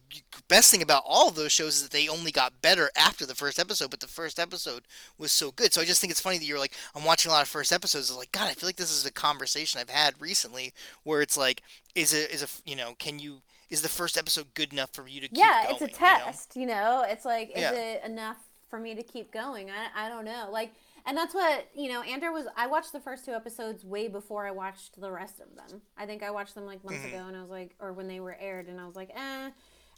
best 0.47 0.71
thing 0.71 0.81
about 0.81 1.03
all 1.05 1.29
of 1.29 1.35
those 1.35 1.51
shows 1.51 1.75
is 1.75 1.83
that 1.83 1.91
they 1.91 2.07
only 2.07 2.31
got 2.31 2.61
better 2.61 2.89
after 2.97 3.25
the 3.25 3.35
first 3.35 3.59
episode, 3.59 3.91
but 3.91 3.99
the 3.99 4.07
first 4.07 4.39
episode 4.39 4.83
was 5.17 5.31
so 5.31 5.51
good. 5.51 5.73
So 5.73 5.81
I 5.81 5.85
just 5.85 6.01
think 6.01 6.11
it's 6.11 6.21
funny 6.21 6.37
that 6.39 6.45
you're 6.45 6.59
like 6.59 6.73
I'm 6.95 7.03
watching 7.03 7.29
a 7.29 7.33
lot 7.33 7.41
of 7.43 7.47
first 7.47 7.71
episodes. 7.71 8.09
It's 8.09 8.17
like 8.17 8.31
God, 8.31 8.49
I 8.49 8.53
feel 8.53 8.67
like 8.67 8.77
this 8.77 8.91
is 8.91 9.05
a 9.05 9.11
conversation 9.11 9.79
I've 9.79 9.89
had 9.89 10.19
recently 10.19 10.73
where 11.03 11.21
it's 11.21 11.37
like 11.37 11.61
is 11.95 12.13
it 12.13 12.31
is 12.31 12.41
a 12.43 12.47
you 12.69 12.75
know 12.75 12.95
can 12.97 13.19
you 13.19 13.41
is 13.69 13.81
the 13.81 13.89
first 13.89 14.17
episode 14.17 14.47
good 14.55 14.73
enough 14.73 14.89
for 14.93 15.07
you 15.07 15.21
to 15.21 15.27
keep 15.27 15.37
yeah, 15.37 15.63
going? 15.63 15.75
it's 15.75 15.81
a 15.81 15.85
you 15.85 15.91
know? 15.91 15.97
test, 16.25 16.55
you 16.55 16.65
know? 16.65 17.05
It's 17.07 17.23
like, 17.23 17.49
is 17.51 17.61
Yeah. 17.61 17.71
it 17.73 18.03
enough 18.03 18.37
for 18.67 18.79
me 18.79 18.95
to 18.95 19.03
keep 19.03 19.31
going? 19.31 19.69
I, 19.69 20.05
I 20.05 20.09
don't 20.09 20.25
know. 20.25 20.49
Like, 20.51 20.73
and 21.09 21.17
that's 21.17 21.33
what, 21.33 21.67
you 21.75 21.89
know, 21.89 22.03
Andor 22.03 22.31
was, 22.31 22.45
I 22.55 22.67
watched 22.67 22.91
the 22.93 22.99
first 22.99 23.25
two 23.25 23.31
episodes 23.33 23.83
way 23.83 24.07
before 24.07 24.45
I 24.47 24.51
watched 24.51 25.01
the 25.01 25.11
rest 25.11 25.39
of 25.39 25.55
them. 25.55 25.81
I 25.97 26.05
think 26.05 26.21
I 26.21 26.29
watched 26.29 26.53
them 26.53 26.67
like 26.67 26.83
months 26.83 27.03
Mhm. 27.03 27.07
ago 27.07 27.25
and 27.27 27.35
I 27.35 27.41
was 27.41 27.49
like, 27.49 27.75
or 27.79 27.93
when 27.93 28.07
they 28.07 28.19
were 28.19 28.37
aired 28.39 28.67
and 28.67 28.79
I 28.79 28.85
was 28.85 28.95
like, 28.95 29.09
eh. 29.15 29.49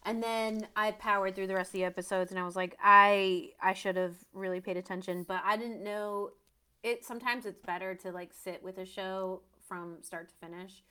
And 0.06 0.24
then 0.24 0.68
I 0.76 0.92
powered 0.94 1.36
through 1.36 1.48
the 1.48 1.54
rest 1.56 1.70
of 1.70 1.74
the 1.74 1.84
episodes 1.84 2.32
and 2.32 2.40
I 2.40 2.46
was 2.46 2.56
like, 2.56 2.78
I, 2.82 3.52
I 3.62 3.74
should 3.74 3.98
have 3.98 4.16
really 4.34 4.62
paid 4.62 4.78
attention, 4.78 5.24
but 5.28 5.42
I 5.44 5.58
didn't 5.58 5.84
know 5.84 6.30
it. 6.82 7.04
Sometimes 7.04 7.46
it's 7.46 7.60
better 7.60 7.94
to 7.96 8.12
like 8.14 8.32
sit 8.34 8.64
with 8.64 8.78
a 8.78 8.86
show 8.86 9.42
from 9.68 9.98
start 10.04 10.30
to 10.30 10.36
finish 10.36 10.82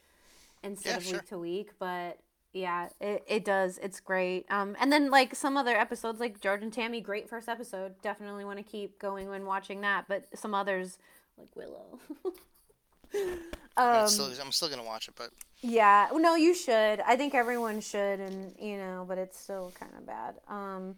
instead 0.63 0.91
Yeah, 0.91 0.97
of 0.99 1.03
sure. 1.05 1.13
week 1.15 1.27
to 1.29 1.39
week, 1.39 1.71
but 1.79 2.19
yeah, 2.53 2.89
it, 3.01 3.25
it 3.27 3.45
does. 3.45 3.79
It's 3.79 4.01
great. 4.01 4.47
Um, 4.51 4.77
and 4.81 4.93
then 4.93 5.11
like 5.11 5.35
some 5.35 5.57
other 5.57 5.77
episodes, 5.77 6.21
like 6.21 6.41
George 6.41 6.63
and 6.63 6.73
Tammy, 6.73 7.01
great 7.01 7.29
first 7.29 7.49
episode. 7.49 7.95
Definitely 8.03 8.45
want 8.45 8.59
to 8.59 8.65
keep 8.65 8.99
going 8.99 9.29
when 9.29 9.47
watching 9.47 9.81
that. 9.83 10.07
But 10.09 10.27
some 10.35 10.55
others, 10.55 10.99
like 11.39 11.55
Willow. 11.55 11.99
I'm 13.77 14.03
um, 14.03 14.09
still 14.09 14.31
I'm 14.41 14.53
still 14.53 14.69
gonna 14.69 14.85
watch 14.85 15.09
it, 15.09 15.15
but 15.17 15.31
yeah, 15.61 16.09
no, 16.13 16.35
you 16.37 16.55
should. 16.55 17.01
I 17.01 17.17
think 17.17 17.35
everyone 17.35 17.81
should, 17.81 18.21
and 18.21 18.55
you 18.61 18.77
know, 18.77 19.05
but 19.09 19.19
it's 19.19 19.39
still 19.39 19.73
kind 19.79 19.93
of 19.97 20.07
bad. 20.07 20.35
Um, 20.49 20.97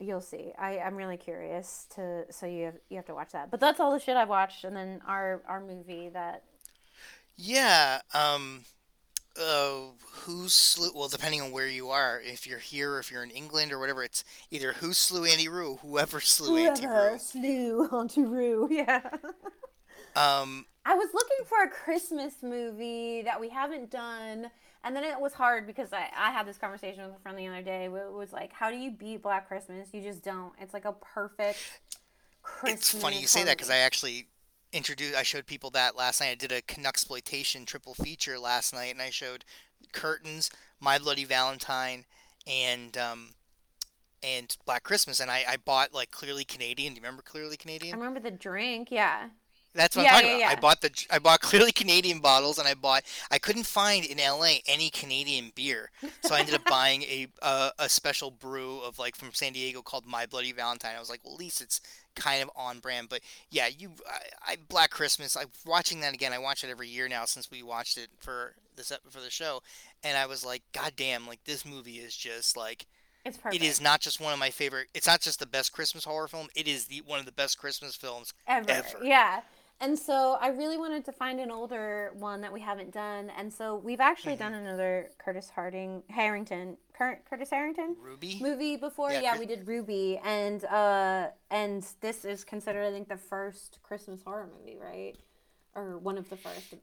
you'll 0.00 0.20
see. 0.20 0.52
I 0.58 0.78
I'm 0.78 0.96
really 0.96 1.16
curious 1.16 1.86
to. 1.96 2.24
So 2.30 2.46
you 2.46 2.66
have 2.66 2.76
you 2.88 2.96
have 2.96 3.06
to 3.06 3.14
watch 3.14 3.32
that. 3.32 3.50
But 3.50 3.60
that's 3.60 3.80
all 3.80 3.92
the 3.92 4.00
shit 4.00 4.16
I've 4.16 4.28
watched, 4.28 4.64
and 4.64 4.74
then 4.74 5.00
our 5.06 5.42
our 5.46 5.60
movie 5.60 6.08
that 6.10 6.42
yeah. 7.38 8.00
Um, 8.12 8.64
uh, 9.40 9.80
who 10.22 10.48
slew? 10.48 10.90
Well, 10.94 11.08
depending 11.08 11.40
on 11.40 11.50
where 11.52 11.68
you 11.68 11.90
are, 11.90 12.20
if 12.24 12.46
you're 12.46 12.58
here 12.58 12.92
or 12.94 12.98
if 12.98 13.10
you're 13.10 13.22
in 13.22 13.30
England 13.30 13.72
or 13.72 13.78
whatever, 13.78 14.02
it's 14.02 14.24
either 14.50 14.72
who 14.72 14.92
slew 14.92 15.24
Andy 15.24 15.48
Rue, 15.48 15.76
whoever 15.82 16.20
slew 16.20 16.56
Auntie 16.56 16.86
Roo. 16.86 17.18
slew 17.18 17.86
Auntie 17.92 18.24
Roo. 18.24 18.68
Yeah. 18.70 19.02
Um, 20.16 20.66
I 20.84 20.94
was 20.94 21.10
looking 21.14 21.44
for 21.46 21.62
a 21.62 21.68
Christmas 21.68 22.34
movie 22.42 23.22
that 23.22 23.40
we 23.40 23.50
haven't 23.50 23.88
done, 23.88 24.50
and 24.82 24.96
then 24.96 25.04
it 25.04 25.20
was 25.20 25.32
hard 25.32 25.64
because 25.64 25.92
I, 25.92 26.08
I 26.16 26.32
had 26.32 26.44
this 26.44 26.58
conversation 26.58 27.04
with 27.04 27.14
a 27.14 27.18
friend 27.20 27.38
the 27.38 27.46
other 27.46 27.62
day. 27.62 27.84
It 27.84 27.92
was 27.92 28.32
like, 28.32 28.52
how 28.52 28.68
do 28.70 28.76
you 28.76 28.90
beat 28.90 29.22
Black 29.22 29.46
Christmas? 29.46 29.90
You 29.92 30.00
just 30.00 30.24
don't. 30.24 30.52
It's 30.60 30.74
like 30.74 30.86
a 30.86 30.92
perfect 30.94 31.58
Christmas. 32.42 32.92
it's 32.94 33.00
funny 33.00 33.20
you 33.20 33.28
say 33.28 33.44
that 33.44 33.56
because 33.58 33.70
I 33.70 33.76
actually 33.76 34.26
introduced, 34.72 35.16
I 35.16 35.22
showed 35.22 35.46
people 35.46 35.70
that 35.70 35.96
last 35.96 36.20
night. 36.20 36.30
I 36.30 36.34
did 36.34 36.52
a 36.52 36.62
Canucksploitation 36.62 37.66
triple 37.66 37.94
feature 37.94 38.38
last 38.38 38.72
night, 38.72 38.92
and 38.92 39.02
I 39.02 39.10
showed 39.10 39.44
Curtains, 39.92 40.50
My 40.80 40.98
Bloody 40.98 41.24
Valentine, 41.24 42.04
and 42.46 42.96
um, 42.96 43.30
and 44.22 44.56
Black 44.66 44.82
Christmas. 44.82 45.20
And 45.20 45.30
I, 45.30 45.44
I 45.48 45.56
bought 45.56 45.94
like 45.94 46.10
Clearly 46.10 46.44
Canadian. 46.44 46.94
Do 46.94 47.00
you 47.00 47.02
remember 47.02 47.22
Clearly 47.22 47.56
Canadian? 47.56 47.94
I 47.94 47.98
remember 47.98 48.20
the 48.20 48.30
drink. 48.30 48.88
Yeah. 48.90 49.28
That's 49.74 49.96
what 49.96 50.02
Yeah, 50.02 50.12
I'm 50.12 50.22
talking 50.22 50.36
yeah, 50.38 50.38
about. 50.38 50.50
I 50.50 50.54
bought 50.56 50.80
the 50.80 50.90
I 51.10 51.18
bought 51.18 51.40
Clearly 51.42 51.72
Canadian 51.72 52.20
bottles, 52.20 52.58
and 52.58 52.66
I 52.66 52.74
bought 52.74 53.04
I 53.30 53.38
couldn't 53.38 53.66
find 53.66 54.04
in 54.04 54.18
LA 54.18 54.56
any 54.66 54.90
Canadian 54.90 55.52
beer, 55.54 55.90
so 56.20 56.34
I 56.34 56.40
ended 56.40 56.54
up 56.54 56.64
buying 56.66 57.02
a 57.02 57.28
a, 57.42 57.70
a 57.78 57.88
special 57.88 58.30
brew 58.30 58.80
of 58.80 58.98
like 58.98 59.14
from 59.16 59.32
San 59.32 59.52
Diego 59.52 59.82
called 59.82 60.06
My 60.06 60.26
Bloody 60.26 60.52
Valentine. 60.52 60.96
I 60.96 61.00
was 61.00 61.10
like, 61.10 61.20
well, 61.24 61.34
at 61.34 61.40
least 61.40 61.60
it's 61.60 61.80
kind 62.16 62.42
of 62.42 62.50
on 62.56 62.80
brand. 62.80 63.08
But 63.08 63.20
yeah, 63.50 63.68
you 63.68 63.92
I, 64.10 64.52
I 64.52 64.56
Black 64.68 64.90
Christmas. 64.90 65.36
I'm 65.36 65.48
watching 65.66 66.00
that 66.00 66.14
again. 66.14 66.32
I 66.32 66.38
watch 66.38 66.64
it 66.64 66.70
every 66.70 66.88
year 66.88 67.08
now 67.08 67.24
since 67.26 67.50
we 67.50 67.62
watched 67.62 67.98
it 67.98 68.08
for 68.20 68.54
this 68.76 68.92
for 69.10 69.20
the 69.20 69.30
show, 69.30 69.62
and 70.02 70.16
I 70.18 70.26
was 70.26 70.44
like, 70.44 70.62
God 70.72 70.92
damn! 70.96 71.26
Like 71.26 71.44
this 71.44 71.64
movie 71.64 71.96
is 71.98 72.16
just 72.16 72.56
like 72.56 72.86
It's 73.24 73.38
perfect. 73.38 73.54
it 73.54 73.62
is 73.62 73.80
not 73.80 74.00
just 74.00 74.20
one 74.20 74.32
of 74.32 74.38
my 74.38 74.50
favorite. 74.50 74.88
It's 74.94 75.06
not 75.06 75.20
just 75.20 75.38
the 75.40 75.46
best 75.46 75.72
Christmas 75.72 76.04
horror 76.04 76.28
film. 76.28 76.48
It 76.54 76.68
is 76.68 76.86
the 76.86 77.02
one 77.02 77.18
of 77.20 77.26
the 77.26 77.32
best 77.32 77.58
Christmas 77.58 77.96
films 77.96 78.32
ever. 78.46 78.68
ever. 78.68 78.98
Yeah. 79.00 79.42
And 79.80 79.96
so 79.96 80.36
I 80.40 80.48
really 80.48 80.76
wanted 80.76 81.04
to 81.04 81.12
find 81.12 81.38
an 81.38 81.52
older 81.52 82.10
one 82.14 82.40
that 82.40 82.52
we 82.52 82.60
haven't 82.60 82.92
done. 82.92 83.30
And 83.36 83.52
so 83.52 83.76
we've 83.76 84.00
actually 84.00 84.34
Mhm. 84.34 84.38
done 84.40 84.54
another 84.54 85.10
Curtis 85.18 85.50
Harding 85.50 86.02
Harrington 86.10 86.76
Cur- 86.92 87.22
Curtis 87.30 87.50
Harrington 87.50 87.94
Ruby. 88.00 88.38
movie 88.40 88.76
before. 88.76 89.12
Yeah, 89.12 89.20
Yeah, 89.20 89.30
Chris- 89.36 89.40
we 89.40 89.46
did 89.46 89.68
Ruby 89.68 90.18
and 90.24 90.64
uh 90.64 91.30
and 91.50 91.84
this 92.00 92.24
is 92.24 92.42
considered 92.44 92.84
I 92.86 92.90
think 92.90 93.08
the 93.08 93.16
first 93.16 93.78
Christmas 93.84 94.20
horror 94.22 94.48
movie, 94.58 94.76
right? 94.76 95.14
Or 95.76 95.96
one 95.98 96.18
of 96.18 96.28
the 96.28 96.36
first 96.36 96.74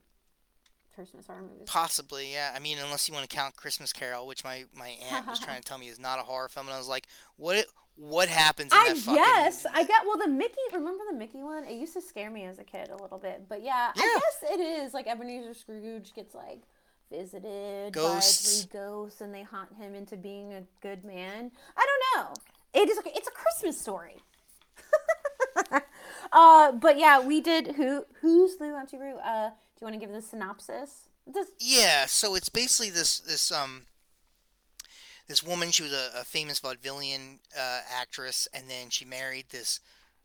Christmas 0.93 1.27
horror 1.27 1.41
movies. 1.41 1.67
Possibly, 1.67 2.31
yeah. 2.31 2.53
I 2.55 2.59
mean, 2.59 2.77
unless 2.77 3.09
you 3.09 3.13
want 3.13 3.29
to 3.29 3.35
count 3.35 3.57
Christmas 3.57 3.91
Carol, 3.91 4.25
which 4.25 4.45
my, 4.45 4.63
my 4.73 4.91
aunt 5.11 5.27
was 5.27 5.39
trying 5.41 5.57
to 5.61 5.63
tell 5.67 5.77
me 5.77 5.89
is 5.89 5.99
not 5.99 6.19
a 6.19 6.23
horror 6.23 6.47
film, 6.47 6.67
and 6.67 6.73
I 6.73 6.77
was 6.77 6.87
like, 6.87 7.07
what 7.35 7.57
it, 7.57 7.67
what 7.97 8.27
happens 8.29 8.71
in 8.73 8.77
I 8.77 8.89
that 8.89 8.97
fucking 8.97 9.23
guess? 9.23 9.65
I 9.73 9.83
got 9.83 10.05
well 10.05 10.17
the 10.17 10.27
Mickey. 10.27 10.55
Remember 10.73 11.03
the 11.09 11.17
Mickey 11.17 11.41
one? 11.43 11.63
It 11.65 11.75
used 11.75 11.93
to 11.93 12.01
scare 12.01 12.29
me 12.29 12.43
as 12.45 12.59
a 12.59 12.63
kid 12.63 12.89
a 12.89 13.01
little 13.01 13.17
bit, 13.17 13.43
but 13.47 13.63
yeah, 13.63 13.91
Yeah. 13.95 14.03
I 14.03 14.19
guess 14.19 14.51
it 14.51 14.59
is 14.59 14.93
like 14.93 15.07
Ebenezer 15.07 15.53
Scrooge 15.53 16.13
gets 16.13 16.35
like 16.35 16.61
visited 17.11 17.93
Ghosts. 17.93 18.63
by 18.65 18.69
three 18.71 18.79
ghosts, 18.79 19.21
and 19.21 19.33
they 19.33 19.43
haunt 19.43 19.73
him 19.75 19.95
into 19.95 20.17
being 20.17 20.53
a 20.53 20.63
good 20.81 21.05
man. 21.05 21.51
I 21.77 21.85
don't 22.15 22.25
know. 22.27 22.33
It 22.73 22.89
is. 22.89 22.99
It's 23.05 23.27
a 23.27 23.31
Christmas 23.31 23.79
story. 23.79 24.17
uh, 26.31 26.71
but 26.73 26.97
yeah, 26.97 27.19
we 27.25 27.41
did. 27.41 27.75
Who 27.75 28.05
who's 28.21 28.57
slew 28.57 28.75
Auntie 28.75 28.97
Roo? 28.97 29.15
Uh, 29.17 29.49
do 29.49 29.55
you 29.81 29.85
want 29.85 29.93
to 29.93 29.99
give 29.99 30.11
the 30.13 30.21
synopsis? 30.21 31.07
This 31.27 31.47
Yeah, 31.59 32.05
so 32.05 32.35
it's 32.35 32.49
basically 32.49 32.89
this 32.89 33.19
this 33.19 33.51
um 33.51 33.83
this 35.27 35.43
woman. 35.43 35.71
She 35.71 35.83
was 35.83 35.93
a, 35.93 36.21
a 36.21 36.23
famous 36.23 36.59
vaudevillian 36.59 37.39
uh, 37.57 37.81
actress, 37.93 38.47
and 38.53 38.69
then 38.69 38.89
she 38.89 39.05
married 39.05 39.45
this 39.49 39.79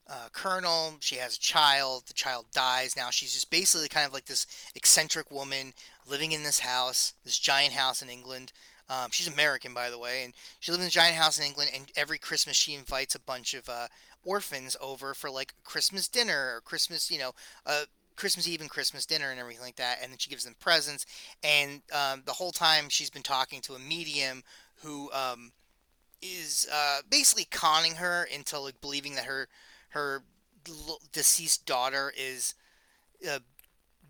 uh, 0.08 0.28
colonel. 0.32 0.96
She 1.00 1.16
has 1.16 1.36
a 1.36 1.40
child. 1.40 2.04
The 2.06 2.14
child 2.14 2.46
dies. 2.52 2.96
Now 2.96 3.10
she's 3.10 3.32
just 3.32 3.50
basically 3.50 3.88
kind 3.88 4.06
of 4.06 4.12
like 4.12 4.26
this 4.26 4.46
eccentric 4.74 5.30
woman 5.30 5.72
living 6.08 6.32
in 6.32 6.42
this 6.42 6.60
house, 6.60 7.14
this 7.24 7.38
giant 7.38 7.72
house 7.72 8.02
in 8.02 8.08
England. 8.08 8.52
Um, 8.88 9.10
she's 9.12 9.28
American, 9.28 9.72
by 9.72 9.88
the 9.88 9.98
way, 9.98 10.24
and 10.24 10.34
she 10.58 10.72
lives 10.72 10.82
in 10.82 10.88
a 10.88 10.90
giant 10.90 11.14
house 11.14 11.38
in 11.38 11.46
England. 11.46 11.70
And 11.72 11.92
every 11.96 12.18
Christmas, 12.18 12.56
she 12.56 12.74
invites 12.74 13.14
a 13.14 13.20
bunch 13.20 13.54
of 13.54 13.68
uh, 13.68 13.86
orphans 14.24 14.76
over 14.80 15.14
for 15.14 15.30
like 15.30 15.54
Christmas 15.62 16.08
dinner 16.08 16.56
or 16.56 16.60
Christmas, 16.60 17.08
you 17.08 17.18
know, 17.18 17.30
uh, 17.66 17.84
Christmas 18.16 18.48
Eve 18.48 18.60
and 18.60 18.68
Christmas 18.68 19.06
dinner 19.06 19.30
and 19.30 19.38
everything 19.38 19.62
like 19.62 19.76
that. 19.76 19.98
And 20.02 20.10
then 20.10 20.18
she 20.18 20.28
gives 20.28 20.44
them 20.44 20.56
presents. 20.58 21.06
And 21.44 21.82
um, 21.92 22.22
the 22.26 22.32
whole 22.32 22.50
time, 22.50 22.88
she's 22.88 23.10
been 23.10 23.22
talking 23.22 23.60
to 23.62 23.74
a 23.74 23.78
medium 23.78 24.42
who 24.82 25.10
um, 25.12 25.52
is 26.22 26.68
uh, 26.72 26.98
basically 27.08 27.44
conning 27.44 27.96
her 27.96 28.24
into 28.24 28.58
like 28.58 28.80
believing 28.80 29.14
that 29.14 29.24
her 29.24 29.48
her 29.90 30.22
deceased 31.12 31.66
daughter 31.66 32.12
is 32.16 32.54
uh, 33.28 33.38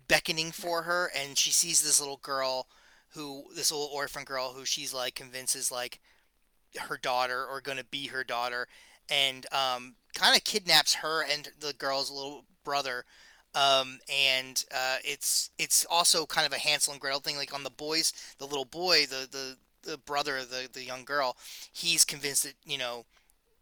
beckoning 0.07 0.51
for 0.51 0.83
her, 0.83 1.09
and 1.15 1.37
she 1.37 1.51
sees 1.51 1.81
this 1.81 1.99
little 1.99 2.19
girl 2.21 2.67
who 3.09 3.45
this 3.55 3.71
little 3.71 3.89
orphan 3.93 4.23
girl 4.23 4.53
who 4.53 4.65
she's 4.65 4.93
like 4.93 5.15
convinces 5.15 5.71
like 5.71 5.99
her 6.77 6.97
daughter 6.97 7.45
or 7.45 7.61
gonna 7.61 7.83
be 7.83 8.07
her 8.07 8.23
daughter, 8.23 8.67
and 9.09 9.45
um, 9.51 9.95
kind 10.13 10.35
of 10.35 10.43
kidnaps 10.43 10.95
her 10.95 11.23
and 11.23 11.49
the 11.59 11.73
girl's 11.73 12.11
little 12.11 12.45
brother. 12.63 13.05
Um, 13.53 13.99
and 14.09 14.63
uh, 14.73 14.97
it's 15.03 15.49
it's 15.57 15.85
also 15.89 16.25
kind 16.25 16.47
of 16.47 16.53
a 16.53 16.57
Hansel 16.57 16.93
and 16.93 17.01
Gretel 17.01 17.19
thing. 17.19 17.35
Like 17.35 17.53
on 17.53 17.63
the 17.63 17.69
boys, 17.69 18.13
the 18.37 18.45
little 18.45 18.65
boy, 18.65 19.05
the 19.05 19.27
the, 19.29 19.57
the 19.83 19.97
brother 19.97 20.37
of 20.37 20.49
the, 20.49 20.67
the 20.71 20.83
young 20.83 21.03
girl, 21.05 21.35
he's 21.71 22.05
convinced 22.05 22.43
that 22.43 22.53
you 22.65 22.77
know 22.77 23.05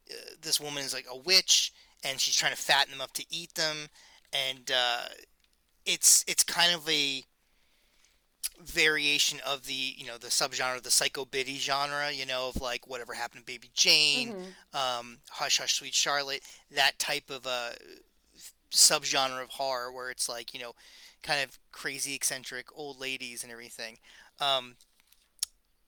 uh, 0.09 0.13
this 0.41 0.59
woman 0.59 0.83
is 0.83 0.93
like 0.93 1.05
a 1.09 1.17
witch, 1.17 1.71
and 2.03 2.19
she's 2.19 2.35
trying 2.35 2.51
to 2.55 2.57
fatten 2.61 2.91
them 2.91 3.01
up 3.01 3.13
to 3.13 3.25
eat 3.29 3.53
them. 3.55 3.87
And 4.33 4.71
uh, 4.71 5.05
it's 5.85 6.23
it's 6.27 6.43
kind 6.43 6.73
of 6.73 6.87
a 6.89 7.23
variation 8.61 9.39
of 9.45 9.65
the 9.65 9.73
you 9.73 10.05
know 10.05 10.17
the 10.17 10.27
subgenre 10.27 10.81
the 10.81 10.91
psycho 10.91 11.23
biddy 11.23 11.57
genre 11.57 12.11
you 12.11 12.25
know 12.25 12.49
of 12.49 12.61
like 12.61 12.87
whatever 12.87 13.13
happened 13.13 13.41
to 13.41 13.45
baby 13.45 13.69
jane 13.73 14.33
Mhm. 14.73 14.77
um 14.99 15.17
hush 15.29 15.59
hush 15.59 15.75
sweet 15.75 15.93
charlotte 15.93 16.41
that 16.71 16.99
type 16.99 17.29
of 17.29 17.47
uh 17.47 17.69
subgenre 18.71 19.41
of 19.43 19.49
horror 19.51 19.91
where 19.93 20.09
it's 20.09 20.27
like 20.27 20.53
you 20.53 20.59
know 20.59 20.73
kind 21.23 21.41
of 21.41 21.57
crazy 21.71 22.13
eccentric 22.13 22.65
old 22.75 22.99
ladies 22.99 23.43
and 23.43 23.51
everything 23.51 23.97
um 24.41 24.75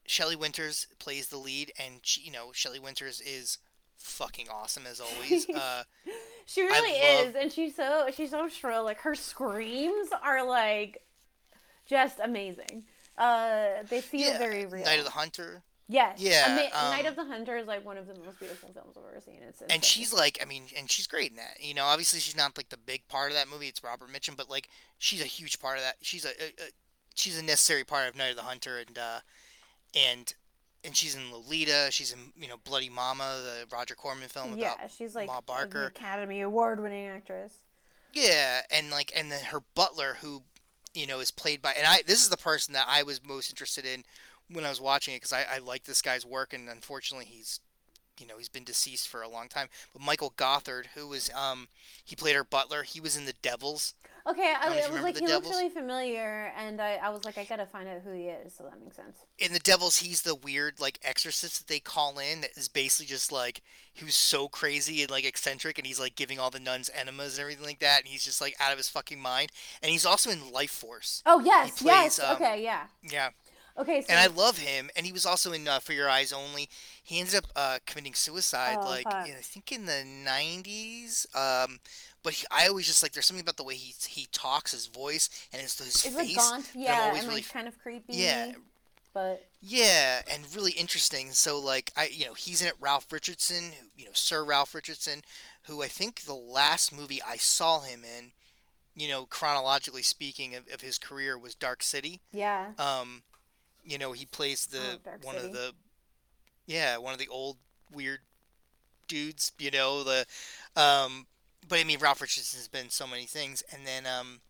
Shelley 0.06 0.36
Winters 0.36 0.88
plays 1.00 1.28
the 1.28 1.38
lead 1.38 1.72
and 1.80 2.00
she, 2.04 2.22
you 2.22 2.32
know 2.32 2.52
Shelley 2.54 2.80
Winters 2.80 3.22
is 3.22 3.58
fucking 3.98 4.48
awesome 4.52 4.84
as 4.88 5.00
always 5.00 5.48
uh 5.56 5.84
She 6.46 6.62
really 6.64 6.92
love 6.92 7.30
is, 7.30 7.36
and 7.36 7.52
she's 7.52 7.76
so 7.76 8.08
she's 8.14 8.32
so 8.32 8.50
shrill. 8.50 8.84
Like 8.84 9.00
her 9.02 9.16
screams 9.16 10.10
are 10.24 10.46
like 10.46 11.02
just 11.86 12.20
amazing. 12.22 12.84
Uh, 13.18 13.84
they 13.90 14.02
feel 14.02 14.32
yeah 14.32 14.38
very 14.38 14.66
real. 14.66 14.84
Night 14.84 15.00
of 15.00 15.06
the 15.06 15.12
Hunter 15.12 15.64
yes, 15.88 16.20
yeah 16.20 16.46
Ama- 16.48 16.90
Night 16.90 17.06
um 17.06 17.10
of 17.10 17.16
the 17.16 17.26
Hunter 17.26 17.58
is 17.58 17.68
like 17.68 17.86
one 17.86 17.98
of 17.98 18.08
the 18.08 18.16
most 18.16 18.40
beautiful 18.40 18.70
films 18.74 18.98
I've 18.98 19.04
ever 19.12 19.22
seen. 19.22 19.40
It's 19.48 19.62
and 19.62 19.84
she's 19.84 20.14
like, 20.14 20.40
I 20.42 20.46
mean, 20.46 20.64
and 20.78 20.90
she's 20.90 21.08
great 21.08 21.30
in 21.32 21.38
that. 21.38 21.58
You 21.60 21.74
know, 21.74 21.86
obviously 21.86 22.20
she's 22.20 22.36
not 22.36 22.58
like 22.58 22.70
the 22.70 22.78
big 22.78 23.08
part 23.08 23.32
of 23.32 23.38
that 23.38 23.50
movie. 23.50 23.68
It's 23.68 23.84
Robert 23.84 24.10
Mitchum, 24.12 24.36
but 24.36 24.50
like 24.50 24.70
she's 24.98 25.22
a 25.22 25.26
huge 25.26 25.60
part 25.60 25.78
of 25.78 25.84
that. 25.84 25.98
She's 26.02 26.26
a, 26.26 26.30
a, 26.30 26.48
a 26.48 26.70
she's 27.16 27.38
a 27.38 27.44
necessary 27.44 27.84
part 27.84 28.08
of 28.08 28.16
Night 28.16 28.32
of 28.32 28.38
the 28.38 28.44
Hunter, 28.44 28.78
and 28.78 28.98
uh, 28.98 29.20
and 29.96 30.34
and 30.84 30.96
she's 30.96 31.16
in 31.16 31.32
Lolita. 31.32 31.88
She's 31.92 32.12
in 32.12 32.20
you 32.36 32.48
know 32.48 32.58
Bloody 32.64 32.90
Mama, 32.90 33.40
the 33.44 33.76
Roger 33.76 33.96
Corman 33.96 34.30
film 34.30 34.58
Yeah, 34.58 34.74
about 34.76 34.92
she's 34.92 35.16
like 35.16 35.28
Ma 35.28 35.38
an 35.38 35.44
Barker. 35.46 35.86
Academy 35.88 36.42
Award 36.42 36.82
winning 36.82 37.08
actress. 37.08 37.54
Yeah, 38.14 38.62
and 38.72 38.90
like 38.90 39.12
and 39.16 39.32
then 39.32 39.44
her 39.46 39.62
butler, 39.76 40.18
who 40.22 40.44
you 40.94 41.08
know 41.08 41.20
is 41.20 41.32
played 41.32 41.62
by, 41.62 41.74
and 41.74 41.88
I 41.88 42.02
this 42.06 42.22
is 42.22 42.30
the 42.30 42.38
person 42.38 42.74
that 42.74 42.86
I 42.88 43.04
was 43.04 43.24
most 43.24 43.50
interested 43.50 43.86
in 43.86 44.04
when 44.52 44.66
I 44.66 44.70
was 44.70 44.82
watching 44.82 45.14
it 45.14 45.18
because 45.18 45.34
I, 45.34 45.46
I 45.56 45.58
like 45.60 45.84
this 45.86 46.02
guy's 46.02 46.26
work, 46.26 46.54
and 46.54 46.68
unfortunately 46.68 47.26
he's 47.26 47.60
you 48.19 48.28
know 48.28 48.38
he's 48.38 48.50
been 48.50 48.63
deceased 48.63 49.08
for 49.08 49.21
a 49.21 49.30
long 49.30 49.47
time. 49.47 49.67
But 49.93 50.02
Michael 50.02 50.34
Gothard, 50.38 50.88
who 50.95 51.08
was 51.08 51.30
um 51.36 51.67
he 52.04 52.15
played 52.15 52.36
her 52.36 52.43
butler. 52.43 52.84
He 52.84 53.00
was 53.00 53.15
in 53.17 53.26
The 53.26 53.34
Devils. 53.41 53.93
Okay, 54.28 54.54
I 54.62 54.69
I, 54.69 54.76
if 54.76 54.89
I 54.89 54.91
was 54.91 55.02
like, 55.02 55.17
he 55.17 55.26
looks 55.26 55.47
Devils. 55.47 55.56
really 55.56 55.69
familiar, 55.69 56.54
and 56.56 56.80
I, 56.80 57.00
I 57.02 57.10
was 57.10 57.26
like, 57.26 57.39
I 57.39 57.43
gotta 57.43 57.65
find 57.65 57.89
out 57.89 58.02
who 58.04 58.12
he 58.12 58.26
is, 58.26 58.54
so 58.54 58.63
that 58.63 58.80
makes 58.80 58.95
sense. 58.95 59.17
In 59.39 59.52
The 59.52 59.60
Devils, 59.60 59.97
he's 59.97 60.21
the 60.21 60.36
weird 60.36 60.80
like 60.80 61.00
exorcist 61.04 61.58
that 61.58 61.67
they 61.67 61.80
call 61.80 62.19
in. 62.19 62.41
That 62.41 62.52
is 62.56 62.67
basically 62.67 63.08
just 63.08 63.32
like 63.32 63.63
he 63.93 64.06
was 64.06 64.13
so 64.13 64.47
crazy 64.47 65.02
and 65.02 65.10
like 65.10 65.26
eccentric, 65.26 65.80
and 65.80 65.88
he's 65.88 66.00
like 66.00 66.15
giving 66.15 66.38
all 66.39 66.52
the 66.52 66.60
nuns 66.60 66.89
enemas 66.93 67.38
and 67.38 67.41
everything 67.41 67.65
like 67.65 67.80
that, 67.80 68.02
and 68.02 68.08
he's 68.08 68.24
just 68.24 68.41
like 68.41 68.56
out 68.60 68.71
of 68.71 68.78
his 68.78 68.89
fucking 68.89 69.19
mind. 69.19 69.52
And 69.82 69.91
he's 69.91 70.06
also 70.06 70.30
in 70.30 70.52
Life 70.52 70.71
Force. 70.71 71.24
Oh 71.26 71.39
yes, 71.39 71.82
plays, 71.82 72.19
yes. 72.19 72.19
um, 72.19 72.36
okay, 72.36 72.63
yeah. 72.63 72.84
Yeah, 73.02 73.30
Okay, 73.78 74.02
so 74.02 74.08
and 74.10 74.20
I 74.20 74.28
love 74.28 74.58
him. 74.58 74.90
And 74.96 75.06
he 75.06 75.12
was 75.12 75.26
also 75.26 75.52
in 75.54 75.68
uh, 75.68 75.80
For 75.80 75.94
Your 75.94 76.10
Eyes 76.10 76.34
Only. 76.34 76.70
He 77.04 77.20
ended 77.20 77.36
up 77.36 77.46
uh, 77.56 77.80
committing 77.86 78.14
suicide, 78.14 78.80
oh 78.82 78.86
like 78.86 79.06
in, 79.26 79.34
I 79.36 79.42
think 79.42 79.72
in 79.72 79.86
the 79.86 80.04
'90s. 80.06 81.26
Um, 81.36 81.80
but 82.24 82.34
he, 82.34 82.46
I 82.52 82.68
always 82.68 82.88
just 82.88 83.02
like 83.04 83.14
there's 83.14 83.26
something 83.26 83.42
about 83.44 83.58
the 83.58 83.64
way 83.64 83.76
he 83.76 83.94
he 84.08 84.28
talks, 84.32 84.72
his 84.74 84.88
voice, 84.88 85.30
and 85.54 85.62
his 85.62 85.78
his 85.80 86.04
It's 86.04 86.16
like 86.16 86.28
face. 86.28 86.36
gaunt, 86.36 86.70
yeah, 86.76 87.14
and 87.16 87.28
really 87.28 87.36
like 87.36 87.50
kind 87.50 87.68
of 87.68 87.78
creepy. 87.80 88.14
yeah, 88.14 88.52
but 89.14 89.50
yeah, 89.62 90.22
and 90.32 90.54
really 90.56 90.72
interesting. 90.74 91.32
So 91.32 91.60
like 91.60 91.92
I, 91.96 92.08
you 92.12 92.26
know, 92.26 92.34
he's 92.34 92.62
in 92.62 92.68
it. 92.68 92.74
Ralph 92.80 93.12
Richardson, 93.12 93.72
who, 93.80 93.88
you 93.96 94.06
know, 94.06 94.12
Sir 94.14 94.44
Ralph 94.44 94.74
Richardson, 94.74 95.22
who 95.64 95.82
I 95.84 95.88
think 95.88 96.22
the 96.22 96.34
last 96.36 96.94
movie 96.96 97.22
I 97.26 97.38
saw 97.38 97.82
him 97.82 98.04
in, 98.04 98.32
you 98.96 99.10
know, 99.10 99.26
chronologically 99.26 100.04
speaking 100.04 100.56
of, 100.56 100.68
of 100.74 100.82
his 100.82 100.98
career 100.98 101.38
was 101.38 101.56
Dark 101.56 101.84
City. 101.84 102.22
yeah. 102.32 102.72
Um, 102.78 103.24
you 103.84 103.98
know, 103.98 104.12
he 104.12 104.26
plays 104.26 104.67
Oh, 104.74 104.78
the 104.78 105.00
Dark 105.04 105.26
one 105.26 105.36
City. 105.36 105.48
of 105.48 105.54
the 105.54 105.74
yeah, 106.67 106.98
one 106.98 107.13
of 107.13 107.20
the 107.20 107.28
old 107.28 107.58
weird 107.91 108.20
dudes, 109.08 109.52
you 109.60 109.72
know, 109.72 110.04
the 110.04 110.26
um 110.76 111.28
but 111.67 111.80
I 111.80 111.84
mean 111.84 112.00
Ralph 112.00 112.22
Richardson's 112.22 112.67
been 112.67 112.89
so 112.89 113.06
many 113.08 113.26
things 113.26 113.63
and 113.72 113.86
then 113.86 114.06
um 114.06 114.41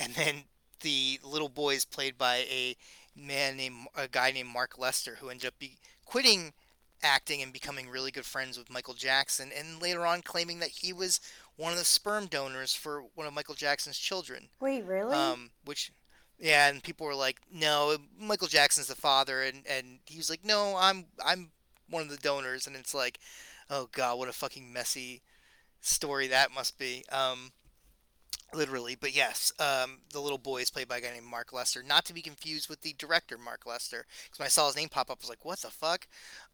and 0.00 0.14
then 0.14 0.44
the 0.80 1.18
little 1.24 1.48
boy 1.48 1.74
is 1.74 1.84
played 1.84 2.16
by 2.18 2.36
a 2.50 2.76
man 3.16 3.56
named 3.56 3.86
a 3.96 4.06
guy 4.08 4.30
named 4.30 4.48
Mark 4.48 4.78
Lester 4.78 5.16
who 5.20 5.28
ended 5.28 5.46
up 5.48 5.58
be 5.58 5.78
quitting 6.04 6.52
acting 7.02 7.42
and 7.42 7.52
becoming 7.52 7.88
really 7.88 8.10
good 8.10 8.24
friends 8.24 8.58
with 8.58 8.70
Michael 8.70 8.94
Jackson 8.94 9.50
and 9.56 9.80
later 9.80 10.04
on 10.04 10.22
claiming 10.22 10.58
that 10.60 10.70
he 10.70 10.92
was 10.92 11.20
one 11.56 11.72
of 11.72 11.78
the 11.78 11.84
sperm 11.84 12.26
donors 12.26 12.74
for 12.74 13.02
one 13.14 13.26
of 13.26 13.32
Michael 13.34 13.54
Jackson's 13.54 13.98
children. 13.98 14.48
Wait, 14.60 14.84
really? 14.84 15.12
Um, 15.14 15.50
which, 15.64 15.90
yeah, 16.38 16.68
and 16.68 16.82
people 16.82 17.06
were 17.06 17.14
like, 17.14 17.40
"No, 17.52 17.96
Michael 18.18 18.48
Jackson's 18.48 18.88
the 18.88 18.94
father," 18.94 19.42
and 19.42 19.66
and 19.68 19.98
he 20.06 20.16
was 20.16 20.30
like, 20.30 20.44
"No, 20.44 20.76
I'm 20.78 21.06
I'm 21.24 21.50
one 21.90 22.02
of 22.02 22.10
the 22.10 22.16
donors," 22.16 22.66
and 22.66 22.76
it's 22.76 22.94
like, 22.94 23.18
oh 23.70 23.88
god, 23.92 24.18
what 24.18 24.28
a 24.28 24.32
fucking 24.32 24.72
messy 24.72 25.22
story 25.80 26.28
that 26.28 26.52
must 26.52 26.78
be. 26.78 27.04
Um, 27.10 27.52
literally, 28.52 28.96
but 28.98 29.14
yes, 29.14 29.52
um, 29.58 29.98
the 30.12 30.20
little 30.20 30.38
boy 30.38 30.60
is 30.62 30.70
played 30.70 30.88
by 30.88 30.98
a 30.98 31.00
guy 31.00 31.12
named 31.12 31.26
Mark 31.26 31.52
Lester, 31.52 31.82
not 31.82 32.04
to 32.06 32.14
be 32.14 32.22
confused 32.22 32.68
with 32.68 32.80
the 32.80 32.94
director 32.98 33.36
Mark 33.38 33.66
Lester, 33.66 34.06
because 34.24 34.38
when 34.38 34.46
I 34.46 34.50
saw 34.50 34.66
his 34.66 34.76
name 34.76 34.88
pop 34.88 35.10
up, 35.10 35.18
I 35.20 35.22
was 35.22 35.28
like, 35.28 35.44
what 35.44 35.60
the 35.60 35.68
fuck? 35.68 36.06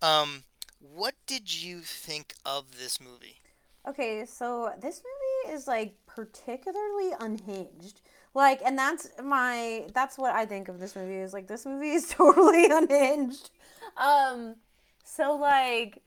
Um, 0.02 0.44
what 0.80 1.14
did 1.26 1.62
you 1.62 1.80
think 1.80 2.34
of 2.44 2.78
this 2.78 3.00
movie? 3.00 3.38
Okay, 3.86 4.24
so 4.24 4.72
this 4.80 5.02
movie 5.02 5.54
is 5.54 5.68
like 5.68 5.94
particularly 6.06 7.12
unhinged. 7.20 8.00
Like, 8.34 8.60
and 8.64 8.76
that's 8.76 9.08
my 9.22 9.86
that's 9.94 10.18
what 10.18 10.34
I 10.34 10.44
think 10.44 10.68
of 10.68 10.80
this 10.80 10.96
movie 10.96 11.16
is 11.16 11.32
like 11.32 11.46
this 11.46 11.64
movie 11.64 11.92
is 11.92 12.08
totally 12.10 12.66
unhinged. 12.66 13.50
Um, 13.96 14.56
so 15.04 15.36
like, 15.36 16.02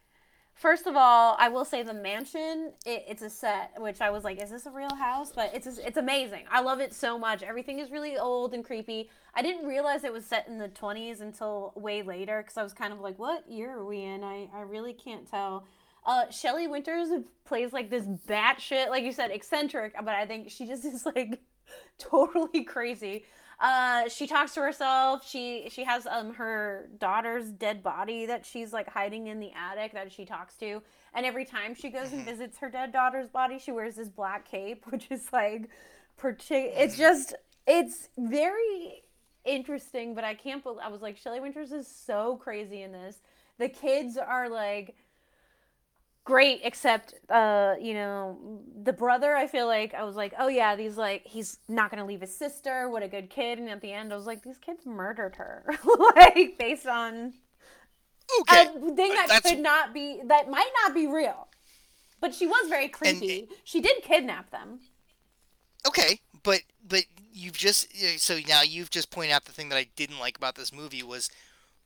first 0.54 0.88
of 0.88 0.98
all, 0.98 1.38
I 1.40 1.48
will 1.48 1.64
say 1.64 1.84
the 1.84 1.94
mansion 1.94 2.74
it, 2.86 3.06
it's 3.08 3.22
a 3.22 3.30
set, 3.30 3.72
which 3.78 4.02
I 4.02 4.10
was 4.10 4.26
like, 4.26 4.44
is 4.44 4.50
this 4.50 4.66
a 4.66 4.72
real 4.72 4.94
house? 4.94 5.32
But 5.34 5.52
it's 5.54 5.68
it's 5.68 5.96
amazing. 5.96 6.44
I 6.52 6.62
love 6.62 6.82
it 6.82 6.94
so 6.94 7.18
much. 7.18 7.44
Everything 7.44 7.80
is 7.80 7.92
really 7.92 8.18
old 8.18 8.54
and 8.54 8.64
creepy. 8.64 9.10
I 9.34 9.42
didn't 9.42 9.66
realize 9.66 10.04
it 10.04 10.12
was 10.12 10.26
set 10.26 10.50
in 10.50 10.58
the 10.58 10.68
twenties 10.68 11.22
until 11.22 11.72
way 11.78 12.02
later 12.02 12.42
because 12.42 12.58
I 12.58 12.64
was 12.64 12.74
kind 12.74 12.92
of 12.92 13.00
like, 13.00 13.18
what 13.18 13.50
year 13.50 13.72
are 13.78 13.86
we 13.86 14.04
in? 14.04 14.24
I 14.26 14.50
I 14.54 14.62
really 14.62 14.94
can't 14.94 15.30
tell. 15.30 15.66
Uh, 16.06 16.30
Shelley 16.30 16.68
Winters 16.68 17.10
plays 17.46 17.74
like 17.74 17.90
this 17.90 18.06
batshit, 18.06 18.90
like 18.90 19.04
you 19.04 19.12
said, 19.12 19.30
eccentric, 19.32 19.94
but 19.98 20.16
I 20.16 20.26
think 20.26 20.50
she 20.50 20.66
just 20.66 20.84
is 20.86 21.06
like 21.06 21.40
totally 22.00 22.64
crazy. 22.64 23.26
Uh, 23.60 24.08
she 24.08 24.28
talks 24.28 24.54
to 24.54 24.62
herself. 24.62 25.28
She 25.28 25.68
she 25.72 25.84
has 25.84 26.06
um 26.06 26.34
her 26.36 26.90
daughter's 27.00 27.50
dead 27.50 27.82
body 27.82 28.28
that 28.28 28.46
she's 28.46 28.72
like 28.72 28.88
hiding 28.88 29.28
in 29.28 29.40
the 29.40 29.52
attic 29.54 29.94
that 29.94 30.12
she 30.12 30.26
talks 30.26 30.56
to. 30.58 30.82
And 31.16 31.26
every 31.26 31.44
time 31.46 31.74
she 31.74 31.90
goes 31.90 32.12
and 32.14 32.22
Mhm. 32.22 32.26
visits 32.26 32.60
her 32.60 32.70
dead 32.70 32.92
daughter's 32.92 33.30
body, 33.30 33.58
she 33.58 33.72
wears 33.72 33.96
this 33.96 34.10
black 34.10 34.46
cape, 34.50 34.86
which 34.92 35.08
is 35.10 35.34
like, 35.34 35.70
partic- 36.22 36.74
it's 36.76 36.98
just 36.98 37.34
it's 37.66 38.10
very 38.18 39.02
interesting. 39.44 40.14
But 40.14 40.24
I 40.24 40.36
can't 40.36 40.62
believe 40.62 40.80
I 40.84 40.90
was 40.90 41.02
like 41.02 41.18
Shelley 41.18 41.40
Winters 41.40 41.72
is 41.72 41.88
so 41.88 42.38
crazy 42.38 42.84
in 42.84 42.92
this. 42.92 43.22
The 43.58 43.70
kids 43.70 44.18
are 44.18 44.50
like 44.50 44.96
great 46.28 46.60
except 46.66 47.14
uh 47.30 47.76
you 47.80 47.94
know 47.94 48.38
the 48.84 48.92
brother 48.92 49.34
i 49.34 49.48
feel 49.48 49.66
like 49.66 49.94
i 49.94 50.04
was 50.04 50.18
like 50.18 50.34
oh 50.38 50.50
yeah 50.50 50.76
these 50.76 50.98
like 50.98 51.26
he's 51.26 51.60
not 51.70 51.90
gonna 51.90 52.06
leave 52.06 52.20
his 52.20 52.36
sister 52.38 52.90
what 52.90 53.02
a 53.02 53.08
good 53.08 53.30
kid 53.30 53.58
and 53.60 53.70
at 53.70 53.80
the 53.80 53.94
end 53.94 54.12
i 54.12 54.16
was 54.18 54.26
like 54.26 54.44
these 54.44 54.58
kids 54.58 54.86
murdered 54.86 55.38
her. 55.38 55.64
Like 56.16 56.58
based 56.60 56.86
on 56.86 57.32
Okay, 58.42 58.62
a 58.64 58.66
thing 58.94 59.14
that 59.14 59.28
that's- 59.30 59.42
could 59.50 59.60
not 59.62 59.94
be 59.94 60.20
that 60.26 60.50
might 60.50 60.70
not 60.84 60.94
be 60.94 61.08
real. 61.08 61.48
But 62.20 62.34
she 62.36 62.46
was 62.46 62.68
very 62.68 62.90
creepy. 62.90 63.48
She 63.64 63.80
did 63.80 64.04
kidnap 64.04 64.50
them. 64.52 64.80
Okay, 65.88 66.20
but 66.44 66.60
but 66.86 67.06
you've 67.32 67.58
just 67.58 67.88
so 68.20 68.38
now 68.50 68.64
you've 68.64 68.90
just 68.90 69.12
pointed 69.12 69.32
out 69.32 69.46
the 69.46 69.54
thing 69.54 69.70
that 69.70 69.78
I 69.78 69.88
didn't 69.96 70.20
like 70.20 70.36
about 70.36 70.56
this 70.56 70.74
movie 70.74 71.04
was 71.04 71.30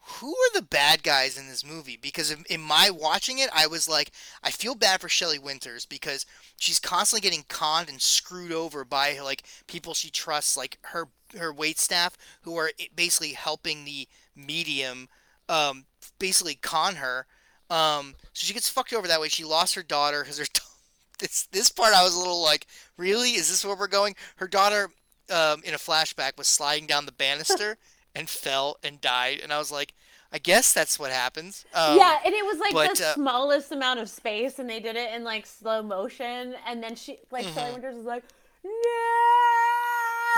who 0.04 0.30
are 0.30 0.54
the 0.54 0.64
bad 0.64 1.04
guys 1.04 1.38
in 1.38 1.48
this 1.48 1.66
movie? 1.66 1.98
Because 2.02 2.36
in, 2.50 2.62
my 2.62 2.90
watching 2.90 3.38
it, 3.38 3.50
I 3.54 3.68
was 3.68 3.88
like, 3.88 4.12
I 4.44 4.50
feel 4.50 4.74
bad 4.74 5.00
for 5.00 5.10
Shelley 5.10 5.38
Winters 5.38 5.86
because 5.86 6.26
she's 6.58 6.80
constantly 6.80 7.28
getting 7.28 7.46
conned 7.48 7.88
and 7.88 8.02
screwed 8.02 8.52
over 8.52 8.84
by 8.84 9.20
like 9.20 9.44
people 9.68 9.94
she 9.94 10.10
trusts, 10.10 10.58
like 10.58 10.80
her 10.82 11.08
her 11.38 11.54
wait 11.54 11.80
staff, 11.80 12.18
who 12.42 12.56
are 12.58 12.72
basically 12.96 13.34
helping 13.34 13.86
the 13.86 14.08
medium, 14.36 15.08
um, 15.48 15.86
basically 16.18 16.56
con 16.56 16.96
her. 16.96 17.28
Um, 17.70 18.16
so 18.34 18.46
she 18.46 18.54
gets 18.54 18.70
fucked 18.70 18.94
over 18.94 19.08
that 19.08 19.22
way. 19.22 19.30
She 19.30 19.46
lost 19.46 19.76
her 19.76 19.84
daughter 19.84 20.24
because 20.24 20.40
her 20.40 20.46
this 21.20 21.48
this 21.52 21.70
part 21.70 21.94
I 21.94 22.04
was 22.04 22.16
a 22.16 22.20
little 22.20 22.42
like, 22.42 22.66
really? 22.98 23.32
Is 23.32 23.50
this 23.50 23.64
where 23.64 23.76
we're 23.76 23.88
going? 23.88 24.16
Her 24.38 24.48
daughter, 24.48 24.90
um, 25.30 25.62
in 25.64 25.76
a 25.76 25.78
flashback, 25.78 26.38
was 26.40 26.48
sliding 26.48 26.88
down 26.88 27.06
the 27.06 27.12
banister 27.12 27.78
and 28.16 28.30
fell 28.30 28.78
and 28.84 29.00
died, 29.02 29.40
and 29.42 29.52
I 29.54 29.58
was 29.60 29.72
like, 29.72 29.94
I 30.34 30.38
guess 30.38 30.74
that's 30.74 30.98
what 30.98 31.12
happens. 31.12 31.66
Um, 31.74 31.98
yeah, 31.98 32.20
and 32.26 32.34
it 32.34 32.46
was 32.46 32.60
like 32.60 32.74
but, 32.74 32.96
the 32.98 33.08
uh, 33.08 33.14
smallest 33.16 33.72
amount 33.72 34.00
of 34.00 34.10
space, 34.10 34.60
and 34.60 34.70
they 34.70 34.80
did 34.80 34.96
it 34.96 35.14
in 35.14 35.24
like 35.24 35.46
slow 35.46 35.82
motion, 35.82 36.56
and 36.68 36.82
then 36.84 36.96
she, 36.96 37.20
like 37.32 37.50
Sally 37.50 37.72
Mhm. 37.72 37.74
Winters, 37.74 37.96
was 37.96 38.06
like, 38.06 38.24
"No!" 38.64 38.72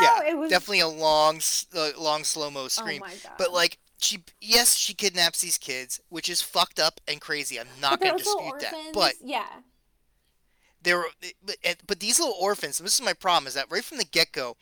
yeah, 0.01 0.23
it 0.29 0.37
was 0.37 0.49
definitely 0.49 0.79
a 0.79 0.87
long, 0.87 1.39
uh, 1.75 1.91
long 1.97 2.23
slow 2.23 2.49
mo 2.49 2.63
Oh 2.63 2.67
scream. 2.67 2.99
my 3.01 3.09
god! 3.09 3.33
But 3.37 3.53
like 3.53 3.77
she, 3.99 4.23
yes, 4.41 4.75
she 4.75 4.93
kidnaps 4.93 5.41
these 5.41 5.57
kids, 5.57 5.99
which 6.09 6.29
is 6.29 6.41
fucked 6.41 6.79
up 6.79 6.99
and 7.07 7.21
crazy. 7.21 7.59
I'm 7.59 7.67
not 7.79 8.01
going 8.01 8.17
to 8.17 8.23
dispute 8.23 8.59
that. 8.59 8.73
But 8.93 9.13
yeah, 9.23 9.45
There, 10.81 10.97
were, 10.97 11.09
but, 11.45 11.57
but 11.87 11.99
these 11.99 12.19
little 12.19 12.35
orphans. 12.39 12.77
This 12.79 12.95
is 12.95 13.01
my 13.05 13.13
problem: 13.13 13.47
is 13.47 13.53
that 13.53 13.71
right 13.71 13.83
from 13.83 13.97
the 13.99 14.05
get 14.05 14.31
go, 14.31 14.57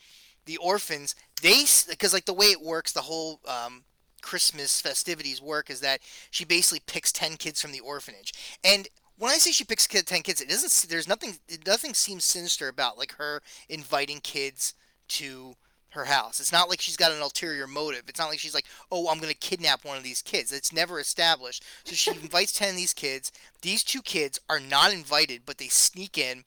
the 0.45 0.57
orphans 0.57 1.15
they 1.41 1.65
because 1.89 2.13
like 2.13 2.25
the 2.25 2.33
way 2.33 2.47
it 2.47 2.61
works, 2.61 2.91
the 2.91 3.01
whole 3.01 3.39
um, 3.47 3.83
Christmas 4.21 4.79
festivities 4.79 5.41
work 5.41 5.69
is 5.69 5.79
that 5.81 6.01
she 6.29 6.45
basically 6.45 6.81
picks 6.85 7.11
ten 7.11 7.37
kids 7.37 7.61
from 7.61 7.71
the 7.71 7.79
orphanage, 7.79 8.33
and 8.63 8.87
when 9.17 9.31
I 9.31 9.37
say 9.37 9.51
she 9.51 9.63
picks 9.63 9.87
ten 9.87 10.23
kids, 10.23 10.41
it 10.41 10.49
doesn't. 10.49 10.89
There's 10.89 11.07
nothing. 11.07 11.37
Nothing 11.65 11.93
seems 11.93 12.23
sinister 12.23 12.67
about 12.67 12.97
like 12.97 13.13
her 13.13 13.41
inviting 13.69 14.19
kids 14.19 14.73
to 15.09 15.55
her 15.89 16.05
house. 16.05 16.39
It's 16.39 16.51
not 16.51 16.69
like 16.69 16.81
she's 16.81 16.97
got 16.97 17.11
an 17.11 17.21
ulterior 17.21 17.67
motive. 17.67 18.03
It's 18.07 18.19
not 18.19 18.29
like 18.29 18.39
she's 18.39 18.55
like, 18.55 18.65
oh, 18.91 19.09
I'm 19.09 19.19
gonna 19.19 19.33
kidnap 19.33 19.85
one 19.85 19.97
of 19.97 20.03
these 20.03 20.21
kids. 20.21 20.51
It's 20.51 20.73
never 20.73 20.99
established. 20.99 21.63
So 21.83 21.93
she 21.93 22.11
invites 22.21 22.53
ten 22.53 22.69
of 22.71 22.75
these 22.75 22.93
kids. 22.93 23.31
These 23.61 23.83
two 23.83 24.01
kids 24.01 24.39
are 24.49 24.59
not 24.59 24.93
invited, 24.93 25.41
but 25.45 25.59
they 25.59 25.67
sneak 25.67 26.17
in, 26.17 26.43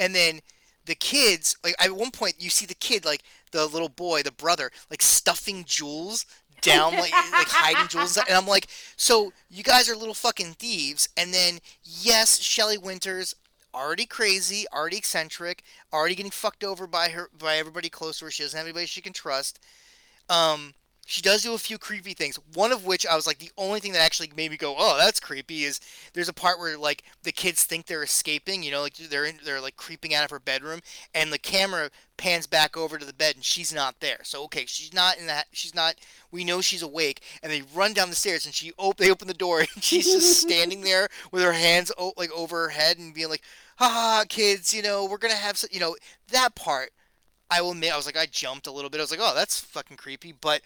and 0.00 0.14
then 0.14 0.40
the 0.86 0.94
kids 0.94 1.56
like 1.64 1.74
at 1.78 1.92
one 1.92 2.10
point 2.10 2.34
you 2.38 2.50
see 2.50 2.66
the 2.66 2.74
kid 2.74 3.04
like 3.04 3.22
the 3.54 3.66
little 3.66 3.88
boy 3.88 4.22
the 4.22 4.32
brother 4.32 4.70
like 4.90 5.00
stuffing 5.00 5.64
jewels 5.64 6.26
down 6.60 6.92
like 6.92 7.12
like 7.12 7.48
hiding 7.48 7.88
jewels 7.88 8.16
and 8.16 8.36
i'm 8.36 8.46
like 8.46 8.68
so 8.96 9.32
you 9.54 9.62
guys 9.62 9.88
are 9.88 9.96
little 9.96 10.14
fucking 10.14 10.54
thieves. 10.54 11.08
And 11.16 11.32
then 11.32 11.60
yes 11.82 12.38
Shelley 12.40 12.78
winters 12.78 13.34
already 13.72 14.06
crazy 14.06 14.66
already 14.72 14.96
eccentric 14.96 15.62
already 15.92 16.14
getting 16.14 16.30
fucked 16.30 16.62
over 16.62 16.86
by 16.86 17.08
her 17.10 17.28
by 17.36 17.56
everybody 17.56 17.88
close 17.88 18.18
to 18.18 18.24
her. 18.24 18.30
She 18.30 18.42
doesn't 18.42 18.56
have 18.56 18.66
anybody 18.66 18.86
she 18.86 19.00
can 19.00 19.12
trust. 19.12 19.60
Um 20.28 20.74
she 21.06 21.20
does 21.22 21.42
do 21.42 21.54
a 21.54 21.58
few 21.58 21.78
creepy 21.78 22.14
things 22.14 22.38
one 22.54 22.72
of 22.72 22.84
which 22.84 23.06
i 23.06 23.14
was 23.14 23.26
like 23.26 23.38
the 23.38 23.50
only 23.56 23.80
thing 23.80 23.92
that 23.92 24.00
actually 24.00 24.30
made 24.36 24.50
me 24.50 24.56
go 24.56 24.74
oh 24.78 24.96
that's 24.96 25.20
creepy 25.20 25.64
is 25.64 25.80
there's 26.12 26.28
a 26.28 26.32
part 26.32 26.58
where 26.58 26.78
like 26.78 27.04
the 27.22 27.32
kids 27.32 27.64
think 27.64 27.86
they're 27.86 28.02
escaping 28.02 28.62
you 28.62 28.70
know 28.70 28.82
like 28.82 28.94
they're 28.94 29.24
in, 29.24 29.38
they're 29.44 29.60
like 29.60 29.76
creeping 29.76 30.14
out 30.14 30.24
of 30.24 30.30
her 30.30 30.38
bedroom 30.38 30.80
and 31.14 31.32
the 31.32 31.38
camera 31.38 31.90
pans 32.16 32.46
back 32.46 32.76
over 32.76 32.96
to 32.96 33.04
the 33.04 33.12
bed 33.12 33.34
and 33.34 33.44
she's 33.44 33.74
not 33.74 34.00
there 34.00 34.18
so 34.22 34.44
okay 34.44 34.64
she's 34.66 34.94
not 34.94 35.18
in 35.18 35.26
that 35.26 35.46
she's 35.52 35.74
not 35.74 35.96
we 36.30 36.44
know 36.44 36.60
she's 36.60 36.82
awake 36.82 37.20
and 37.42 37.50
they 37.50 37.62
run 37.74 37.92
down 37.92 38.10
the 38.10 38.16
stairs 38.16 38.46
and 38.46 38.54
she 38.54 38.72
op- 38.78 38.96
they 38.96 39.10
open 39.10 39.28
the 39.28 39.34
door 39.34 39.60
and 39.74 39.82
she's 39.82 40.06
just 40.06 40.40
standing 40.40 40.82
there 40.82 41.08
with 41.32 41.42
her 41.42 41.52
hands 41.52 41.90
o- 41.98 42.12
like 42.16 42.30
over 42.32 42.62
her 42.64 42.68
head 42.70 42.98
and 42.98 43.14
being 43.14 43.28
like 43.28 43.42
ha 43.78 44.24
kids 44.28 44.72
you 44.72 44.82
know 44.82 45.04
we're 45.04 45.18
gonna 45.18 45.34
have 45.34 45.56
some, 45.58 45.70
you 45.72 45.80
know 45.80 45.96
that 46.30 46.54
part 46.54 46.90
I 47.50 47.60
will 47.60 47.72
admit, 47.72 47.92
I 47.92 47.96
was 47.96 48.06
like, 48.06 48.16
I 48.16 48.26
jumped 48.26 48.66
a 48.66 48.72
little 48.72 48.90
bit. 48.90 48.98
I 48.98 49.02
was 49.02 49.10
like, 49.10 49.20
oh, 49.22 49.34
that's 49.34 49.60
fucking 49.60 49.98
creepy. 49.98 50.32
But 50.32 50.62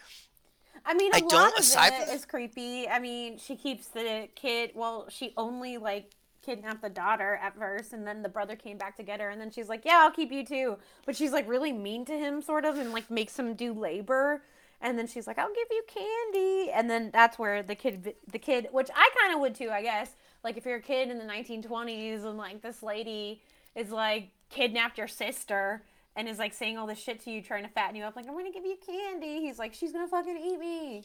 I 0.89 0.95
mean, 0.95 1.13
a 1.13 1.17
I 1.17 1.21
lot 1.21 1.31
don't- 1.31 1.53
of 1.53 1.59
aside 1.61 1.93
it 1.93 2.07
from- 2.07 2.15
is 2.17 2.25
creepy. 2.25 2.89
I 2.89 2.99
mean, 2.99 3.39
she 3.39 3.55
keeps 3.57 3.89
the 3.89 4.29
kid. 4.35 4.73
Well, 4.75 5.07
she 5.11 5.35
only 5.37 5.77
like 5.77 6.13
kidnapped 6.43 6.81
the 6.81 6.89
daughter 6.89 7.39
at 7.43 7.55
first, 7.59 7.93
and 7.93 8.07
then 8.07 8.23
the 8.23 8.29
brother 8.31 8.57
came 8.57 8.79
back 8.79 8.97
to 8.97 9.03
get 9.03 9.21
her, 9.21 9.29
and 9.29 9.39
then 9.41 9.51
she's 9.51 9.69
like, 9.69 9.85
"Yeah, 9.85 9.99
I'll 10.03 10.11
keep 10.11 10.33
you 10.33 10.45
too." 10.47 10.79
But 11.05 11.15
she's 11.15 11.31
like 11.33 11.47
really 11.47 11.73
mean 11.73 12.05
to 12.07 12.19
him, 12.19 12.41
sort 12.41 12.65
of, 12.65 12.79
and 12.79 12.93
like 12.93 13.11
makes 13.11 13.39
him 13.39 13.55
do 13.55 13.73
labor. 13.75 14.43
And 14.81 14.97
then 14.99 15.07
she's 15.09 15.27
like, 15.27 15.39
"I'll 15.39 15.53
give 15.53 15.67
you 15.71 15.83
candy," 15.89 16.71
and 16.73 16.89
then 16.89 17.11
that's 17.13 17.39
where 17.39 17.63
the 17.63 17.75
kid, 17.75 18.15
the 18.33 18.39
kid, 18.39 18.69
which 18.73 18.89
I 18.95 19.11
kind 19.21 19.35
of 19.35 19.41
would 19.41 19.55
too, 19.57 19.71
I 19.71 19.83
guess. 19.83 20.15
Like 20.43 20.57
if 20.57 20.65
you're 20.65 20.77
a 20.77 20.81
kid 20.81 21.11
in 21.11 21.19
the 21.19 21.25
1920s, 21.25 22.25
and 22.25 22.39
like 22.39 22.63
this 22.63 22.83
lady 22.83 23.43
is 23.75 23.91
like 23.91 24.31
kidnapped 24.49 24.97
your 24.97 25.09
sister 25.09 25.83
and 26.19 26.29
is 26.29 26.39
like 26.39 26.53
saying 26.53 26.77
all 26.77 26.87
this 26.87 26.99
shit 26.99 27.23
to 27.25 27.31
you, 27.31 27.41
trying 27.41 27.63
to 27.63 27.71
fatten 27.71 27.95
you 27.95 28.03
up, 28.03 28.17
like 28.17 28.27
I'm 28.27 28.35
gonna 28.37 28.51
give 28.51 28.67
you 28.67 28.77
candy. 28.85 29.41
He's 29.41 29.59
like, 29.59 29.73
she's 29.73 29.93
gonna 29.93 30.09
fucking 30.09 30.37
eat 30.37 30.59
me. 30.59 31.05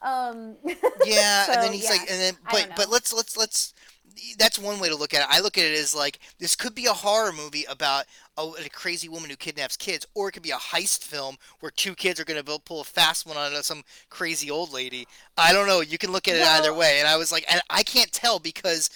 Um, 0.00 0.56
yeah, 1.04 1.52
and 1.52 1.62
then 1.62 1.72
he's 1.72 1.84
yeah, 1.84 1.90
like, 1.90 2.00
and 2.02 2.20
then, 2.20 2.34
but 2.50 2.70
but 2.76 2.88
let's 2.88 3.12
let's 3.12 3.36
let's. 3.36 3.74
That's 4.38 4.58
one 4.58 4.78
way 4.78 4.88
to 4.90 4.94
look 4.94 5.14
at 5.14 5.22
it. 5.22 5.26
I 5.30 5.40
look 5.40 5.56
at 5.56 5.64
it 5.64 5.76
as 5.76 5.94
like 5.94 6.18
this 6.38 6.54
could 6.54 6.74
be 6.74 6.86
a 6.86 6.92
horror 6.92 7.32
movie 7.32 7.64
about 7.68 8.04
a, 8.36 8.42
a 8.42 8.68
crazy 8.68 9.08
woman 9.08 9.30
who 9.30 9.36
kidnaps 9.36 9.76
kids, 9.76 10.06
or 10.14 10.28
it 10.28 10.32
could 10.32 10.42
be 10.42 10.50
a 10.50 10.56
heist 10.56 11.02
film 11.02 11.36
where 11.60 11.70
two 11.70 11.94
kids 11.94 12.20
are 12.20 12.24
going 12.24 12.42
to 12.42 12.58
pull 12.60 12.82
a 12.82 12.84
fast 12.84 13.26
one 13.26 13.38
on 13.38 13.62
some 13.62 13.82
crazy 14.10 14.50
old 14.50 14.70
lady. 14.70 15.08
I 15.38 15.54
don't 15.54 15.66
know. 15.66 15.80
You 15.80 15.96
can 15.96 16.12
look 16.12 16.28
at 16.28 16.36
it 16.36 16.42
either 16.42 16.74
way, 16.74 16.98
and 16.98 17.08
I 17.08 17.16
was 17.16 17.32
like, 17.32 17.46
and 17.50 17.62
I 17.70 17.82
can't 17.82 18.12
tell 18.12 18.38
because 18.38 18.90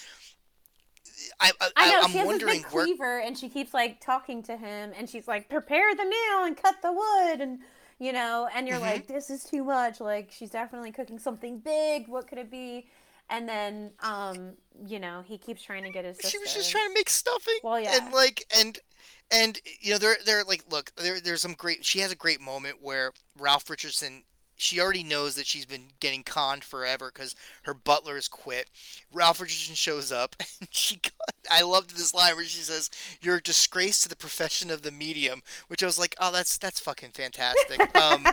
I, 1.40 1.52
I, 1.60 1.70
I 1.76 1.90
know 1.90 2.02
I'm 2.02 2.12
she 2.12 2.18
has 2.18 2.28
this 2.28 2.38
wondering 2.38 2.62
big 2.62 2.66
where 2.70 2.84
cleaver, 2.84 3.18
and 3.20 3.36
she 3.36 3.48
keeps 3.48 3.74
like 3.74 4.00
talking 4.00 4.42
to 4.44 4.56
him, 4.56 4.92
and 4.96 5.08
she's 5.08 5.28
like, 5.28 5.48
"Prepare 5.48 5.94
the 5.94 6.04
meal 6.04 6.44
and 6.44 6.56
cut 6.56 6.76
the 6.82 6.92
wood," 6.92 7.40
and 7.40 7.60
you 7.98 8.12
know, 8.12 8.48
and 8.54 8.66
you're 8.68 8.78
Mhm. 8.78 8.82
like, 8.82 9.06
"This 9.06 9.30
is 9.30 9.44
too 9.44 9.64
much." 9.64 10.00
Like 10.00 10.30
she's 10.32 10.50
definitely 10.50 10.92
cooking 10.92 11.18
something 11.18 11.58
big. 11.58 12.08
What 12.08 12.28
could 12.28 12.38
it 12.38 12.50
be? 12.50 12.86
And 13.28 13.48
then, 13.48 13.90
um, 14.00 14.52
you 14.86 15.00
know, 15.00 15.22
he 15.26 15.36
keeps 15.36 15.60
trying 15.62 15.82
to 15.82 15.90
get 15.90 16.04
his 16.04 16.16
sister. 16.16 16.30
she 16.30 16.38
was 16.38 16.54
just 16.54 16.70
trying 16.70 16.86
to 16.88 16.94
make 16.94 17.10
stuffing. 17.10 17.58
Well, 17.62 17.80
yeah. 17.80 18.04
And 18.04 18.14
like 18.14 18.44
and 18.56 18.78
and 19.30 19.58
you 19.80 19.92
know 19.92 19.98
they're 19.98 20.16
they're 20.24 20.44
like 20.44 20.62
look 20.70 20.92
there 20.96 21.20
there's 21.20 21.42
some 21.42 21.54
great 21.54 21.84
she 21.84 21.98
has 22.00 22.12
a 22.12 22.16
great 22.16 22.40
moment 22.40 22.76
where 22.80 23.12
Ralph 23.38 23.68
Richardson 23.68 24.22
she 24.56 24.80
already 24.80 25.04
knows 25.04 25.34
that 25.34 25.46
she's 25.46 25.66
been 25.66 25.88
getting 26.00 26.22
conned 26.22 26.64
forever 26.64 27.10
because 27.12 27.36
her 27.62 27.74
butler's 27.74 28.28
quit. 28.28 28.70
Ralph 29.12 29.40
Richardson 29.40 29.74
shows 29.74 30.10
up 30.10 30.34
and 30.60 30.68
she 30.70 31.00
I 31.50 31.62
loved 31.62 31.96
this 31.96 32.14
line 32.14 32.34
where 32.34 32.44
she 32.44 32.62
says 32.62 32.90
you're 33.20 33.36
a 33.36 33.42
disgrace 33.42 34.00
to 34.02 34.08
the 34.08 34.16
profession 34.16 34.70
of 34.70 34.82
the 34.82 34.90
medium, 34.90 35.42
which 35.68 35.82
I 35.82 35.86
was 35.86 35.98
like 35.98 36.16
oh 36.20 36.32
that's 36.32 36.58
that's 36.58 36.80
fucking 36.80 37.10
fantastic. 37.12 37.80
Um, 37.96 38.26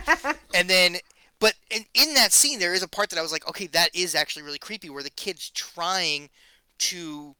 and 0.53 0.69
then 0.69 0.97
but 1.39 1.53
in, 1.69 1.85
in 1.93 2.13
that 2.15 2.33
scene 2.33 2.59
there 2.59 2.73
is 2.73 2.83
a 2.83 2.87
part 2.87 3.09
that 3.09 3.19
I 3.19 3.21
was 3.21 3.31
like 3.31 3.47
okay 3.47 3.67
that 3.67 3.89
is 3.93 4.15
actually 4.15 4.43
really 4.43 4.59
creepy 4.59 4.89
where 4.89 5.03
the 5.03 5.09
kid's 5.09 5.49
trying 5.49 6.29
to 6.79 7.35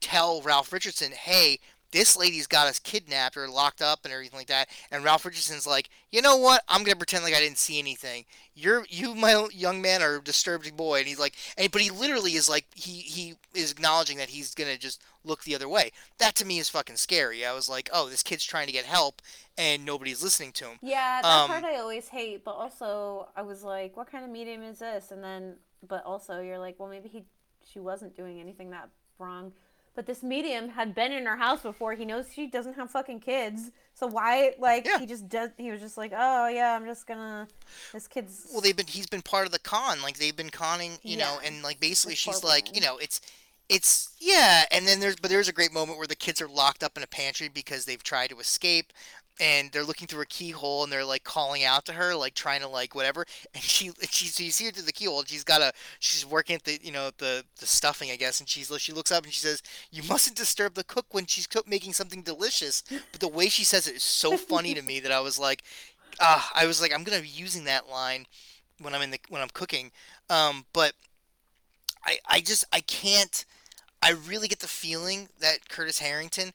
tell 0.00 0.42
Ralph 0.42 0.72
Richardson, 0.72 1.12
hey, 1.12 1.58
this 1.92 2.16
lady's 2.16 2.46
got 2.46 2.68
us 2.68 2.78
kidnapped 2.78 3.36
or 3.36 3.48
locked 3.48 3.82
up 3.82 4.00
and 4.04 4.12
everything 4.12 4.38
like 4.38 4.46
that. 4.48 4.68
And 4.90 5.04
Ralph 5.04 5.24
Richardson's 5.24 5.66
like, 5.66 5.90
you 6.10 6.22
know 6.22 6.36
what? 6.36 6.62
I'm 6.68 6.84
gonna 6.84 6.96
pretend 6.96 7.24
like 7.24 7.34
I 7.34 7.40
didn't 7.40 7.58
see 7.58 7.78
anything. 7.78 8.24
You're 8.54 8.84
you, 8.88 9.14
my 9.26 9.48
young 9.52 9.82
man, 9.82 10.02
are 10.02 10.16
a 10.16 10.22
disturbed 10.22 10.76
boy. 10.76 10.98
And 11.00 11.08
he's 11.08 11.18
like, 11.18 11.34
and 11.56 11.70
but 11.70 11.82
he 11.82 11.90
literally 11.90 12.32
is 12.34 12.48
like, 12.48 12.66
he 12.74 12.92
he 13.00 13.34
is 13.54 13.72
acknowledging 13.72 14.18
that 14.18 14.30
he's 14.30 14.54
gonna 14.54 14.78
just 14.78 15.02
look 15.24 15.44
the 15.44 15.54
other 15.54 15.68
way. 15.68 15.90
That 16.18 16.34
to 16.36 16.44
me 16.46 16.58
is 16.58 16.68
fucking 16.68 16.96
scary. 16.96 17.44
I 17.44 17.52
was 17.52 17.68
like, 17.68 17.90
oh, 17.92 18.08
this 18.08 18.22
kid's 18.22 18.44
trying 18.44 18.66
to 18.66 18.72
get 18.72 18.84
help 18.84 19.20
and 19.58 19.84
nobody's 19.84 20.22
listening 20.22 20.52
to 20.52 20.66
him. 20.66 20.78
Yeah, 20.82 21.20
that 21.22 21.28
Um, 21.28 21.48
part 21.50 21.64
I 21.64 21.76
always 21.76 22.08
hate, 22.08 22.44
but 22.44 22.52
also 22.52 23.28
I 23.36 23.42
was 23.42 23.62
like, 23.62 23.96
what 23.96 24.10
kind 24.10 24.24
of 24.24 24.30
medium 24.30 24.62
is 24.62 24.78
this? 24.78 25.10
And 25.10 25.22
then, 25.22 25.56
but 25.86 26.04
also 26.04 26.40
you're 26.40 26.58
like, 26.58 26.76
well, 26.78 26.88
maybe 26.88 27.08
he, 27.08 27.24
she 27.70 27.78
wasn't 27.78 28.16
doing 28.16 28.40
anything 28.40 28.70
that 28.70 28.88
wrong. 29.18 29.52
But 30.00 30.06
this 30.06 30.22
medium 30.22 30.70
had 30.70 30.94
been 30.94 31.12
in 31.12 31.26
her 31.26 31.36
house 31.36 31.60
before. 31.60 31.92
He 31.92 32.06
knows 32.06 32.24
she 32.34 32.46
doesn't 32.46 32.72
have 32.76 32.90
fucking 32.90 33.20
kids. 33.20 33.70
So 33.92 34.06
why, 34.06 34.54
like, 34.58 34.86
Yeah. 34.86 34.98
he 34.98 35.04
just 35.04 35.28
does, 35.28 35.50
he 35.58 35.70
was 35.70 35.78
just 35.82 35.98
like, 35.98 36.10
oh, 36.16 36.48
yeah, 36.48 36.74
I'm 36.74 36.86
just 36.86 37.06
gonna, 37.06 37.46
this 37.92 38.08
kid's. 38.08 38.46
Well, 38.50 38.62
they've 38.62 38.74
been 38.74 38.86
he's 38.86 39.06
been 39.08 39.20
part 39.20 39.44
of 39.44 39.52
the 39.52 39.58
con. 39.58 40.00
Like 40.00 40.16
they've 40.16 40.34
been 40.34 40.48
conning, 40.48 40.92
you 41.02 41.18
know, 41.18 41.38
and 41.44 41.62
like 41.62 41.80
basically 41.80 42.12
This 42.12 42.20
she's 42.20 42.42
like, 42.42 42.68
woman. 42.68 42.74
you 42.76 42.80
know, 42.80 42.96
it's 42.96 43.20
it's 43.68 44.16
yeah, 44.18 44.64
and 44.70 44.86
then 44.88 45.00
there's 45.00 45.16
but 45.16 45.30
there's 45.30 45.48
a 45.48 45.52
great 45.52 45.70
moment 45.74 45.98
where 45.98 46.06
the 46.06 46.16
kids 46.16 46.40
are 46.40 46.48
locked 46.48 46.82
up 46.82 46.96
in 46.96 47.02
a 47.02 47.06
pantry 47.06 47.48
because 47.48 47.84
they've 47.84 48.02
tried 48.02 48.30
to 48.30 48.38
escape 48.38 48.94
and 49.40 49.72
they're 49.72 49.84
looking 49.84 50.06
through 50.06 50.22
a 50.22 50.26
keyhole 50.26 50.84
and 50.84 50.92
they're 50.92 51.04
like 51.04 51.24
calling 51.24 51.64
out 51.64 51.84
to 51.86 51.92
her 51.92 52.14
like 52.14 52.34
trying 52.34 52.60
to 52.60 52.68
like 52.68 52.94
whatever 52.94 53.24
and 53.54 53.62
she 53.62 53.90
she 54.10 54.26
so 54.26 54.42
you 54.42 54.50
see 54.50 54.66
her 54.66 54.70
through 54.70 54.84
the 54.84 54.92
keyhole 54.92 55.18
and 55.20 55.28
she's 55.28 55.44
got 55.44 55.60
a 55.60 55.72
she's 55.98 56.24
working 56.24 56.54
at 56.54 56.64
the 56.64 56.78
you 56.82 56.92
know 56.92 57.10
the 57.18 57.44
the 57.58 57.66
stuffing 57.66 58.10
I 58.10 58.16
guess 58.16 58.38
and 58.40 58.48
she's 58.48 58.70
she 58.78 58.92
looks 58.92 59.10
up 59.10 59.24
and 59.24 59.32
she 59.32 59.40
says 59.40 59.62
you 59.90 60.02
mustn't 60.04 60.36
disturb 60.36 60.74
the 60.74 60.84
cook 60.84 61.06
when 61.10 61.26
she's 61.26 61.46
cook, 61.46 61.68
making 61.68 61.94
something 61.94 62.22
delicious 62.22 62.82
but 62.88 63.20
the 63.20 63.28
way 63.28 63.48
she 63.48 63.64
says 63.64 63.88
it 63.88 63.96
is 63.96 64.04
so 64.04 64.36
funny 64.36 64.74
to 64.74 64.82
me 64.90 65.00
that 65.00 65.12
I 65.12 65.20
was 65.20 65.38
like 65.38 65.62
ah 66.20 66.52
I 66.54 66.66
was 66.66 66.80
like 66.80 66.92
I'm 66.94 67.04
gonna 67.04 67.22
be 67.22 67.28
using 67.28 67.64
that 67.64 67.88
line 67.88 68.26
when 68.80 68.94
I'm 68.94 69.02
in 69.02 69.10
the 69.10 69.20
when 69.28 69.42
I'm 69.42 69.48
cooking. 69.50 69.92
Um, 70.28 70.64
but 70.72 70.92
I 72.04 72.18
I 72.28 72.40
just 72.40 72.64
I 72.72 72.80
can't. 72.80 73.44
I 74.02 74.12
really 74.12 74.48
get 74.48 74.60
the 74.60 74.68
feeling 74.68 75.28
that 75.40 75.68
Curtis 75.68 75.98
Harrington, 75.98 76.52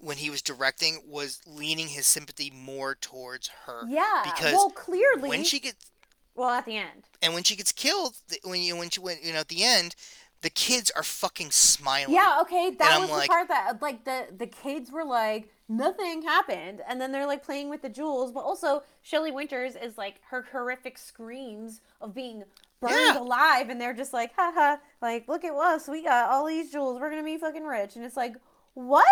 when 0.00 0.16
he 0.16 0.30
was 0.30 0.42
directing, 0.42 1.02
was 1.06 1.40
leaning 1.46 1.88
his 1.88 2.06
sympathy 2.06 2.50
more 2.54 2.94
towards 2.94 3.48
her. 3.66 3.82
yeah. 3.88 4.22
because 4.24 4.52
well, 4.52 4.70
clearly. 4.70 5.28
When 5.28 5.44
she 5.44 5.60
gets 5.60 5.90
well, 6.34 6.50
at 6.50 6.64
the 6.66 6.76
end. 6.76 7.08
and 7.20 7.34
when 7.34 7.42
she 7.42 7.56
gets 7.56 7.72
killed, 7.72 8.16
when 8.44 8.60
you 8.62 8.76
when 8.76 8.90
she 8.90 9.00
when 9.00 9.16
you 9.22 9.32
know 9.32 9.40
at 9.40 9.48
the 9.48 9.64
end, 9.64 9.94
the 10.42 10.50
kids 10.50 10.90
are 10.94 11.02
fucking 11.02 11.50
smiling. 11.50 12.14
Yeah, 12.14 12.38
okay, 12.42 12.70
that 12.78 13.00
was 13.00 13.10
like- 13.10 13.22
the 13.22 13.28
part 13.28 13.48
that 13.48 13.82
like 13.82 14.04
the 14.04 14.26
the 14.36 14.46
kids 14.46 14.90
were 14.92 15.04
like 15.04 15.48
nothing 15.68 16.22
happened, 16.22 16.80
and 16.88 17.00
then 17.00 17.12
they're 17.12 17.26
like 17.26 17.44
playing 17.44 17.68
with 17.68 17.82
the 17.82 17.88
jewels, 17.88 18.30
but 18.32 18.40
also 18.40 18.82
Shelley 19.02 19.32
Winters 19.32 19.74
is 19.74 19.98
like 19.98 20.20
her 20.30 20.46
horrific 20.52 20.96
screams 20.96 21.80
of 22.00 22.14
being 22.14 22.44
burned 22.80 22.94
Yeah. 22.94 23.18
alive, 23.18 23.68
and 23.68 23.80
they're 23.80 23.92
just 23.92 24.12
like, 24.12 24.32
haha, 24.36 24.76
like 25.02 25.26
look 25.28 25.44
at 25.44 25.52
us, 25.52 25.88
we 25.88 26.04
got 26.04 26.30
all 26.30 26.46
these 26.46 26.70
jewels, 26.70 27.00
we're 27.00 27.10
gonna 27.10 27.24
be 27.24 27.36
fucking 27.36 27.64
rich, 27.64 27.96
and 27.96 28.04
it's 28.04 28.16
like, 28.16 28.36
what? 28.74 29.06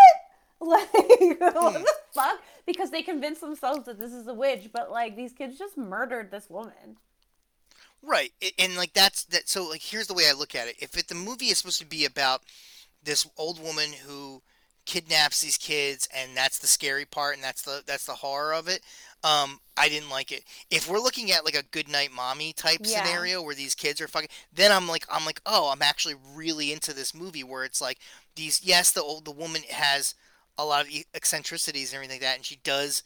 Like 0.61 0.91
what 1.41 1.55
Hmm. 1.61 1.83
the 1.83 1.87
fuck? 2.15 2.41
Because 2.67 2.91
they 2.91 3.03
convinced 3.03 3.41
themselves 3.41 3.87
that 3.87 3.99
this 3.99 4.13
is 4.13 4.27
a 4.27 4.35
witch, 4.35 4.71
but 4.73 4.91
like 4.91 5.17
these 5.17 5.33
kids 5.33 5.59
just 5.59 5.77
murdered 5.77 6.31
this 6.31 6.49
woman. 6.51 6.97
Right, 8.03 8.33
and 8.59 8.77
like 8.77 8.93
that's 8.93 9.25
that. 9.25 9.49
So 9.49 9.69
like, 9.69 9.83
here's 9.83 10.07
the 10.07 10.15
way 10.15 10.29
I 10.29 10.33
look 10.33 10.55
at 10.55 10.69
it. 10.69 10.77
If 10.79 10.97
it, 10.97 11.09
the 11.09 11.15
movie 11.15 11.47
is 11.47 11.59
supposed 11.59 11.81
to 11.81 11.87
be 11.87 12.05
about 12.05 12.43
this 13.03 13.27
old 13.37 13.61
woman 13.63 13.93
who 14.07 14.43
kidnaps 14.87 15.41
these 15.41 15.59
kids, 15.59 16.09
and 16.15 16.37
that's 16.37 16.59
the 16.59 16.67
scary 16.69 17.05
part, 17.05 17.35
and 17.35 17.43
that's 17.45 17.63
the 17.63 17.83
that's 17.87 18.07
the 18.07 18.15
horror 18.15 18.55
of 18.55 18.69
it. 18.69 18.83
Um, 19.25 19.61
I 19.77 19.89
didn't 19.89 20.11
like 20.11 20.31
it. 20.33 20.45
If 20.71 20.89
we're 20.89 21.01
looking 21.01 21.33
at 21.33 21.45
like 21.45 21.57
a 21.57 21.65
good 21.65 21.89
night 21.89 22.13
mommy 22.13 22.53
type 22.53 22.87
Yeah. 22.87 22.87
scenario 22.87 23.43
where 23.43 23.55
these 23.57 23.75
kids 23.75 24.01
are 24.01 24.09
fucking, 24.09 24.31
then 24.53 24.71
I'm 24.73 24.87
like 24.89 25.07
I'm 25.11 25.25
like 25.27 25.41
oh 25.47 25.71
I'm 25.73 25.83
actually 25.83 26.15
really 26.35 26.73
into 26.73 26.93
this 26.95 27.15
movie 27.15 27.45
where 27.45 27.65
it's 27.65 27.81
like 27.81 27.99
these 28.37 28.63
yes 28.65 28.93
the 28.93 29.03
old 29.03 29.25
the 29.25 29.33
woman 29.33 29.63
has 29.71 30.15
a 30.59 30.65
lot 30.65 30.87
of 30.87 30.93
eccentricities 31.15 31.93
and 31.93 31.97
everything 31.97 32.17
like 32.17 32.23
that, 32.23 32.37
and 32.37 32.45
she 32.45 32.57
does 32.65 33.03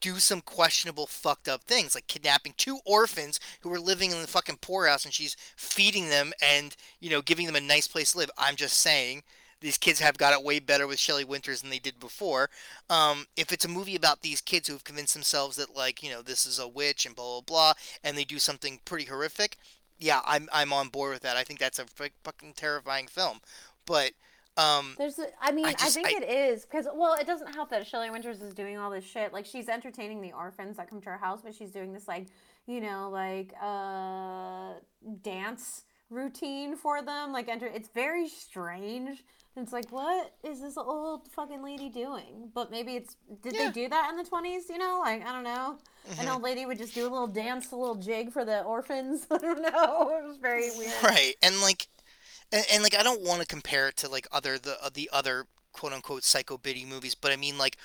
do 0.00 0.16
some 0.16 0.40
questionable 0.40 1.06
fucked 1.06 1.48
up 1.48 1.62
things 1.62 1.94
like 1.94 2.06
kidnapping 2.08 2.54
two 2.56 2.78
orphans 2.84 3.38
who 3.60 3.68
were 3.68 3.78
living 3.78 4.10
in 4.10 4.20
the 4.20 4.26
fucking 4.26 4.56
poorhouse 4.56 5.04
and 5.04 5.14
she's 5.14 5.36
feeding 5.54 6.08
them 6.08 6.32
and 6.42 6.74
you 6.98 7.10
know 7.10 7.20
giving 7.20 7.46
them 7.46 7.54
a 7.54 7.60
nice 7.60 7.86
place 7.86 8.12
to 8.12 8.18
live 8.18 8.30
i'm 8.36 8.56
just 8.56 8.78
saying 8.78 9.22
these 9.62 9.78
kids 9.78 10.00
have 10.00 10.18
got 10.18 10.32
it 10.32 10.44
way 10.44 10.58
better 10.58 10.86
with 10.86 10.98
Shelley 10.98 11.24
Winters 11.24 11.62
than 11.62 11.70
they 11.70 11.78
did 11.78 11.98
before. 12.00 12.50
Um, 12.90 13.26
if 13.36 13.52
it's 13.52 13.64
a 13.64 13.68
movie 13.68 13.94
about 13.94 14.20
these 14.20 14.40
kids 14.40 14.66
who 14.66 14.74
have 14.74 14.84
convinced 14.84 15.14
themselves 15.14 15.56
that 15.56 15.74
like 15.74 16.02
you 16.02 16.10
know 16.10 16.20
this 16.20 16.44
is 16.44 16.58
a 16.58 16.68
witch 16.68 17.06
and 17.06 17.16
blah 17.16 17.40
blah 17.40 17.40
blah, 17.40 17.72
and 18.04 18.18
they 18.18 18.24
do 18.24 18.38
something 18.38 18.80
pretty 18.84 19.04
horrific, 19.04 19.56
yeah, 19.98 20.20
I'm 20.26 20.48
I'm 20.52 20.72
on 20.72 20.88
board 20.88 21.12
with 21.12 21.22
that. 21.22 21.36
I 21.36 21.44
think 21.44 21.60
that's 21.60 21.78
a 21.78 21.86
fucking 22.24 22.54
terrifying 22.56 23.06
film. 23.06 23.40
But 23.86 24.12
um, 24.56 24.94
There's, 24.98 25.18
a, 25.18 25.26
I 25.40 25.50
mean, 25.52 25.66
I, 25.66 25.72
just- 25.72 25.94
think 25.94 26.08
I- 26.08 26.22
it 26.22 26.28
is 26.28 26.64
because, 26.64 26.86
well, 26.94 27.14
it 27.14 27.26
doesn't 27.26 27.54
help 27.54 27.70
that 27.70 27.86
Shelley 27.86 28.10
Winters 28.10 28.40
is 28.42 28.52
doing 28.54 28.76
all 28.78 28.90
this 28.90 29.04
shit. 29.04 29.32
Like, 29.32 29.46
she's 29.46 29.68
entertaining 29.68 30.20
the 30.20 30.32
orphans 30.32 30.76
that 30.76 30.88
come 30.90 31.00
to 31.02 31.10
her 31.10 31.16
house, 31.18 31.40
but 31.42 31.54
she's 31.54 31.70
doing 31.70 31.92
this, 31.92 32.06
like, 32.08 32.26
you 32.66 32.80
know, 32.80 33.08
like, 33.10 33.54
uh, 33.62 34.74
dance 35.22 35.82
routine 36.10 36.76
for 36.76 37.02
them. 37.02 37.32
Like, 37.32 37.48
enter. 37.48 37.66
It's 37.66 37.88
very 37.94 38.28
strange. 38.28 39.24
And 39.54 39.64
it's 39.64 39.72
like, 39.72 39.90
what 39.92 40.32
is 40.42 40.60
this 40.62 40.76
old 40.78 41.28
fucking 41.32 41.62
lady 41.62 41.88
doing? 41.90 42.50
But 42.54 42.70
maybe 42.70 42.96
it's, 42.96 43.16
did 43.42 43.52
Yeah. 43.54 43.66
they 43.66 43.70
do 43.82 43.88
that 43.88 44.08
in 44.10 44.16
the 44.16 44.24
20s? 44.24 44.68
You 44.70 44.78
know, 44.78 45.00
like, 45.04 45.26
I 45.26 45.32
don't 45.32 45.44
know. 45.44 45.78
An 46.18 46.26
Mhm. 46.26 46.32
old 46.34 46.42
lady 46.42 46.64
would 46.66 46.78
just 46.78 46.94
do 46.94 47.02
a 47.06 47.10
little 47.10 47.26
dance, 47.26 47.70
a 47.70 47.76
little 47.76 47.94
jig 47.94 48.32
for 48.32 48.44
the 48.46 48.62
orphans. 48.62 49.26
I 49.30 49.38
don't 49.38 49.60
know. 49.60 50.08
It 50.18 50.24
was 50.26 50.36
very 50.38 50.70
weird. 50.78 51.02
Right, 51.02 51.34
and 51.42 51.60
like, 51.60 51.86
and, 52.52 52.64
and 52.72 52.82
like, 52.82 52.96
I 52.96 53.02
don't 53.02 53.22
want 53.22 53.40
to 53.40 53.46
compare 53.46 53.88
it 53.88 53.96
to 53.98 54.08
like 54.08 54.26
other 54.30 54.58
the 54.58 54.82
uh, 54.82 54.90
the 54.92 55.10
other 55.12 55.46
quote 55.72 55.92
unquote 55.92 56.24
psycho 56.24 56.58
biddy 56.58 56.84
movies, 56.84 57.14
but 57.14 57.32
I 57.32 57.36
mean 57.36 57.58
like, 57.58 57.76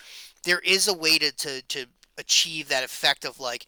there 0.44 0.60
is 0.60 0.88
a 0.88 0.94
way 0.94 1.18
to 1.18 1.32
to 1.32 1.62
to 1.62 1.86
achieve 2.18 2.68
that 2.70 2.84
effect 2.84 3.26
of 3.26 3.40
like 3.40 3.68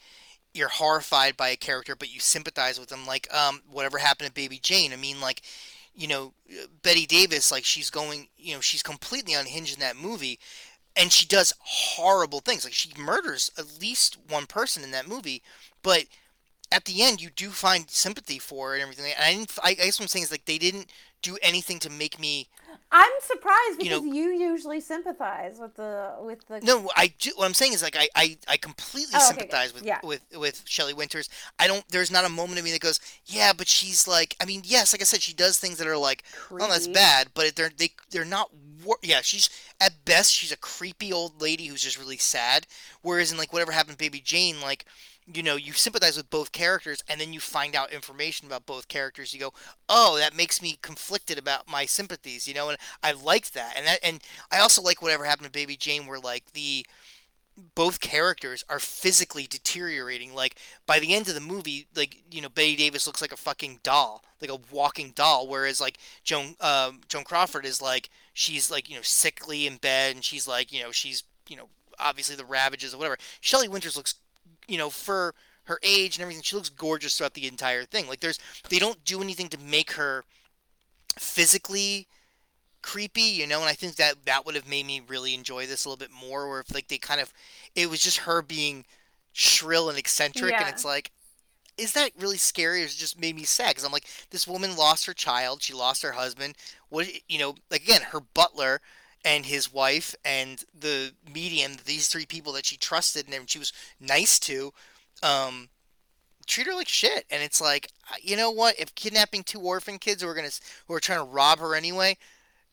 you're 0.53 0.69
horrified 0.69 1.37
by 1.37 1.49
a 1.49 1.55
character, 1.55 1.95
but 1.95 2.13
you 2.13 2.19
sympathize 2.19 2.79
with 2.79 2.89
them. 2.89 3.05
Like, 3.05 3.31
um, 3.33 3.61
whatever 3.69 3.97
happened 3.97 4.27
to 4.27 4.33
Baby 4.33 4.59
Jane. 4.59 4.91
I 4.91 4.95
mean, 4.95 5.21
like, 5.21 5.41
you 5.95 6.07
know, 6.07 6.33
uh, 6.49 6.65
Bette 6.81 7.05
Davis, 7.05 7.51
like 7.51 7.65
she's 7.65 7.89
going, 7.89 8.27
you 8.37 8.55
know, 8.55 8.61
she's 8.61 8.83
completely 8.83 9.33
unhinged 9.33 9.75
in 9.75 9.79
that 9.81 9.95
movie. 9.95 10.39
And 10.95 11.11
she 11.11 11.25
does 11.25 11.53
horrible 11.59 12.39
things. 12.39 12.63
Like 12.63 12.73
she 12.73 12.91
murders 12.97 13.51
at 13.57 13.79
least 13.79 14.17
one 14.27 14.47
person 14.47 14.83
in 14.83 14.91
that 14.91 15.07
movie, 15.07 15.43
but 15.83 16.05
at 16.71 16.85
the 16.85 17.01
end 17.01 17.21
you 17.21 17.29
do 17.29 17.49
find 17.49 17.89
sympathy 17.89 18.39
for 18.39 18.69
her 18.69 18.73
and 18.75 18.81
everything. 18.83 19.11
And 19.17 19.23
I 19.23 19.33
didn't. 19.33 19.57
I, 19.63 19.69
I 19.69 19.73
guess 19.73 19.99
what 19.99 20.05
I'm 20.05 20.07
saying 20.09 20.23
is 20.23 20.31
like 20.31 20.45
they 20.45 20.57
didn't 20.57 20.91
do 21.21 21.37
anything 21.41 21.79
to 21.79 21.89
make 21.89 22.19
me. 22.19 22.47
I'm 22.91 23.11
surprised 23.21 23.83
You 23.83 23.89
know- 23.89 24.01
because 24.01 24.15
you, 24.15 24.29
usually 24.31 24.79
sympathize 24.79 25.57
with 25.59 25.75
the, 25.75 26.13
with 26.21 26.47
the 26.47 26.59
No, 26.61 26.89
I 26.95 27.13
do. 27.19 27.31
What 27.35 27.45
I'm 27.45 27.53
saying 27.53 27.73
is 27.73 27.83
like 27.83 27.95
I 27.97 28.07
I, 28.15 28.37
I 28.47 28.57
completely 28.57 29.13
Oh, 29.15 29.17
okay, 29.29 29.39
sympathize 29.39 29.73
with 29.73 29.83
Yeah. 29.83 29.99
with 30.03 30.21
with 30.35 30.63
Shelley 30.65 30.93
Winters. 30.93 31.29
I 31.59 31.67
don't. 31.67 31.83
There's 31.89 32.11
not 32.11 32.25
a 32.25 32.29
moment 32.29 32.59
of 32.59 32.65
me 32.65 32.71
that 32.71 32.81
goes, 32.81 32.99
yeah, 33.25 33.51
but 33.53 33.67
she's 33.67 34.07
like. 34.07 34.35
I 34.41 34.45
mean, 34.45 34.61
yes, 34.63 34.93
like 34.93 35.01
I 35.01 35.05
said, 35.05 35.21
she 35.21 35.33
does 35.33 35.57
things 35.57 35.77
that 35.79 35.87
are 35.87 35.97
like, 35.97 36.23
oh, 36.51 36.57
that's 36.67 36.87
bad, 36.87 37.29
but 37.33 37.55
they're 37.55 37.71
they 37.75 37.91
they're 38.11 38.25
not. 38.25 38.49
Wor- 38.85 38.99
yeah, 39.03 39.19
she's 39.21 39.49
at 39.81 40.05
best 40.05 40.31
she's 40.31 40.53
a 40.53 40.57
creepy 40.57 41.11
old 41.11 41.41
lady 41.41 41.65
who's 41.65 41.83
just 41.83 41.99
really 41.99 42.17
sad. 42.17 42.65
Whereas 43.01 43.31
in 43.31 43.37
like 43.37 43.51
whatever 43.51 43.71
happened 43.73 43.97
to 43.97 44.03
Baby 44.03 44.21
Jane, 44.21 44.61
like. 44.61 44.85
You 45.31 45.43
know, 45.43 45.55
you 45.55 45.73
sympathize 45.73 46.17
with 46.17 46.29
both 46.29 46.51
characters, 46.51 47.03
and 47.07 47.21
then 47.21 47.33
you 47.33 47.39
find 47.39 47.75
out 47.75 47.93
information 47.93 48.47
about 48.47 48.65
both 48.65 48.87
characters. 48.87 49.33
You 49.33 49.39
go, 49.39 49.53
"Oh, 49.87 50.17
that 50.17 50.35
makes 50.35 50.61
me 50.61 50.79
conflicted 50.81 51.37
about 51.37 51.69
my 51.69 51.85
sympathies." 51.85 52.47
You 52.47 52.55
know, 52.55 52.69
and 52.69 52.79
I 53.03 53.11
liked 53.11 53.53
that, 53.53 53.75
and 53.77 53.85
that, 53.85 53.99
and 54.01 54.21
I 54.51 54.59
also 54.59 54.81
like 54.81 55.01
whatever 55.01 55.25
happened 55.25 55.45
to 55.45 55.51
Baby 55.51 55.77
Jane, 55.77 56.07
where 56.07 56.19
like 56.19 56.53
the 56.53 56.85
both 57.75 57.99
characters 57.99 58.63
are 58.69 58.79
physically 58.79 59.47
deteriorating. 59.47 60.33
Like 60.33 60.55
by 60.85 60.99
the 60.99 61.13
end 61.13 61.27
of 61.27 61.35
the 61.35 61.41
movie, 61.41 61.87
like 61.95 62.23
you 62.31 62.41
know, 62.41 62.49
Bette 62.49 62.75
Davis 62.75 63.05
looks 63.07 63.21
like 63.21 63.31
a 63.31 63.37
fucking 63.37 63.79
doll, 63.83 64.23
like 64.41 64.49
a 64.49 64.59
walking 64.71 65.11
doll. 65.11 65.47
Whereas 65.47 65.81
like 65.81 65.97
Joan 66.23 66.55
um, 66.61 67.01
Joan 67.07 67.23
Crawford 67.23 67.65
is 67.65 67.81
like 67.81 68.09
she's 68.33 68.71
like 68.71 68.89
you 68.89 68.95
know 68.95 69.01
sickly 69.01 69.67
in 69.67 69.77
bed, 69.77 70.15
and 70.15 70.23
she's 70.23 70.47
like 70.47 70.71
you 70.71 70.81
know 70.81 70.91
she's 70.91 71.23
you 71.47 71.55
know 71.55 71.69
obviously 71.99 72.35
the 72.35 72.45
ravages 72.45 72.93
or 72.93 72.97
whatever. 72.97 73.17
Shelley 73.41 73.67
Winters 73.67 73.97
looks 73.97 74.15
you 74.69 74.77
know 74.77 74.89
for 74.89 75.33
her 75.65 75.79
age 75.83 76.15
and 76.15 76.23
everything, 76.23 76.41
she 76.43 76.55
looks 76.55 76.69
gorgeous 76.69 77.17
throughout 77.17 77.35
the 77.35 77.47
entire 77.47 77.83
thing. 77.83 78.07
Like 78.07 78.19
there's 78.21 78.39
they 78.69 78.79
don't 78.79 79.03
do 79.05 79.21
anything 79.21 79.49
to 79.49 79.59
make 79.59 79.91
her 79.93 80.23
physically 81.17 82.07
creepy, 82.81 83.21
you 83.21 83.45
know, 83.45 83.59
and 83.59 83.69
I 83.69 83.73
think 83.73 83.95
that 83.95 84.25
that 84.25 84.45
would 84.45 84.55
have 84.55 84.67
made 84.67 84.85
me 84.85 85.01
really 85.07 85.33
enjoy 85.33 85.67
this 85.67 85.85
a 85.85 85.89
little 85.89 85.97
bit 85.97 86.11
more. 86.11 86.49
Where 86.49 86.59
if 86.59 86.73
like 86.73 86.87
they 86.87 86.97
kind 86.97 87.21
of, 87.21 87.33
it 87.75 87.89
was 87.89 88.01
just 88.01 88.19
her 88.19 88.41
being 88.41 88.85
shrill 89.33 89.89
and 89.89 89.97
eccentric, 89.97 90.53
and 90.53 90.69
it's 90.69 90.85
like, 90.85 91.11
is 91.77 91.93
that 91.93 92.11
really 92.19 92.37
scary, 92.37 92.81
or 92.81 92.85
is 92.85 92.95
it 92.95 92.97
just 92.97 93.19
made 93.19 93.35
me 93.35 93.43
sad? 93.43 93.69
Because 93.69 93.83
I'm 93.85 93.91
like, 93.91 94.07
this 94.31 94.47
woman 94.47 94.75
lost 94.75 95.05
her 95.05 95.13
child, 95.13 95.61
she 95.61 95.73
lost 95.73 96.03
her 96.03 96.13
husband. 96.13 96.55
What 96.89 97.07
you 97.27 97.39
know, 97.39 97.55
like 97.69 97.83
again, 97.83 98.01
her 98.11 98.21
butler 98.21 98.81
and 99.25 99.45
his 99.45 99.71
wife 99.71 100.15
and 100.23 100.63
the 100.77 101.13
medium, 101.33 101.73
these 101.85 102.07
three 102.07 102.25
people 102.25 102.53
that 102.53 102.65
she 102.65 102.77
trusted 102.77 103.27
and 103.31 103.49
she 103.49 103.59
was 103.59 103.73
nice 103.99 104.39
to, 104.39 104.73
um, 105.21 105.69
treat 106.49 106.67
her 106.67 106.73
like 106.73 106.87
shit. 106.87 107.25
And 107.29 107.41
it's 107.41 107.61
like, 107.61 107.91
you 108.21 108.35
know 108.35 108.51
what? 108.51 108.77
If 108.79 108.95
kidnapping 108.95 109.43
two 109.43 109.61
orphan 109.61 109.99
kids 109.99 110.21
who 110.21 110.27
are 110.27 110.33
gonna 110.33 110.49
who 110.87 110.93
are 110.93 110.99
trying 110.99 111.19
to 111.19 111.25
rob 111.25 111.59
her 111.59 111.75
anyway, 111.75 112.17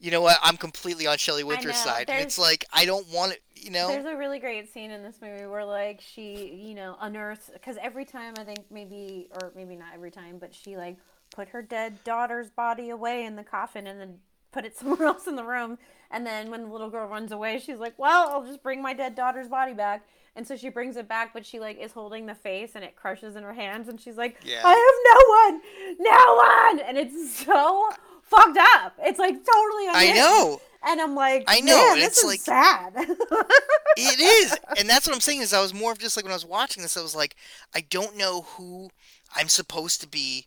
you 0.01 0.11
know 0.11 0.21
what? 0.21 0.39
I'm 0.43 0.57
completely 0.57 1.07
on 1.07 1.19
Shelley 1.19 1.45
Winter's 1.45 1.77
side. 1.77 2.11
And 2.11 2.23
it's 2.23 2.39
like 2.39 2.65
I 2.73 2.85
don't 2.85 3.09
want 3.09 3.33
it. 3.33 3.43
You 3.55 3.71
know? 3.71 3.89
There's 3.89 4.07
a 4.07 4.17
really 4.17 4.39
great 4.39 4.73
scene 4.73 4.91
in 4.91 5.03
this 5.03 5.21
movie 5.21 5.47
where 5.47 5.65
like 5.65 6.01
she, 6.01 6.55
you 6.55 6.75
know, 6.75 6.97
unearths 7.01 7.51
because 7.53 7.77
every 7.83 8.05
time 8.05 8.35
I 8.39 8.45
think 8.45 8.65
maybe 8.71 9.29
or 9.33 9.53
maybe 9.55 9.77
not 9.77 9.89
every 9.95 10.11
time, 10.11 10.39
but 10.39 10.55
she 10.55 10.77
like 10.77 10.97
put 11.35 11.49
her 11.49 11.63
dead 11.63 12.03
daughter's 12.05 12.51
body 12.51 12.91
away 12.91 13.25
in 13.25 13.37
the 13.37 13.45
coffin 13.45 13.87
and 13.87 14.01
then 14.01 14.19
put 14.57 14.65
it 14.65 14.77
somewhere 14.79 15.07
else 15.07 15.27
in 15.27 15.37
the 15.37 15.45
room. 15.45 15.79
And 16.11 16.25
then 16.27 16.51
when 16.51 16.63
the 16.63 16.69
little 16.69 16.89
girl 16.89 17.07
runs 17.09 17.31
away, 17.33 17.59
she's 17.59 17.79
like, 17.79 17.95
"Well, 17.99 18.29
I'll 18.31 18.45
just 18.47 18.63
bring 18.63 18.81
my 18.81 18.95
dead 18.95 19.15
daughter's 19.15 19.49
body 19.49 19.75
back." 19.75 20.07
And 20.37 20.47
so 20.47 20.57
she 20.57 20.69
brings 20.69 20.97
it 20.97 21.09
back, 21.09 21.33
but 21.35 21.45
she 21.45 21.59
like 21.59 21.79
is 21.81 21.93
holding 21.93 22.27
the 22.27 22.35
face 22.35 22.73
and 22.75 22.85
it 22.85 22.95
crushes 22.95 23.37
in 23.37 23.43
her 23.43 23.53
hands, 23.55 23.89
and 23.89 24.01
she's 24.01 24.17
like, 24.17 24.37
Yeah. 24.45 24.63
"I 24.65 24.73
have 24.73 24.99
no 25.11 25.19
one, 25.43 26.07
no 26.15 26.79
one," 26.79 26.89
and 26.89 26.97
it's 26.97 27.45
so 27.45 27.91
fucked 28.23 28.59
up. 28.75 28.95
It's 29.01 29.19
like 29.19 29.35
totally. 29.35 29.87
I 29.93 30.13
know 30.15 30.61
And 30.89 31.01
I'm 31.01 31.15
like, 31.17 31.45
I 31.49 31.61
know, 31.61 31.95
it's 31.97 32.19
is 32.19 32.25
like- 32.25 32.41
sad. 32.41 32.93
it 33.97 34.21
is, 34.21 34.57
and 34.79 34.89
that's 34.89 35.07
what 35.09 35.15
I'm 35.15 35.21
saying. 35.21 35.41
Is 35.41 35.53
I 35.53 35.61
was 35.61 35.75
more 35.75 35.91
of 35.93 35.99
just 35.99 36.17
like 36.17 36.25
when 36.25 36.33
I 36.33 36.37
was 36.37 36.47
watching 36.47 36.83
this, 36.85 36.97
I 36.97 37.03
was 37.03 37.17
like, 37.17 37.35
I 37.75 37.81
don't 37.81 38.17
know 38.17 38.43
who 38.43 38.91
I'm 39.35 39.49
supposed 39.49 40.01
to 40.03 40.07
be 40.07 40.47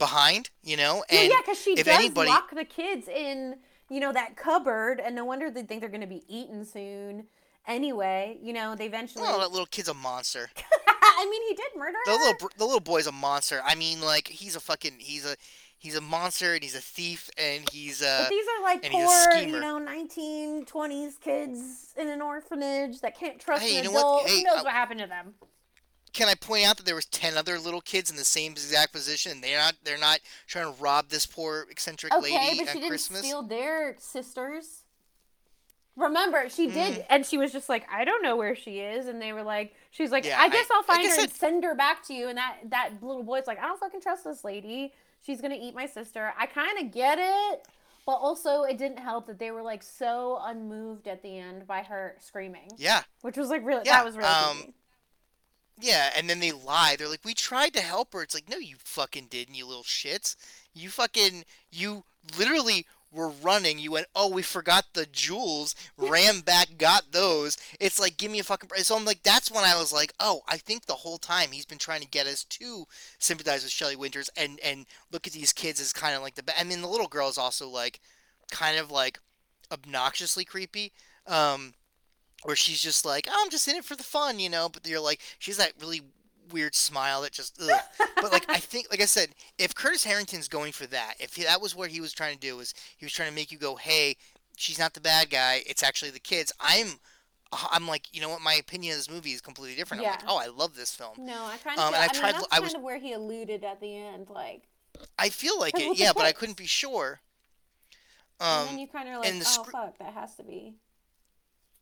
behind. 0.00 0.50
You 0.64 0.76
know? 0.76 1.04
And 1.08 1.30
yeah, 1.30 1.36
because 1.40 1.60
she 1.60 1.72
if 1.78 1.86
does 1.86 1.94
anybody- 1.94 2.28
lock 2.30 2.50
the 2.50 2.64
kids 2.64 3.06
in, 3.06 3.56
you 3.88 4.00
know, 4.00 4.12
that 4.12 4.36
cupboard, 4.36 4.98
and 4.98 5.14
no 5.14 5.24
wonder 5.24 5.48
they 5.48 5.62
think 5.62 5.80
they're 5.80 5.88
going 5.88 6.00
to 6.00 6.06
be 6.08 6.24
eaten 6.26 6.64
soon. 6.64 7.26
Anyway, 7.68 8.38
you 8.42 8.52
know, 8.52 8.74
they 8.74 8.86
eventually. 8.86 9.24
oh, 9.28 9.38
that 9.38 9.50
little 9.52 9.66
kid's 9.66 9.88
a 9.88 9.94
monster. 9.94 10.50
I 11.02 11.28
mean, 11.30 11.42
he 11.48 11.54
did 11.54 11.66
murder 11.76 11.98
The 12.06 12.12
her. 12.12 12.16
little 12.18 12.50
the 12.56 12.64
little 12.64 12.80
boy's 12.80 13.06
a 13.06 13.12
monster. 13.12 13.60
I 13.64 13.74
mean, 13.74 14.00
like 14.00 14.26
he's 14.26 14.56
a 14.56 14.60
fucking 14.60 14.94
he's 14.98 15.26
a 15.26 15.36
he's 15.76 15.94
a 15.94 16.00
monster 16.00 16.54
and 16.54 16.62
he's 16.62 16.74
a 16.74 16.80
thief 16.80 17.28
and 17.36 17.68
he's 17.70 18.02
uh 18.02 18.20
but 18.24 18.30
these 18.30 18.46
are 18.58 18.62
like 18.62 18.86
a 18.86 18.90
poor, 18.90 19.32
you 19.42 19.60
know, 19.60 19.78
1920s 19.78 21.20
kids 21.20 21.92
in 21.98 22.08
an 22.08 22.22
orphanage 22.22 23.00
that 23.00 23.18
can't 23.18 23.38
trust 23.38 23.62
Hey, 23.62 23.76
an 23.78 23.84
you 23.84 23.90
know 23.90 23.94
what? 23.94 24.00
adult. 24.00 24.28
Hey, 24.28 24.38
Who 24.38 24.44
knows 24.44 24.58
I- 24.58 24.62
what 24.62 24.72
happened 24.72 25.00
to 25.00 25.06
them? 25.06 25.34
Can 26.12 26.28
I 26.28 26.34
point 26.34 26.66
out 26.66 26.76
that 26.76 26.86
there 26.86 26.94
was 26.94 27.06
ten 27.06 27.36
other 27.36 27.58
little 27.58 27.80
kids 27.80 28.10
in 28.10 28.16
the 28.16 28.24
same 28.24 28.52
exact 28.52 28.92
position? 28.92 29.32
And 29.32 29.42
they're 29.44 29.58
not 29.58 29.74
they're 29.84 29.98
not 29.98 30.20
trying 30.46 30.72
to 30.74 30.82
rob 30.82 31.08
this 31.08 31.26
poor 31.26 31.66
eccentric 31.70 32.14
Okay, 32.14 32.32
lady 32.34 32.58
but 32.58 32.68
she 32.68 32.74
didn't 32.74 32.88
Christmas. 32.90 33.20
steal 33.20 33.42
their 33.42 33.96
sisters. 33.98 34.84
Remember, 35.96 36.48
she 36.48 36.68
did, 36.68 37.00
Mm. 37.00 37.06
and 37.10 37.26
she 37.26 37.36
was 37.36 37.52
just 37.52 37.68
like, 37.68 37.84
"I 37.90 38.04
don't 38.04 38.22
know 38.22 38.36
where 38.36 38.54
she 38.54 38.78
is," 38.78 39.06
and 39.06 39.20
they 39.20 39.32
were 39.32 39.42
like, 39.42 39.74
"She's 39.90 40.10
like, 40.10 40.24
Yeah, 40.24 40.40
I 40.40 40.48
guess 40.48 40.66
I- 40.70 40.76
will 40.76 40.82
find 40.84 41.02
like 41.04 41.14
her 41.16 41.22
and 41.24 41.32
send 41.32 41.64
her 41.64 41.74
back 41.74 42.04
to 42.06 42.14
you." 42.14 42.28
And 42.28 42.38
that 42.38 42.58
that 42.66 43.02
little 43.02 43.24
boy's 43.24 43.46
like, 43.46 43.58
"I 43.58 43.62
don't 43.66 43.78
fucking 43.78 44.00
trust 44.00 44.24
this 44.24 44.44
lady. 44.44 44.94
She's 45.20 45.40
gonna 45.42 45.58
eat 45.60 45.74
my 45.74 45.86
sister." 45.86 46.32
I 46.38 46.46
kind 46.46 46.78
of 46.78 46.92
get 46.92 47.18
it, 47.18 47.66
but 48.06 48.12
also 48.14 48.62
it 48.62 48.78
didn't 48.78 48.98
help 49.00 49.26
that 49.26 49.38
they 49.38 49.50
were 49.50 49.62
like 49.62 49.82
so 49.82 50.38
unmoved 50.42 51.06
at 51.06 51.22
the 51.22 51.36
end 51.38 51.66
by 51.66 51.82
her 51.82 52.16
screaming, 52.20 52.70
Yeah, 52.78 53.02
which 53.22 53.36
was 53.36 53.50
like 53.50 53.62
really 53.64 53.82
Yeah, 53.84 53.96
that 53.98 54.04
was 54.04 54.16
really 54.16 54.28
um. 54.28 54.72
Yeah, 55.80 56.10
and 56.16 56.28
then 56.28 56.40
they 56.40 56.52
lie. 56.52 56.96
They're 56.96 57.08
like, 57.08 57.24
"We 57.24 57.34
tried 57.34 57.74
to 57.74 57.80
help 57.80 58.12
her." 58.12 58.22
It's 58.22 58.34
like, 58.34 58.48
"No, 58.48 58.58
you 58.58 58.76
fucking 58.78 59.26
didn't, 59.26 59.54
you 59.54 59.66
little 59.66 59.82
shits. 59.84 60.36
You 60.74 60.90
fucking 60.90 61.44
you 61.70 62.04
literally 62.38 62.86
were 63.12 63.28
running. 63.28 63.78
You 63.78 63.92
went, 63.92 64.06
"Oh, 64.14 64.28
we 64.28 64.42
forgot 64.42 64.86
the 64.92 65.06
jewels." 65.06 65.74
Ran 65.96 66.40
back, 66.40 66.78
got 66.78 67.12
those. 67.12 67.56
It's 67.80 67.98
like, 67.98 68.16
"Give 68.16 68.30
me 68.30 68.38
a 68.38 68.44
fucking." 68.44 68.68
break. 68.68 68.84
So 68.84 68.96
I'm 68.96 69.04
like, 69.04 69.22
that's 69.22 69.50
when 69.50 69.64
I 69.64 69.76
was 69.76 69.92
like, 69.92 70.12
"Oh, 70.20 70.42
I 70.48 70.56
think 70.58 70.86
the 70.86 70.94
whole 70.94 71.18
time 71.18 71.50
he's 71.52 71.66
been 71.66 71.78
trying 71.78 72.00
to 72.02 72.06
get 72.08 72.26
us 72.26 72.44
to 72.44 72.86
sympathize 73.18 73.62
with 73.62 73.72
Shelley 73.72 73.96
Winters 73.96 74.30
and 74.36 74.60
and 74.60 74.86
look 75.12 75.26
at 75.26 75.32
these 75.32 75.52
kids 75.52 75.80
as 75.80 75.92
kind 75.92 76.14
of 76.14 76.22
like 76.22 76.34
the. 76.36 76.42
ba- 76.42 76.58
I 76.58 76.64
mean, 76.64 76.82
the 76.82 76.88
little 76.88 77.08
girl 77.08 77.28
is 77.28 77.38
also 77.38 77.68
like, 77.68 78.00
kind 78.50 78.78
of 78.78 78.90
like, 78.90 79.20
obnoxiously 79.72 80.44
creepy. 80.44 80.92
Um, 81.26 81.74
where 82.44 82.56
she's 82.56 82.80
just 82.82 83.04
like, 83.04 83.26
oh, 83.30 83.40
I'm 83.44 83.50
just 83.50 83.68
in 83.68 83.76
it 83.76 83.84
for 83.84 83.96
the 83.96 84.02
fun, 84.02 84.38
you 84.38 84.48
know. 84.48 84.68
But 84.68 84.86
you're 84.86 85.00
like, 85.00 85.20
she's 85.38 85.56
that 85.58 85.72
really 85.80 86.00
weird 86.52 86.74
smile 86.74 87.22
that 87.22 87.32
just. 87.32 87.60
Ugh. 87.62 87.80
but 88.20 88.32
like, 88.32 88.48
I 88.48 88.58
think, 88.58 88.88
like 88.90 89.00
I 89.00 89.06
said, 89.06 89.30
if 89.58 89.74
Curtis 89.74 90.04
Harrington's 90.04 90.48
going 90.48 90.72
for 90.72 90.86
that, 90.86 91.14
if 91.20 91.36
he, 91.36 91.44
that 91.44 91.60
was 91.60 91.74
what 91.76 91.90
he 91.90 92.00
was 92.00 92.12
trying 92.12 92.34
to 92.34 92.40
do, 92.40 92.56
was 92.56 92.74
he 92.96 93.04
was 93.04 93.12
trying 93.12 93.28
to 93.28 93.34
make 93.34 93.52
you 93.52 93.58
go, 93.58 93.76
hey, 93.76 94.16
she's 94.56 94.78
not 94.78 94.94
the 94.94 95.00
bad 95.00 95.30
guy, 95.30 95.62
it's 95.66 95.82
actually 95.82 96.10
the 96.10 96.20
kids. 96.20 96.52
I'm. 96.60 96.88
I'm 97.72 97.88
like, 97.88 98.06
you 98.12 98.20
know 98.20 98.28
what? 98.28 98.40
My 98.42 98.54
opinion 98.54 98.92
of 98.92 98.98
this 98.98 99.10
movie 99.10 99.32
is 99.32 99.40
completely 99.40 99.74
different. 99.76 100.04
I'm 100.04 100.10
like, 100.10 100.20
Yeah. 100.22 100.28
oh, 100.28 100.38
I 100.38 100.46
love 100.46 100.76
this 100.76 100.94
film. 100.94 101.14
No, 101.18 101.46
I 101.46 101.56
kind 101.56 101.80
of. 101.80 101.84
um, 101.88 101.94
and 101.94 101.96
I, 101.96 101.98
I 102.04 102.12
mean, 102.12 102.20
tried- 102.20 102.34
that's 102.36 102.46
I 102.52 102.60
kind 102.60 102.76
of 102.76 102.82
where 102.82 102.98
he 103.00 103.12
alluded 103.12 103.64
at 103.64 103.80
the 103.80 103.96
end, 103.96 104.28
like, 104.30 104.68
I 105.18 105.30
feel 105.30 105.58
like 105.58 105.76
it, 105.76 105.98
yeah, 105.98 106.12
but 106.14 106.22
I 106.26 106.30
couldn't 106.30 106.56
be 106.56 106.66
sure. 106.68 107.20
Um, 108.38 108.46
and 108.48 108.68
then 108.68 108.74
Um, 108.74 108.78
you 108.80 108.86
kind 108.86 109.08
of 109.08 109.20
like, 109.22 109.32
the 109.32 109.56
oh 109.58 109.64
fuck, 109.64 109.98
that 109.98 110.14
has 110.14 110.36
to 110.36 110.44
be. 110.44 110.74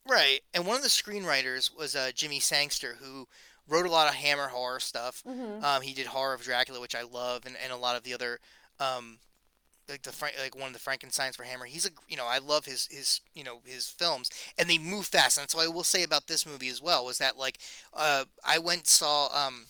Right. 0.08 0.40
And 0.54 0.66
one 0.66 0.76
of 0.76 0.82
the 0.82 0.88
screenwriters 0.88 1.76
was 1.76 1.94
uh, 1.94 2.10
Jimmy 2.14 2.40
Sangster, 2.40 2.96
who 3.00 3.26
wrote 3.68 3.86
a 3.86 3.90
lot 3.90 4.08
of 4.08 4.14
Hammer 4.14 4.48
horror 4.48 4.80
stuff. 4.80 5.22
hmm 5.26 5.62
Um, 5.62 5.82
he 5.82 5.92
did 5.94 6.06
Horror 6.06 6.34
of 6.34 6.42
Dracula, 6.42 6.80
which 6.80 6.94
I 6.94 7.02
love, 7.02 7.44
and, 7.46 7.56
and 7.62 7.72
a 7.72 7.76
lot 7.76 7.96
of 7.96 8.02
the 8.02 8.14
other, 8.14 8.38
um, 8.80 9.18
like 9.88 10.02
the 10.02 10.12
like 10.42 10.54
one 10.54 10.68
of 10.68 10.72
the 10.74 10.78
Frankenstein's 10.78 11.36
for 11.36 11.44
Hammer. 11.44 11.64
He's 11.64 11.86
a, 11.86 11.90
you 12.08 12.16
know, 12.16 12.26
I 12.26 12.38
love 12.38 12.66
his 12.66 12.86
his 12.90 13.20
you 13.34 13.44
know 13.44 13.60
his 13.64 13.88
films, 13.88 14.30
and 14.58 14.68
they 14.68 14.78
move 14.78 15.06
fast. 15.06 15.38
And 15.38 15.50
so 15.50 15.60
I 15.60 15.68
will 15.68 15.84
say 15.84 16.02
about 16.02 16.26
this 16.26 16.46
movie 16.46 16.68
as 16.68 16.82
well 16.82 17.04
was 17.04 17.18
that 17.18 17.36
like, 17.38 17.58
uh, 17.94 18.24
I 18.44 18.58
went 18.58 18.86
saw 18.86 19.28
um. 19.34 19.66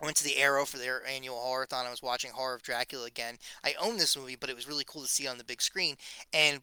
I 0.00 0.04
went 0.04 0.16
to 0.18 0.24
the 0.24 0.36
Arrow 0.36 0.64
for 0.64 0.78
their 0.78 1.04
annual 1.04 1.34
horrorthon. 1.38 1.84
I 1.84 1.90
was 1.90 2.02
watching 2.02 2.30
Horror 2.30 2.54
of 2.54 2.62
Dracula 2.62 3.06
again. 3.06 3.36
I 3.64 3.74
own 3.80 3.96
this 3.96 4.16
movie, 4.16 4.36
but 4.36 4.48
it 4.48 4.54
was 4.54 4.68
really 4.68 4.84
cool 4.86 5.02
to 5.02 5.08
see 5.08 5.26
on 5.26 5.38
the 5.38 5.44
big 5.44 5.60
screen. 5.60 5.96
And 6.32 6.60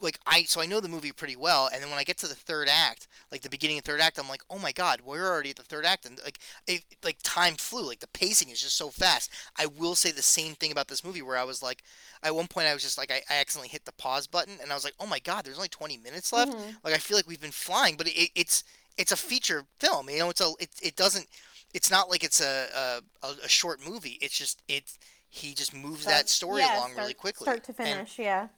like 0.00 0.18
I, 0.26 0.42
so 0.44 0.60
I 0.60 0.66
know 0.66 0.80
the 0.80 0.88
movie 0.88 1.12
pretty 1.12 1.36
well. 1.36 1.68
And 1.72 1.82
then 1.82 1.88
when 1.90 1.98
I 1.98 2.04
get 2.04 2.18
to 2.18 2.26
the 2.26 2.34
third 2.34 2.68
act, 2.70 3.06
like 3.30 3.42
the 3.42 3.48
beginning 3.48 3.78
of 3.78 3.84
third 3.84 4.00
act, 4.00 4.18
I'm 4.18 4.28
like, 4.28 4.42
oh 4.50 4.58
my 4.58 4.72
god, 4.72 5.00
we're 5.04 5.26
already 5.26 5.50
at 5.50 5.56
the 5.56 5.62
third 5.62 5.84
act, 5.86 6.04
and 6.04 6.20
like 6.24 6.38
it, 6.66 6.82
like 7.04 7.18
time 7.22 7.54
flew. 7.54 7.86
Like 7.86 8.00
the 8.00 8.08
pacing 8.08 8.50
is 8.50 8.60
just 8.60 8.76
so 8.76 8.90
fast. 8.90 9.30
I 9.56 9.66
will 9.66 9.94
say 9.94 10.10
the 10.10 10.20
same 10.22 10.54
thing 10.54 10.72
about 10.72 10.88
this 10.88 11.04
movie, 11.04 11.22
where 11.22 11.36
I 11.38 11.44
was 11.44 11.62
like, 11.62 11.82
at 12.22 12.34
one 12.34 12.46
point 12.48 12.66
I 12.66 12.74
was 12.74 12.82
just 12.82 12.98
like, 12.98 13.10
I, 13.12 13.22
I 13.30 13.40
accidentally 13.40 13.68
hit 13.68 13.84
the 13.84 13.92
pause 13.92 14.26
button, 14.26 14.54
and 14.60 14.70
I 14.70 14.74
was 14.74 14.84
like, 14.84 14.94
oh 15.00 15.06
my 15.06 15.18
god, 15.20 15.44
there's 15.44 15.56
only 15.58 15.68
20 15.68 15.96
minutes 15.98 16.32
left. 16.32 16.52
Mhm. 16.52 16.76
Like 16.84 16.94
I 16.94 16.98
feel 16.98 17.16
like 17.16 17.28
we've 17.28 17.40
been 17.40 17.50
flying, 17.50 17.96
but 17.96 18.08
it, 18.08 18.30
it's 18.34 18.64
it's 18.98 19.12
a 19.12 19.16
feature 19.16 19.64
film. 19.80 20.10
You 20.10 20.18
know, 20.18 20.30
it's 20.30 20.40
a 20.40 20.52
it, 20.60 20.70
it 20.82 20.96
doesn't. 20.96 21.26
It's 21.72 21.90
not 21.90 22.08
like 22.10 22.22
it's 22.24 22.40
a 22.40 23.00
a, 23.22 23.28
a 23.44 23.48
short 23.48 23.80
movie. 23.86 24.18
It's 24.20 24.36
just 24.36 24.62
it. 24.68 24.84
He 25.28 25.52
just 25.54 25.74
moves 25.74 26.04
that 26.04 26.28
story 26.28 26.60
yeah, 26.62 26.76
along 26.78 26.90
start- 26.92 26.98
really 27.02 27.14
quickly. 27.14 27.44
Start 27.44 27.64
to 27.64 27.74
And- 27.76 27.76
finish, 27.76 28.18
yeah. 28.20 28.48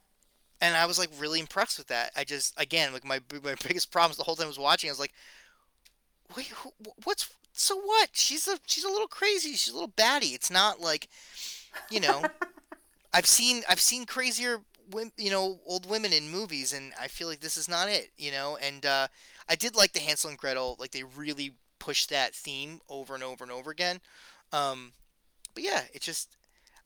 And 0.60 0.76
I 0.76 0.86
was 0.86 0.98
like 0.98 1.10
really 1.18 1.40
impressed 1.40 1.78
with 1.78 1.88
that. 1.88 2.10
I 2.16 2.24
just 2.24 2.54
again 2.60 2.92
like 2.92 3.04
my 3.04 3.20
my 3.42 3.54
biggest 3.66 3.90
problems 3.90 4.16
the 4.16 4.24
whole 4.24 4.36
time 4.36 4.46
I 4.46 4.48
was 4.48 4.58
watching. 4.58 4.90
I 4.90 4.92
was 4.92 5.00
like, 5.00 5.12
wait, 6.36 6.46
who, 6.46 6.72
what's 7.04 7.30
so 7.52 7.76
what? 7.76 8.10
She's 8.12 8.46
a 8.48 8.58
she's 8.66 8.84
a 8.84 8.90
little 8.90 9.08
crazy. 9.08 9.50
She's 9.52 9.70
a 9.72 9.74
little 9.74 9.92
batty. 9.96 10.28
It's 10.28 10.50
not 10.50 10.80
like, 10.80 11.08
you 11.90 12.00
know, 12.00 12.22
I've 13.12 13.26
seen 13.26 13.62
I've 13.68 13.80
seen 13.80 14.06
crazier 14.06 14.60
you 15.16 15.30
know 15.30 15.58
old 15.66 15.88
women 15.88 16.12
in 16.12 16.30
movies, 16.30 16.72
and 16.72 16.92
I 17.00 17.08
feel 17.08 17.28
like 17.28 17.40
this 17.40 17.56
is 17.56 17.68
not 17.68 17.88
it. 17.88 18.10
You 18.16 18.30
know, 18.32 18.58
and 18.60 18.84
uh, 18.84 19.08
I 19.48 19.56
did 19.56 19.74
like 19.74 19.92
the 19.92 20.00
Hansel 20.00 20.30
and 20.30 20.38
Gretel. 20.38 20.76
Like 20.78 20.92
they 20.92 21.02
really 21.02 21.54
pushed 21.78 22.10
that 22.10 22.34
theme 22.34 22.80
over 22.88 23.14
and 23.14 23.22
over 23.22 23.44
and 23.44 23.52
over 23.52 23.70
again. 23.70 24.00
Um, 24.52 24.92
but 25.54 25.64
yeah, 25.64 25.82
it 25.92 26.02
just. 26.02 26.36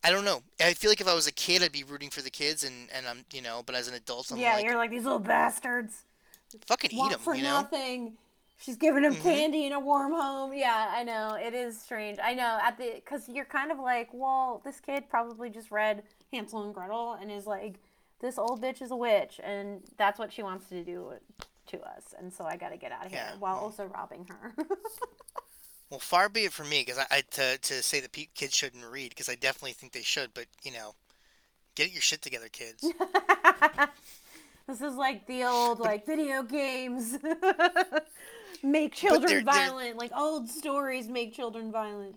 I 0.03 0.11
don't 0.11 0.25
know. 0.25 0.43
I 0.61 0.73
feel 0.75 0.91
like 0.91 1.01
if 1.01 1.09
I 1.09 1.15
was 1.15 1.27
a 1.27 1.33
kid, 1.33 1.63
I'd 1.63 1.73
be 1.73 1.85
rooting 1.85 2.11
for 2.11 2.23
the 2.23 2.31
kids, 2.31 2.65
and, 2.65 2.89
and 2.95 3.07
I'm, 3.07 3.25
you 3.33 3.43
know, 3.43 3.63
but 3.65 3.75
as 3.75 3.87
an 3.89 3.95
adult, 3.95 4.31
I'm 4.33 4.39
yeah, 4.39 4.55
like, 4.55 4.65
you're 4.65 4.77
like 4.77 4.91
these 4.91 5.05
little 5.05 5.19
bastards. 5.19 6.05
fucking 6.67 6.91
eat 6.93 7.11
them, 7.11 7.21
for 7.21 7.35
you 7.35 7.43
know? 7.43 7.61
nothing. 7.61 8.17
She's 8.59 8.77
giving 8.77 9.05
him 9.05 9.15
Mhm. 9.15 9.23
candy 9.23 9.67
in 9.67 9.73
a 9.73 9.81
warm 9.81 10.13
home. 10.13 10.53
Yeah, 10.53 10.91
I 10.95 11.03
know. 11.03 11.35
It 11.35 11.55
is 11.55 11.81
strange. 11.81 12.19
I 12.23 12.35
know 12.35 12.59
at 12.63 12.77
the 12.77 12.93
because 12.97 13.27
you're 13.29 13.47
kind 13.47 13.71
of 13.73 13.79
like, 13.79 14.09
well, 14.13 14.61
this 14.65 14.81
kid 14.81 15.09
probably 15.09 15.49
just 15.49 15.71
read 15.71 16.03
Hansel 16.33 16.65
and 16.65 16.75
Gretel 16.75 17.15
and 17.15 17.31
is 17.31 17.47
like, 17.47 17.77
this 18.21 18.37
old 18.39 18.61
bitch 18.63 18.83
is 18.83 18.91
a 18.91 18.97
witch, 18.97 19.41
and 19.43 19.83
that's 19.97 20.19
what 20.19 20.31
she 20.33 20.43
wants 20.43 20.69
to 20.69 20.85
do 20.85 21.13
to 21.69 21.81
us, 21.81 22.15
and 22.19 22.33
so 22.33 22.45
I 22.45 22.57
got 22.59 22.69
to 22.71 22.77
get 22.77 22.93
out 22.93 23.07
of 23.07 23.13
here 23.13 23.23
Yeah, 23.33 23.39
while 23.39 23.57
also 23.57 23.85
robbing 23.87 24.27
her. 24.29 24.55
Well, 25.91 25.99
far 26.01 26.29
be 26.29 26.45
it 26.45 26.53
from 26.53 26.69
me, 26.69 26.85
because 26.87 26.99
I, 26.99 27.07
I 27.17 27.21
to, 27.33 27.59
to 27.59 27.83
say 27.83 28.01
that 28.01 28.13
pe- 28.13 28.29
kids 28.35 28.55
shouldn't 28.55 28.85
read, 28.85 29.09
because 29.11 29.29
I 29.29 29.35
definitely 29.35 29.73
think 29.73 29.93
they 29.93 30.03
should, 30.03 30.33
but 30.35 30.47
you 30.63 30.73
know, 30.73 30.95
get 31.75 31.91
your 31.93 32.01
shit 32.01 32.23
together, 32.23 32.47
kids. 32.51 32.83
this 34.69 34.81
is 34.81 34.95
like 34.95 35.27
the 35.27 35.45
old 35.45 35.81
like 35.81 36.07
video 36.07 36.43
games 36.45 37.19
make 38.63 38.95
children 38.95 39.23
they're- 39.23 39.37
they're- 39.39 39.45
violent. 39.45 39.97
Like 39.99 40.13
old 40.17 40.49
stories 40.49 41.09
make 41.09 41.35
children 41.35 41.73
violent. 41.73 42.15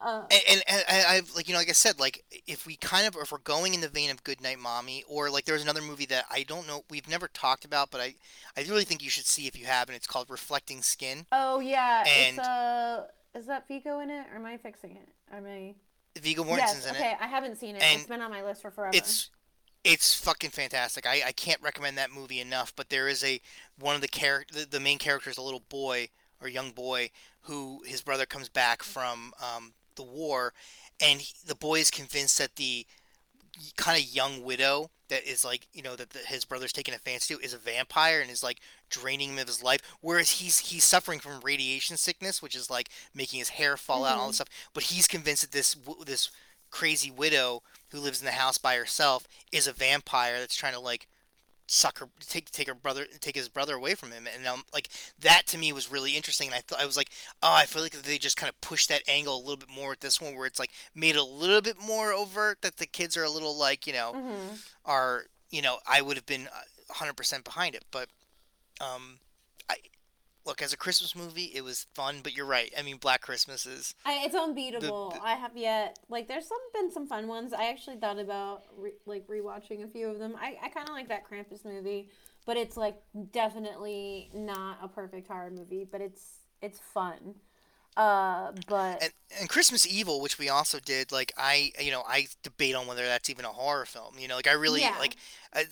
Uh, 0.00 0.22
and, 0.30 0.42
and, 0.48 0.62
and 0.66 0.84
I- 0.88 1.16
I've 1.16 1.34
like 1.34 1.46
you 1.48 1.52
know, 1.52 1.58
like 1.60 1.68
I 1.68 1.72
said, 1.72 2.00
like 2.00 2.24
if 2.46 2.66
we 2.66 2.76
kind 2.76 3.06
of 3.06 3.16
if 3.20 3.32
we're 3.32 3.38
going 3.38 3.74
in 3.74 3.80
the 3.80 3.88
vein 3.88 4.10
of 4.10 4.24
Goodnight 4.24 4.58
Mommy, 4.58 5.04
or 5.08 5.28
like 5.30 5.44
there's 5.44 5.62
another 5.62 5.82
movie 5.82 6.06
that 6.06 6.24
I 6.30 6.42
don't 6.44 6.66
know 6.66 6.84
we've 6.88 7.08
never 7.08 7.28
talked 7.28 7.64
about, 7.64 7.90
but 7.90 8.00
I 8.00 8.14
I 8.56 8.62
really 8.62 8.84
think 8.84 9.02
you 9.02 9.10
should 9.10 9.26
see 9.26 9.46
if 9.46 9.58
you 9.58 9.66
haven't. 9.66 9.94
It's 9.96 10.06
called 10.06 10.30
Reflecting 10.30 10.82
Skin. 10.82 11.26
oh 11.32 11.60
yeah, 11.60 12.04
And- 12.06 12.38
it's 12.38 12.46
uh, 12.46 13.06
is 13.34 13.46
that 13.46 13.68
Viggo 13.68 14.00
in 14.00 14.10
it, 14.10 14.26
or 14.32 14.36
am 14.36 14.46
I 14.46 14.56
fixing 14.56 14.92
it? 14.96 15.08
Am 15.32 15.44
I? 15.46 15.74
Viggo 16.20 16.42
Mortensen's 16.44 16.84
yes. 16.84 16.86
in 16.86 16.96
Okay, 16.96 17.10
it. 17.10 17.14
Okay, 17.14 17.24
I 17.24 17.26
haven't 17.28 17.56
seen 17.58 17.76
it. 17.76 17.82
And 17.82 18.00
it's 18.00 18.08
been 18.08 18.20
on 18.20 18.30
my 18.30 18.42
list 18.42 18.62
for 18.62 18.70
forever. 18.70 18.96
It's 18.96 19.30
it's 19.84 20.14
fucking 20.14 20.50
fantastic. 20.50 21.06
I, 21.06 21.22
I 21.26 21.32
can't 21.32 21.62
recommend 21.62 21.96
that 21.98 22.10
movie 22.10 22.40
enough. 22.40 22.72
But 22.74 22.88
there 22.90 23.06
is 23.08 23.22
a 23.22 23.40
one 23.78 23.94
of 23.94 24.00
the 24.00 24.08
character 24.08 24.60
the, 24.60 24.66
the 24.66 24.80
main 24.80 24.98
character 24.98 25.30
is 25.30 25.38
a 25.38 25.42
little 25.42 25.62
boy 25.68 26.08
or 26.40 26.48
young 26.48 26.72
boy 26.72 27.10
who 27.42 27.82
his 27.86 28.00
brother 28.02 28.26
comes 28.26 28.48
back 28.48 28.82
from 28.82 29.32
um, 29.40 29.72
the 29.96 30.02
war, 30.02 30.52
and 31.00 31.20
he, 31.20 31.34
the 31.46 31.54
boy 31.54 31.80
is 31.80 31.90
convinced 31.90 32.38
that 32.38 32.56
the 32.56 32.86
kind 33.76 33.98
of 33.98 34.08
young 34.08 34.42
widow 34.42 34.90
that 35.08 35.28
is 35.28 35.44
like 35.44 35.66
you 35.72 35.82
know 35.82 35.96
that 35.96 36.10
the, 36.10 36.20
his 36.20 36.44
brother's 36.44 36.72
taking 36.72 36.94
a 36.94 36.98
fancy 36.98 37.34
to 37.34 37.40
is 37.40 37.52
a 37.52 37.58
vampire 37.58 38.20
and 38.20 38.30
is 38.30 38.42
like 38.42 38.60
draining 38.88 39.30
him 39.30 39.38
of 39.38 39.46
his 39.46 39.62
life 39.62 39.80
whereas 40.00 40.30
he's 40.30 40.60
he's 40.60 40.84
suffering 40.84 41.18
from 41.18 41.40
radiation 41.42 41.96
sickness 41.96 42.40
which 42.40 42.54
is 42.54 42.70
like 42.70 42.88
making 43.14 43.38
his 43.38 43.50
hair 43.50 43.76
fall 43.76 44.04
out 44.04 44.12
and 44.12 44.20
all 44.20 44.26
this 44.28 44.36
mm-hmm. 44.36 44.44
stuff. 44.44 44.70
But 44.72 44.84
he's 44.84 45.06
convinced 45.06 45.42
that 45.42 45.52
this 45.52 45.76
this 46.06 46.30
crazy 46.70 47.10
widow 47.10 47.62
who 47.90 47.98
lives 47.98 48.20
in 48.20 48.26
the 48.26 48.32
house 48.32 48.56
by 48.56 48.76
herself 48.76 49.26
is 49.52 49.66
a 49.66 49.72
vampire 49.72 50.38
that's 50.38 50.54
trying 50.54 50.72
to 50.72 50.80
like 50.80 51.08
suck 51.72 52.00
her 52.00 52.08
take 52.20 52.50
take 52.50 52.66
her 52.66 52.74
brother 52.74 53.06
take 53.20 53.36
his 53.36 53.48
brother 53.48 53.76
away 53.76 53.94
from 53.94 54.10
him. 54.10 54.26
And 54.34 54.46
um, 54.46 54.64
like 54.72 54.88
that 55.20 55.46
to 55.48 55.58
me 55.58 55.72
was 55.72 55.90
really 55.90 56.16
interesting. 56.16 56.48
And 56.48 56.54
I 56.56 56.60
thought 56.60 56.80
I 56.80 56.86
was 56.86 56.96
like 56.96 57.10
oh 57.42 57.54
I 57.54 57.64
feel 57.66 57.82
like 57.82 57.92
they 57.92 58.18
just 58.18 58.36
kind 58.36 58.50
of 58.50 58.60
pushed 58.60 58.88
that 58.88 59.02
angle 59.08 59.36
a 59.36 59.40
little 59.40 59.56
bit 59.56 59.70
more 59.70 59.90
with 59.90 60.00
this 60.00 60.20
one 60.20 60.34
where 60.34 60.46
it's 60.46 60.58
like 60.58 60.70
made 60.94 61.16
a 61.16 61.24
little 61.24 61.60
bit 61.62 61.76
more 61.80 62.12
overt 62.12 62.62
that 62.62 62.78
the 62.78 62.86
kids 62.86 63.16
are 63.16 63.24
a 63.24 63.30
little 63.30 63.56
like 63.56 63.86
you 63.86 63.92
know 63.92 64.16
hmm 64.16 64.54
are 64.84 65.24
you 65.50 65.62
know 65.62 65.78
I 65.86 66.02
would 66.02 66.16
have 66.16 66.26
been 66.26 66.48
uh, 66.48 66.94
100% 66.94 67.44
behind 67.44 67.74
it. 67.74 67.84
But 67.90 68.08
um 68.80 69.18
I 69.68 69.76
look 70.50 70.60
as 70.62 70.72
a 70.72 70.76
Christmas 70.76 71.14
movie 71.14 71.52
it 71.54 71.62
was 71.62 71.86
fun 71.94 72.16
but 72.22 72.36
you're 72.36 72.46
right 72.46 72.72
I 72.76 72.82
mean 72.82 72.96
Black 72.96 73.20
Christmas 73.22 73.66
is 73.66 73.94
I, 74.04 74.24
it's 74.24 74.34
unbeatable. 74.34 75.10
the- 75.10 75.22
I 75.22 75.34
have 75.34 75.56
yet 75.56 75.98
like 76.08 76.28
there's 76.28 76.46
some 76.46 76.58
been 76.74 76.90
some 76.90 77.06
fun 77.06 77.28
ones. 77.28 77.52
I 77.52 77.68
actually 77.68 77.96
thought 77.96 78.18
about 78.18 78.64
re, 78.76 78.92
like 79.06 79.26
rewatching 79.26 79.84
a 79.84 79.88
few 79.88 80.08
of 80.08 80.18
them. 80.18 80.34
I, 80.40 80.56
I 80.62 80.68
kind 80.68 80.88
of 80.88 80.94
like 80.94 81.08
that 81.08 81.22
Krampus 81.28 81.64
movie, 81.64 82.10
but 82.46 82.56
it's 82.56 82.76
like 82.76 82.96
definitely 83.32 84.30
not 84.34 84.78
a 84.82 84.88
perfect 84.88 85.28
horror 85.28 85.50
movie. 85.50 85.86
But 85.90 86.00
it's 86.00 86.40
it's 86.62 86.78
fun. 86.78 87.34
Uh, 87.96 88.52
but 88.66 89.02
and, 89.02 89.12
and 89.40 89.48
Christmas 89.48 89.86
Evil, 89.86 90.20
which 90.20 90.38
we 90.38 90.48
also 90.48 90.78
did, 90.78 91.12
like 91.12 91.32
I, 91.36 91.72
you 91.80 91.90
know, 91.90 92.02
I 92.06 92.28
debate 92.42 92.74
on 92.74 92.86
whether 92.86 93.04
that's 93.04 93.28
even 93.28 93.44
a 93.44 93.48
horror 93.48 93.84
film. 93.84 94.14
You 94.18 94.28
know, 94.28 94.36
like 94.36 94.46
I 94.46 94.52
really 94.52 94.80
Yeah. 94.80 94.96
like, 94.98 95.16
I, 95.54 95.64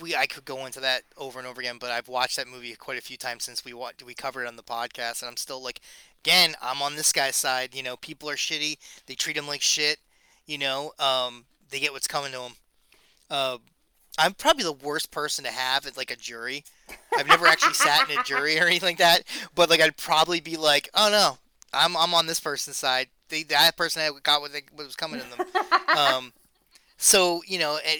we 0.00 0.14
I 0.16 0.26
could 0.26 0.44
go 0.44 0.66
into 0.66 0.80
that 0.80 1.02
over 1.16 1.38
and 1.38 1.46
over 1.46 1.60
again, 1.60 1.76
but 1.78 1.90
I've 1.90 2.08
watched 2.08 2.36
that 2.36 2.48
movie 2.48 2.74
quite 2.74 2.98
a 2.98 3.02
few 3.02 3.16
times 3.16 3.44
since 3.44 3.64
we 3.64 3.72
wa- 3.74 3.92
we 4.04 4.14
covered 4.14 4.42
it 4.42 4.48
on 4.48 4.56
the 4.56 4.62
podcast, 4.62 5.20
and 5.22 5.28
I'm 5.28 5.36
still 5.36 5.62
like, 5.62 5.80
again, 6.24 6.54
I'm 6.62 6.80
on 6.82 6.96
this 6.96 7.12
guy's 7.12 7.36
side. 7.36 7.74
You 7.74 7.82
know, 7.82 7.96
people 7.96 8.30
are 8.30 8.36
shitty. 8.36 8.78
They 9.06 9.14
treat 9.14 9.36
him 9.36 9.46
like 9.46 9.62
shit. 9.62 9.98
You 10.46 10.58
know, 10.58 10.92
um, 10.98 11.44
they 11.70 11.80
get 11.80 11.92
what's 11.92 12.06
coming 12.06 12.32
to 12.32 12.38
them. 12.38 12.52
Uh, 13.30 13.58
I'm 14.18 14.32
probably 14.34 14.64
the 14.64 14.72
worst 14.72 15.10
person 15.10 15.44
to 15.44 15.50
have 15.50 15.86
at 15.86 15.96
like 15.96 16.10
a 16.10 16.16
jury. 16.16 16.64
I've 17.16 17.26
never 17.26 17.46
actually 17.46 17.74
sat 17.74 18.08
in 18.10 18.18
a 18.18 18.22
jury 18.22 18.58
or 18.60 18.66
anything 18.66 18.88
like 18.90 18.98
that, 18.98 19.22
but 19.54 19.70
like 19.70 19.80
I'd 19.80 19.96
probably 19.96 20.40
be 20.40 20.56
like, 20.56 20.88
oh 20.94 21.08
no, 21.10 21.38
I'm 21.72 21.96
I'm 21.96 22.14
on 22.14 22.26
this 22.26 22.40
person's 22.40 22.76
side. 22.76 23.08
They, 23.28 23.42
that 23.44 23.76
person 23.76 24.02
had 24.02 24.12
got 24.22 24.40
what, 24.42 24.52
they, 24.52 24.62
what 24.74 24.84
was 24.86 24.94
coming 24.96 25.20
to 25.20 25.36
them. 25.36 25.46
Um, 25.96 26.32
so 26.96 27.42
you 27.46 27.58
know, 27.58 27.78
eh, 27.84 27.96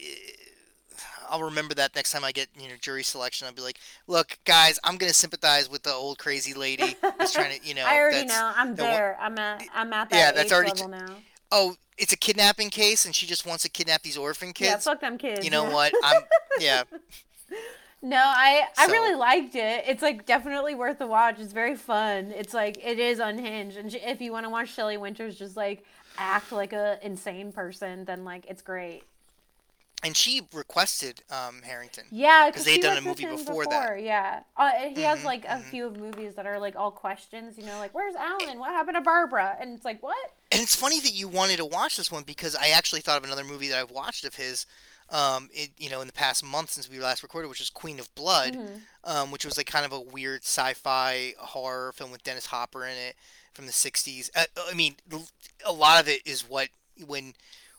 I'll 1.30 1.42
remember 1.42 1.74
that 1.74 1.94
next 1.96 2.12
time 2.12 2.22
I 2.24 2.30
get 2.32 2.48
you 2.60 2.68
know 2.68 2.74
jury 2.80 3.02
selection. 3.02 3.46
I'll 3.48 3.54
be 3.54 3.62
like, 3.62 3.78
look, 4.06 4.38
guys, 4.44 4.78
I'm 4.84 4.96
gonna 4.96 5.12
sympathize 5.12 5.68
with 5.70 5.82
the 5.82 5.92
old 5.92 6.18
crazy 6.18 6.54
lady 6.54 6.94
who's 7.18 7.32
trying 7.32 7.58
to, 7.58 7.66
you 7.66 7.74
know, 7.74 7.84
I 7.86 7.96
already 7.98 8.26
that's- 8.26 8.38
know. 8.38 8.52
I'm 8.54 8.74
there. 8.76 9.16
I'm 9.20 9.38
at. 9.38 9.64
I'm 9.74 9.92
at 9.92 10.10
that 10.10 10.16
Yeah, 10.16 10.32
that's 10.32 10.52
already 10.52 10.70
level 10.70 10.88
now. 10.88 11.16
Oh, 11.54 11.76
it's 11.96 12.12
a 12.12 12.16
kidnapping 12.16 12.68
case, 12.68 13.06
and 13.06 13.14
she 13.14 13.24
just 13.26 13.46
wants 13.46 13.62
to 13.62 13.70
kidnap 13.70 14.02
these 14.02 14.18
orphan 14.18 14.52
kids. 14.52 14.68
Yeah, 14.70 14.76
fuck 14.78 15.00
them 15.00 15.16
kids. 15.16 15.42
you 15.44 15.50
know 15.50 15.64
what? 15.64 15.92
I'm 16.04 16.22
yeah. 16.60 16.82
No, 18.02 18.18
I 18.22 18.64
I 18.76 18.86
So- 18.86 18.92
really 18.92 19.14
liked 19.14 19.54
it. 19.54 19.84
It's 19.86 20.02
like 20.02 20.26
definitely 20.26 20.74
worth 20.74 21.00
a 21.00 21.06
watch. 21.06 21.38
It's 21.38 21.54
very 21.54 21.74
fun. 21.74 22.32
It's 22.36 22.52
like 22.52 22.76
it 22.84 22.98
is 22.98 23.18
unhinged, 23.18 23.78
and 23.78 23.94
if 23.94 24.20
you 24.20 24.30
want 24.30 24.44
to 24.44 24.50
watch 24.50 24.74
Shelley 24.74 24.98
Winters 24.98 25.38
just 25.38 25.56
like 25.56 25.86
act 26.18 26.52
like 26.52 26.74
a 26.74 26.98
insane 27.00 27.50
person, 27.50 28.04
then 28.04 28.24
like 28.26 28.44
it's 28.46 28.60
great. 28.60 29.04
And 30.04 30.16
she 30.16 30.42
requested 30.52 31.22
um, 31.30 31.62
Harrington. 31.62 32.04
Yeah, 32.10 32.44
'Cause 32.44 32.52
because 32.52 32.64
they'd 32.66 32.82
done 32.82 32.98
a 32.98 33.00
movie 33.00 33.22
him 33.22 33.36
before 33.36 33.64
that. 33.66 34.02
Yeah, 34.02 34.40
uh, 34.56 34.70
he 34.94 35.00
has 35.02 35.20
Mhm, 35.20 35.24
like 35.24 35.44
a 35.46 35.56
mhm. 35.56 35.70
few 35.70 35.90
movies 35.90 36.34
that 36.34 36.46
are 36.46 36.58
like 36.58 36.76
all 36.76 36.90
questions. 36.90 37.56
You 37.56 37.64
know, 37.64 37.78
like 37.78 37.94
where's 37.94 38.14
Alan? 38.14 38.58
What 38.58 38.70
happened 38.70 38.96
to 38.96 39.00
Barbara? 39.00 39.56
And 39.58 39.74
it's 39.74 39.84
like 39.84 40.02
what? 40.02 40.32
And 40.52 40.60
it's 40.60 40.76
funny 40.76 41.00
that 41.00 41.14
you 41.14 41.26
wanted 41.26 41.56
to 41.56 41.64
watch 41.64 41.96
this 41.96 42.12
one 42.12 42.22
because 42.22 42.54
I 42.54 42.68
actually 42.68 43.00
thought 43.00 43.16
of 43.16 43.24
another 43.24 43.44
movie 43.44 43.68
that 43.68 43.78
I've 43.80 43.90
watched 43.90 44.24
of 44.26 44.34
his, 44.34 44.66
um, 45.10 45.48
it, 45.52 45.70
you 45.78 45.88
know, 45.90 46.00
in 46.02 46.06
the 46.06 46.12
past 46.12 46.44
month 46.44 46.70
since 46.72 46.88
we 46.88 47.00
last 47.00 47.22
recorded, 47.22 47.48
which 47.48 47.60
is 47.62 47.70
Queen 47.70 47.98
of 47.98 48.14
Blood, 48.14 48.54
Mhm. 48.54 48.82
um, 49.04 49.30
which 49.30 49.44
was 49.44 49.56
like 49.56 49.66
kind 49.66 49.86
of 49.86 49.92
a 49.92 50.00
weird 50.00 50.42
sci-fi 50.44 51.34
horror 51.38 51.92
film 51.92 52.10
with 52.10 52.22
Dennis 52.22 52.46
Hopper 52.46 52.84
in 52.84 52.96
it 52.96 53.16
from 53.54 53.66
the 53.66 53.72
'60s. 53.72 54.30
Uh, 54.36 54.44
I 54.70 54.74
mean, 54.74 54.96
a 55.64 55.72
lot 55.72 56.00
of 56.00 56.08
it 56.08 56.20
is 56.26 56.46
what 56.46 56.68
when 57.06 57.34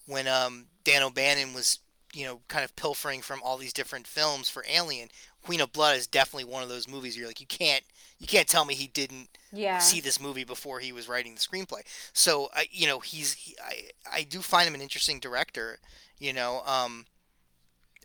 when 0.08 0.28
um, 0.28 0.66
Dan 0.84 1.02
O'Bannon 1.02 1.54
was, 1.54 1.80
you 2.16 2.26
know, 2.26 2.40
kind 2.48 2.64
of 2.64 2.76
pilfering 2.76 3.22
from 3.22 3.42
all 3.44 3.58
these 3.58 3.74
different 3.74 4.08
films 4.08 4.50
for 4.50 4.66
Alien. 4.70 5.10
Queen 5.44 5.62
of 5.62 5.72
Blood 5.74 5.98
is 5.98 6.08
definitely 6.08 6.50
one 6.52 6.64
of 6.64 6.70
those 6.70 6.88
movies. 6.88 7.16
You're 7.18 7.28
like, 7.28 7.42
you 7.42 7.46
can't, 7.48 7.84
you 8.20 8.26
can't 8.26 8.48
tell 8.48 8.66
me 8.66 8.74
he 8.74 8.88
didn't 8.88 9.30
Yeah. 9.52 9.78
see 9.80 10.00
this 10.00 10.20
movie 10.20 10.44
before 10.44 10.80
he 10.80 10.92
was 10.92 11.08
writing 11.08 11.36
the 11.36 11.40
screenplay. 11.40 11.82
So 12.14 12.50
I, 12.54 12.68
you 12.72 12.88
know, 12.88 13.00
he's 13.00 13.34
he, 13.34 13.56
I 13.64 13.90
I 14.12 14.24
do 14.24 14.40
find 14.42 14.68
him 14.68 14.76
an 14.76 14.82
interesting 14.82 15.20
director. 15.20 15.80
You 16.18 16.32
know, 16.34 16.62
um, 16.66 17.06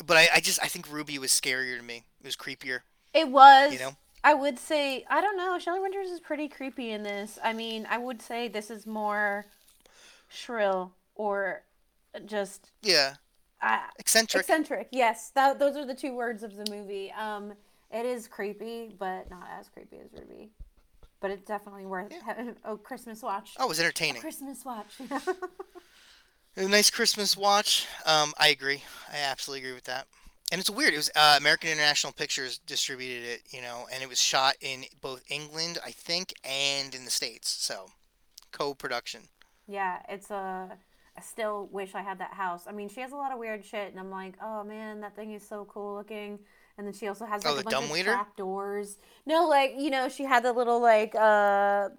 but 0.04 0.16
I, 0.16 0.28
I 0.34 0.40
just 0.40 0.62
I 0.62 0.66
think 0.66 0.90
Ruby 0.90 1.18
was 1.18 1.30
scarier 1.30 1.76
to 1.78 1.82
me. 1.82 2.02
It 2.20 2.26
was 2.26 2.36
creepier. 2.36 2.80
It 3.14 3.28
was. 3.28 3.72
You 3.72 3.78
know? 3.78 3.96
I 4.22 4.34
would 4.34 4.58
say 4.58 5.04
I 5.08 5.20
don't 5.20 5.36
know. 5.36 5.58
Shelley 5.58 5.80
Winters 5.80 6.10
is 6.10 6.20
pretty 6.20 6.48
creepy 6.48 6.90
in 6.90 7.04
this. 7.04 7.38
I 7.42 7.52
mean, 7.52 7.86
I 7.88 7.96
would 7.98 8.20
say 8.20 8.48
this 8.48 8.70
is 8.70 8.86
more 8.86 9.46
shrill 10.28 10.92
or 11.14 11.62
just 12.26 12.70
Yeah, 12.82 13.14
uh, 13.62 13.78
eccentric. 13.98 14.42
eccentric. 14.42 14.88
Yes, 14.90 15.30
that, 15.34 15.58
those 15.58 15.76
are 15.76 15.84
the 15.84 15.94
two 15.94 16.14
words 16.14 16.42
of 16.42 16.56
the 16.56 16.70
movie. 16.70 17.12
Um, 17.12 17.52
it 17.90 18.06
is 18.06 18.28
creepy, 18.28 18.94
but 18.98 19.30
not 19.30 19.48
as 19.58 19.68
creepy 19.68 19.98
as 19.98 20.12
Ruby. 20.12 20.50
But 21.20 21.30
it's 21.30 21.44
definitely 21.44 21.86
worth 21.86 22.12
a 22.64 22.76
Christmas 22.76 23.22
watch. 23.22 23.54
oh, 23.58 23.66
it 23.66 23.68
was 23.68 23.80
entertaining. 23.80 24.22
Christmas 24.22 24.64
watch. 24.64 24.94
A 26.56 26.66
nice 26.66 26.90
Christmas 26.90 27.36
watch. 27.36 27.86
Um, 28.04 28.34
I 28.36 28.48
agree. 28.48 28.82
I 29.12 29.18
absolutely 29.18 29.60
agree 29.60 29.74
with 29.74 29.84
that. 29.84 30.06
And 30.50 30.60
it's 30.60 30.68
weird. 30.68 30.94
It 30.94 30.96
was 30.96 31.10
uh, 31.14 31.36
American 31.38 31.70
International 31.70 32.12
Pictures 32.12 32.58
distributed 32.58 33.24
it, 33.24 33.42
you 33.50 33.62
know, 33.62 33.86
and 33.92 34.02
it 34.02 34.08
was 34.08 34.20
shot 34.20 34.56
in 34.60 34.84
both 35.00 35.22
England, 35.30 35.78
I 35.84 35.92
think, 35.92 36.34
and 36.42 36.92
in 36.92 37.04
the 37.04 37.10
States. 37.10 37.48
So, 37.48 37.86
co-production. 38.50 39.22
Yeah, 39.68 39.98
it's 40.08 40.30
a. 40.30 40.76
Still 41.20 41.68
wish 41.72 41.94
I 41.94 42.02
had 42.02 42.18
that 42.18 42.34
house. 42.34 42.64
I 42.68 42.72
mean, 42.72 42.88
she 42.88 43.00
has 43.00 43.12
a 43.12 43.16
lot 43.16 43.32
of 43.32 43.38
weird 43.38 43.64
shit, 43.64 43.90
and 43.90 44.00
I'm 44.00 44.10
like, 44.10 44.34
oh 44.42 44.64
man, 44.64 45.00
that 45.00 45.14
thing 45.16 45.32
is 45.32 45.46
so 45.46 45.64
cool 45.66 45.94
looking. 45.94 46.38
And 46.78 46.86
then 46.86 46.94
she 46.94 47.08
also 47.08 47.26
has 47.26 47.44
Oh, 47.44 47.54
like 47.54 47.56
the 47.56 47.60
a 47.60 47.64
bunch 47.64 47.74
of 47.74 47.80
dumbwaiter? 47.82 48.12
trap 48.12 48.36
doors. 48.36 48.96
No, 49.26 49.46
like 49.48 49.74
you 49.78 49.90
know, 49.90 50.08
she 50.08 50.24
had 50.24 50.42
the 50.42 50.52
little 50.52 50.80
like 50.80 51.14
uh 51.14 51.90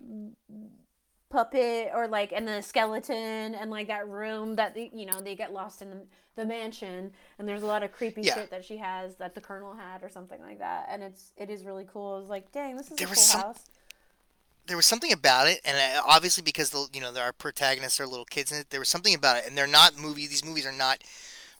puppet 1.29 1.89
or 1.93 2.07
like 2.07 2.33
and 2.33 2.45
the 2.47 2.61
skeleton 2.61 3.55
and 3.55 3.71
like 3.71 3.87
that 3.87 4.07
room 4.09 4.55
that 4.57 4.75
the, 4.75 4.89
you 4.93 5.05
know 5.05 5.21
they 5.21 5.33
get 5.35 5.53
lost 5.53 5.81
in 5.81 5.89
the, 5.89 6.01
the 6.35 6.45
mansion 6.45 7.09
and 7.39 7.47
there's 7.47 7.61
a 7.61 7.65
lot 7.65 7.83
of 7.83 7.91
creepy 7.93 8.21
Yeah. 8.23 8.33
shit 8.35 8.51
that 8.51 8.65
she 8.65 8.75
has 8.77 9.15
that 9.15 9.33
the 9.33 9.39
colonel 9.39 9.73
had 9.73 10.03
or 10.03 10.09
something 10.09 10.41
like 10.41 10.59
that 10.59 10.87
and 10.91 11.01
it's 11.01 11.31
it 11.37 11.49
is 11.49 11.63
really 11.63 11.85
cool. 11.91 12.19
It's 12.19 12.29
like, 12.29 12.51
dang, 12.51 12.75
this 12.75 12.91
is 12.91 12.97
There 12.97 13.07
a 13.07 13.11
cool 13.11 13.15
some- 13.15 13.41
house. 13.41 13.63
There 14.67 14.77
was 14.77 14.85
something 14.85 15.11
about 15.11 15.47
it, 15.47 15.59
and 15.65 15.77
uh, 15.77 16.01
obviously 16.07 16.43
because 16.43 16.69
the 16.69 16.87
you 16.93 17.01
know 17.01 17.13
our 17.17 17.33
protagonists 17.33 17.99
are 17.99 18.07
little 18.07 18.25
kids 18.25 18.51
in 18.51 18.59
it, 18.59 18.69
there 18.69 18.79
was 18.79 18.89
something 18.89 19.13
about 19.15 19.37
it, 19.37 19.47
and 19.47 19.57
they're 19.57 19.67
not 19.67 19.97
movie. 19.97 20.27
These 20.27 20.45
movies 20.45 20.65
are 20.65 20.71
not 20.71 21.03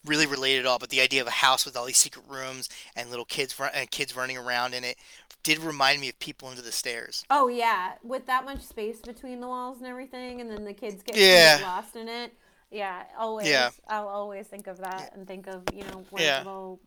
really 0.05 0.25
related 0.25 0.61
at 0.61 0.65
all. 0.65 0.79
But 0.79 0.89
the 0.89 1.01
idea 1.01 1.21
of 1.21 1.27
a 1.27 1.31
house 1.31 1.65
with 1.65 1.75
all 1.77 1.85
these 1.85 1.97
secret 1.97 2.25
rooms 2.27 2.69
and 2.95 3.09
little 3.09 3.25
kids 3.25 3.59
run, 3.59 3.71
and 3.73 3.89
kids 3.91 4.15
running 4.15 4.37
around 4.37 4.73
in 4.73 4.83
it 4.83 4.97
did 5.43 5.59
remind 5.59 5.99
me 5.99 6.09
of 6.09 6.19
People 6.19 6.47
Under 6.47 6.61
the 6.61 6.71
Stairs. 6.71 7.23
Oh 7.29 7.47
yeah, 7.47 7.93
with 8.03 8.27
that 8.27 8.45
much 8.45 8.61
space 8.61 8.99
between 8.99 9.39
the 9.41 9.47
walls 9.47 9.79
and 9.79 9.87
everything, 9.87 10.39
and 10.41 10.49
then 10.49 10.63
the 10.63 10.73
kids 10.73 11.01
get 11.03 11.15
Yeah. 11.17 11.59
lost 11.63 11.95
in 11.95 12.07
it. 12.07 12.33
Yeah, 12.69 13.03
always. 13.17 13.47
Yeah. 13.47 13.71
I'll 13.89 14.07
always 14.07 14.47
think 14.47 14.67
of 14.67 14.77
that 14.77 15.13
and 15.15 15.27
think 15.27 15.47
of 15.47 15.63
you 15.73 15.83
know 15.83 16.05
Yeah. 16.17 16.37
little 16.39 16.79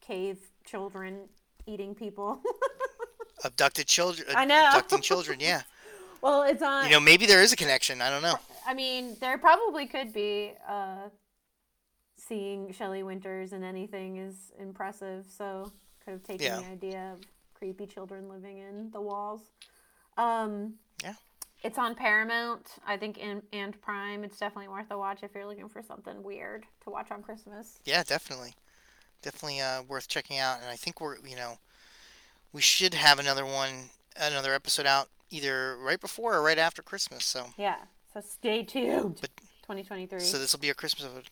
cave 0.00 0.38
children 0.64 1.28
eating 1.66 1.94
people. 1.94 2.40
Abducted 3.44 3.86
children. 3.86 4.28
I 4.34 4.44
know. 4.44 4.66
Abducting 4.68 5.00
children. 5.10 5.38
Yeah. 5.40 5.62
well, 6.20 6.42
it's 6.42 6.62
on. 6.62 6.84
You 6.86 6.92
know, 6.92 7.00
maybe 7.00 7.26
there 7.26 7.42
is 7.42 7.52
a 7.52 7.56
connection. 7.56 8.00
I 8.00 8.10
don't 8.10 8.22
know. 8.22 8.36
I 8.66 8.74
mean, 8.74 9.16
there 9.20 9.38
probably 9.38 9.86
could 9.86 10.12
be. 10.12 10.52
Uh, 10.68 11.08
seeing 12.16 12.72
Shelley 12.72 13.02
Winters 13.02 13.52
in 13.52 13.64
anything 13.64 14.16
is 14.18 14.52
impressive, 14.58 15.26
so 15.36 15.72
could 16.04 16.12
have 16.12 16.22
taken 16.22 16.46
Yeah. 16.46 16.60
the 16.60 16.66
idea 16.66 17.12
of 17.14 17.20
creepy 17.54 17.86
children 17.86 18.28
living 18.28 18.58
in 18.58 18.90
the 18.90 19.00
walls. 19.00 19.40
Um, 20.16 20.74
Yeah. 21.02 21.14
It's 21.64 21.78
on 21.78 21.94
Paramount, 21.94 22.68
I 22.86 22.96
think, 22.96 23.18
and, 23.20 23.42
and 23.52 23.80
Prime. 23.82 24.24
It's 24.24 24.38
definitely 24.38 24.68
worth 24.68 24.90
a 24.90 24.98
watch 24.98 25.22
if 25.22 25.32
you're 25.34 25.46
looking 25.46 25.68
for 25.68 25.82
something 25.82 26.22
weird 26.22 26.64
to 26.84 26.90
watch 26.90 27.10
on 27.10 27.22
Christmas. 27.22 27.78
Yeah, 27.84 28.02
definitely, 28.04 28.54
definitely 29.22 29.60
uh, 29.60 29.82
worth 29.82 30.06
checking 30.08 30.38
out. 30.38 30.60
And 30.60 30.68
I 30.70 30.76
think 30.76 31.00
we're 31.00 31.18
you 31.26 31.36
know 31.36 31.58
we 32.52 32.60
should 32.60 32.94
have 32.94 33.18
another 33.18 33.44
one, 33.44 33.90
another 34.16 34.54
episode 34.54 34.86
out 34.86 35.08
either 35.30 35.76
right 35.78 36.00
before 36.00 36.34
or 36.34 36.42
right 36.42 36.58
after 36.58 36.82
Christmas. 36.82 37.24
So. 37.24 37.46
Yeah, 37.56 37.76
so 38.12 38.20
stay 38.20 38.62
tuned. 38.62 39.18
But- 39.20 39.30
2023. 39.62 40.18
So 40.20 40.38
this 40.38 40.52
will 40.52 40.60
be 40.60 40.70
a 40.70 40.74
Christmas 40.74 41.04
episode. 41.04 41.30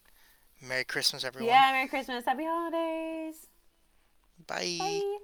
Merry 0.62 0.84
Christmas, 0.84 1.24
everyone. 1.24 1.48
yeah, 1.48 1.70
Merry 1.72 1.88
Christmas, 1.88 2.24
Happy 2.24 2.44
Holidays. 2.44 3.48
Bye. 4.46 4.76
Bye. 4.78 5.16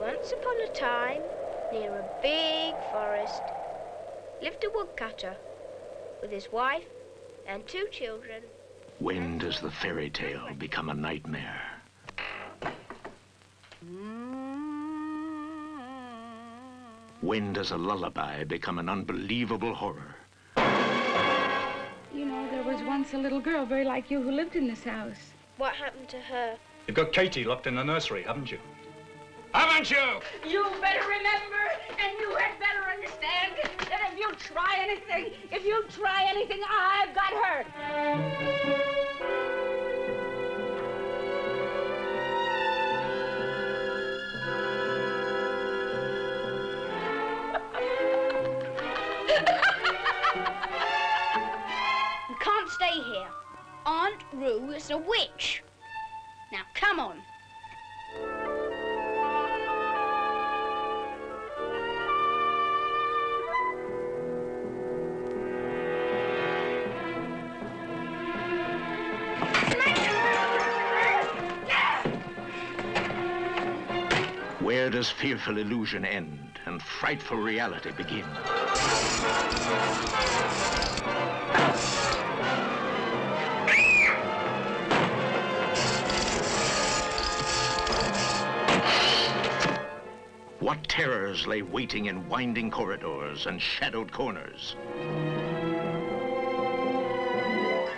Once 0.00 0.32
upon 0.32 0.60
a 0.62 0.68
time, 0.72 1.22
near 1.72 1.90
a 1.92 2.22
big 2.22 2.74
forest, 2.92 3.42
lived 4.40 4.64
a 4.64 4.70
woodcutter 4.74 5.36
with 6.20 6.30
his 6.30 6.50
wife 6.52 6.84
and 7.46 7.66
two 7.66 7.86
children. 7.90 8.42
When 8.98 9.38
does 9.38 9.60
the 9.60 9.70
fairy 9.70 10.10
tale 10.10 10.48
become 10.58 10.88
a 10.88 10.94
nightmare? 10.94 11.62
When 17.20 17.52
does 17.52 17.70
a 17.70 17.76
lullaby 17.76 18.44
become 18.44 18.78
an 18.78 18.88
unbelievable 18.88 19.74
horror? 19.74 20.16
You 22.14 22.24
know, 22.26 22.48
there 22.50 22.62
was 22.62 22.82
once 22.82 23.14
a 23.14 23.18
little 23.18 23.40
girl 23.40 23.64
very 23.64 23.84
like 23.84 24.10
you 24.10 24.22
who 24.22 24.30
lived 24.30 24.56
in 24.56 24.66
this 24.66 24.84
house. 24.84 25.32
What 25.56 25.74
happened 25.74 26.08
to 26.10 26.20
her? 26.20 26.56
You've 26.86 26.96
got 26.96 27.12
Katie 27.12 27.44
locked 27.44 27.66
in 27.66 27.74
the 27.74 27.84
nursery, 27.84 28.22
haven't 28.22 28.50
you? 28.50 28.58
Haven't 29.52 29.90
you? 29.90 30.20
You 30.46 30.64
better 30.80 31.00
remember, 31.00 31.62
and 31.90 32.18
you 32.20 32.36
had 32.36 32.58
better 32.58 32.85
understand 33.16 33.56
that 33.90 34.12
if 34.12 34.18
you 34.18 34.32
try 34.36 34.76
anything, 34.78 35.32
if 35.52 35.64
you 35.64 35.84
try 35.88 36.24
anything, 36.28 36.60
I've 36.68 37.14
got 37.14 37.32
her. 37.32 37.64
you 52.28 52.36
can't 52.40 52.70
stay 52.70 53.00
here. 53.02 53.28
Aunt 53.86 54.22
Roo 54.32 54.70
is 54.70 54.90
a 54.90 54.98
witch. 54.98 55.62
Now, 56.52 56.62
come 56.74 57.00
on. 57.00 57.22
Does 74.96 75.10
fearful 75.10 75.58
illusion 75.58 76.06
end 76.06 76.58
and 76.64 76.80
frightful 76.80 77.36
reality 77.36 77.90
begin? 77.90 78.24
What 90.60 90.82
terrors 90.88 91.46
lay 91.46 91.60
waiting 91.60 92.06
in 92.06 92.26
winding 92.30 92.70
corridors 92.70 93.44
and 93.44 93.60
shadowed 93.60 94.10
corners? 94.10 94.76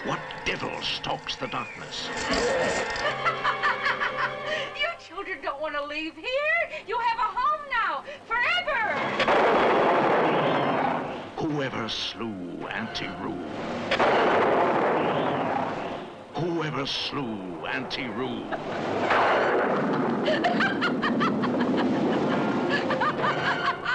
What 0.02 0.18
devil 0.44 0.82
stalks 0.82 1.36
the 1.36 1.46
darkness? 1.46 2.08
You 4.76 4.88
children 5.00 5.38
don't 5.42 5.60
want 5.60 5.74
to 5.74 5.84
leave 5.84 6.14
here. 6.14 6.47
You 6.86 6.98
have 6.98 7.18
a 7.18 7.30
home 7.38 7.64
now, 7.82 8.04
forever! 8.26 8.94
Whoever 11.36 11.88
slew 11.88 12.66
Auntie 12.68 13.08
Roo. 13.22 13.36
Whoever 16.34 16.86
slew 16.86 17.66
Auntie 17.66 18.08
Roo. 18.08 18.50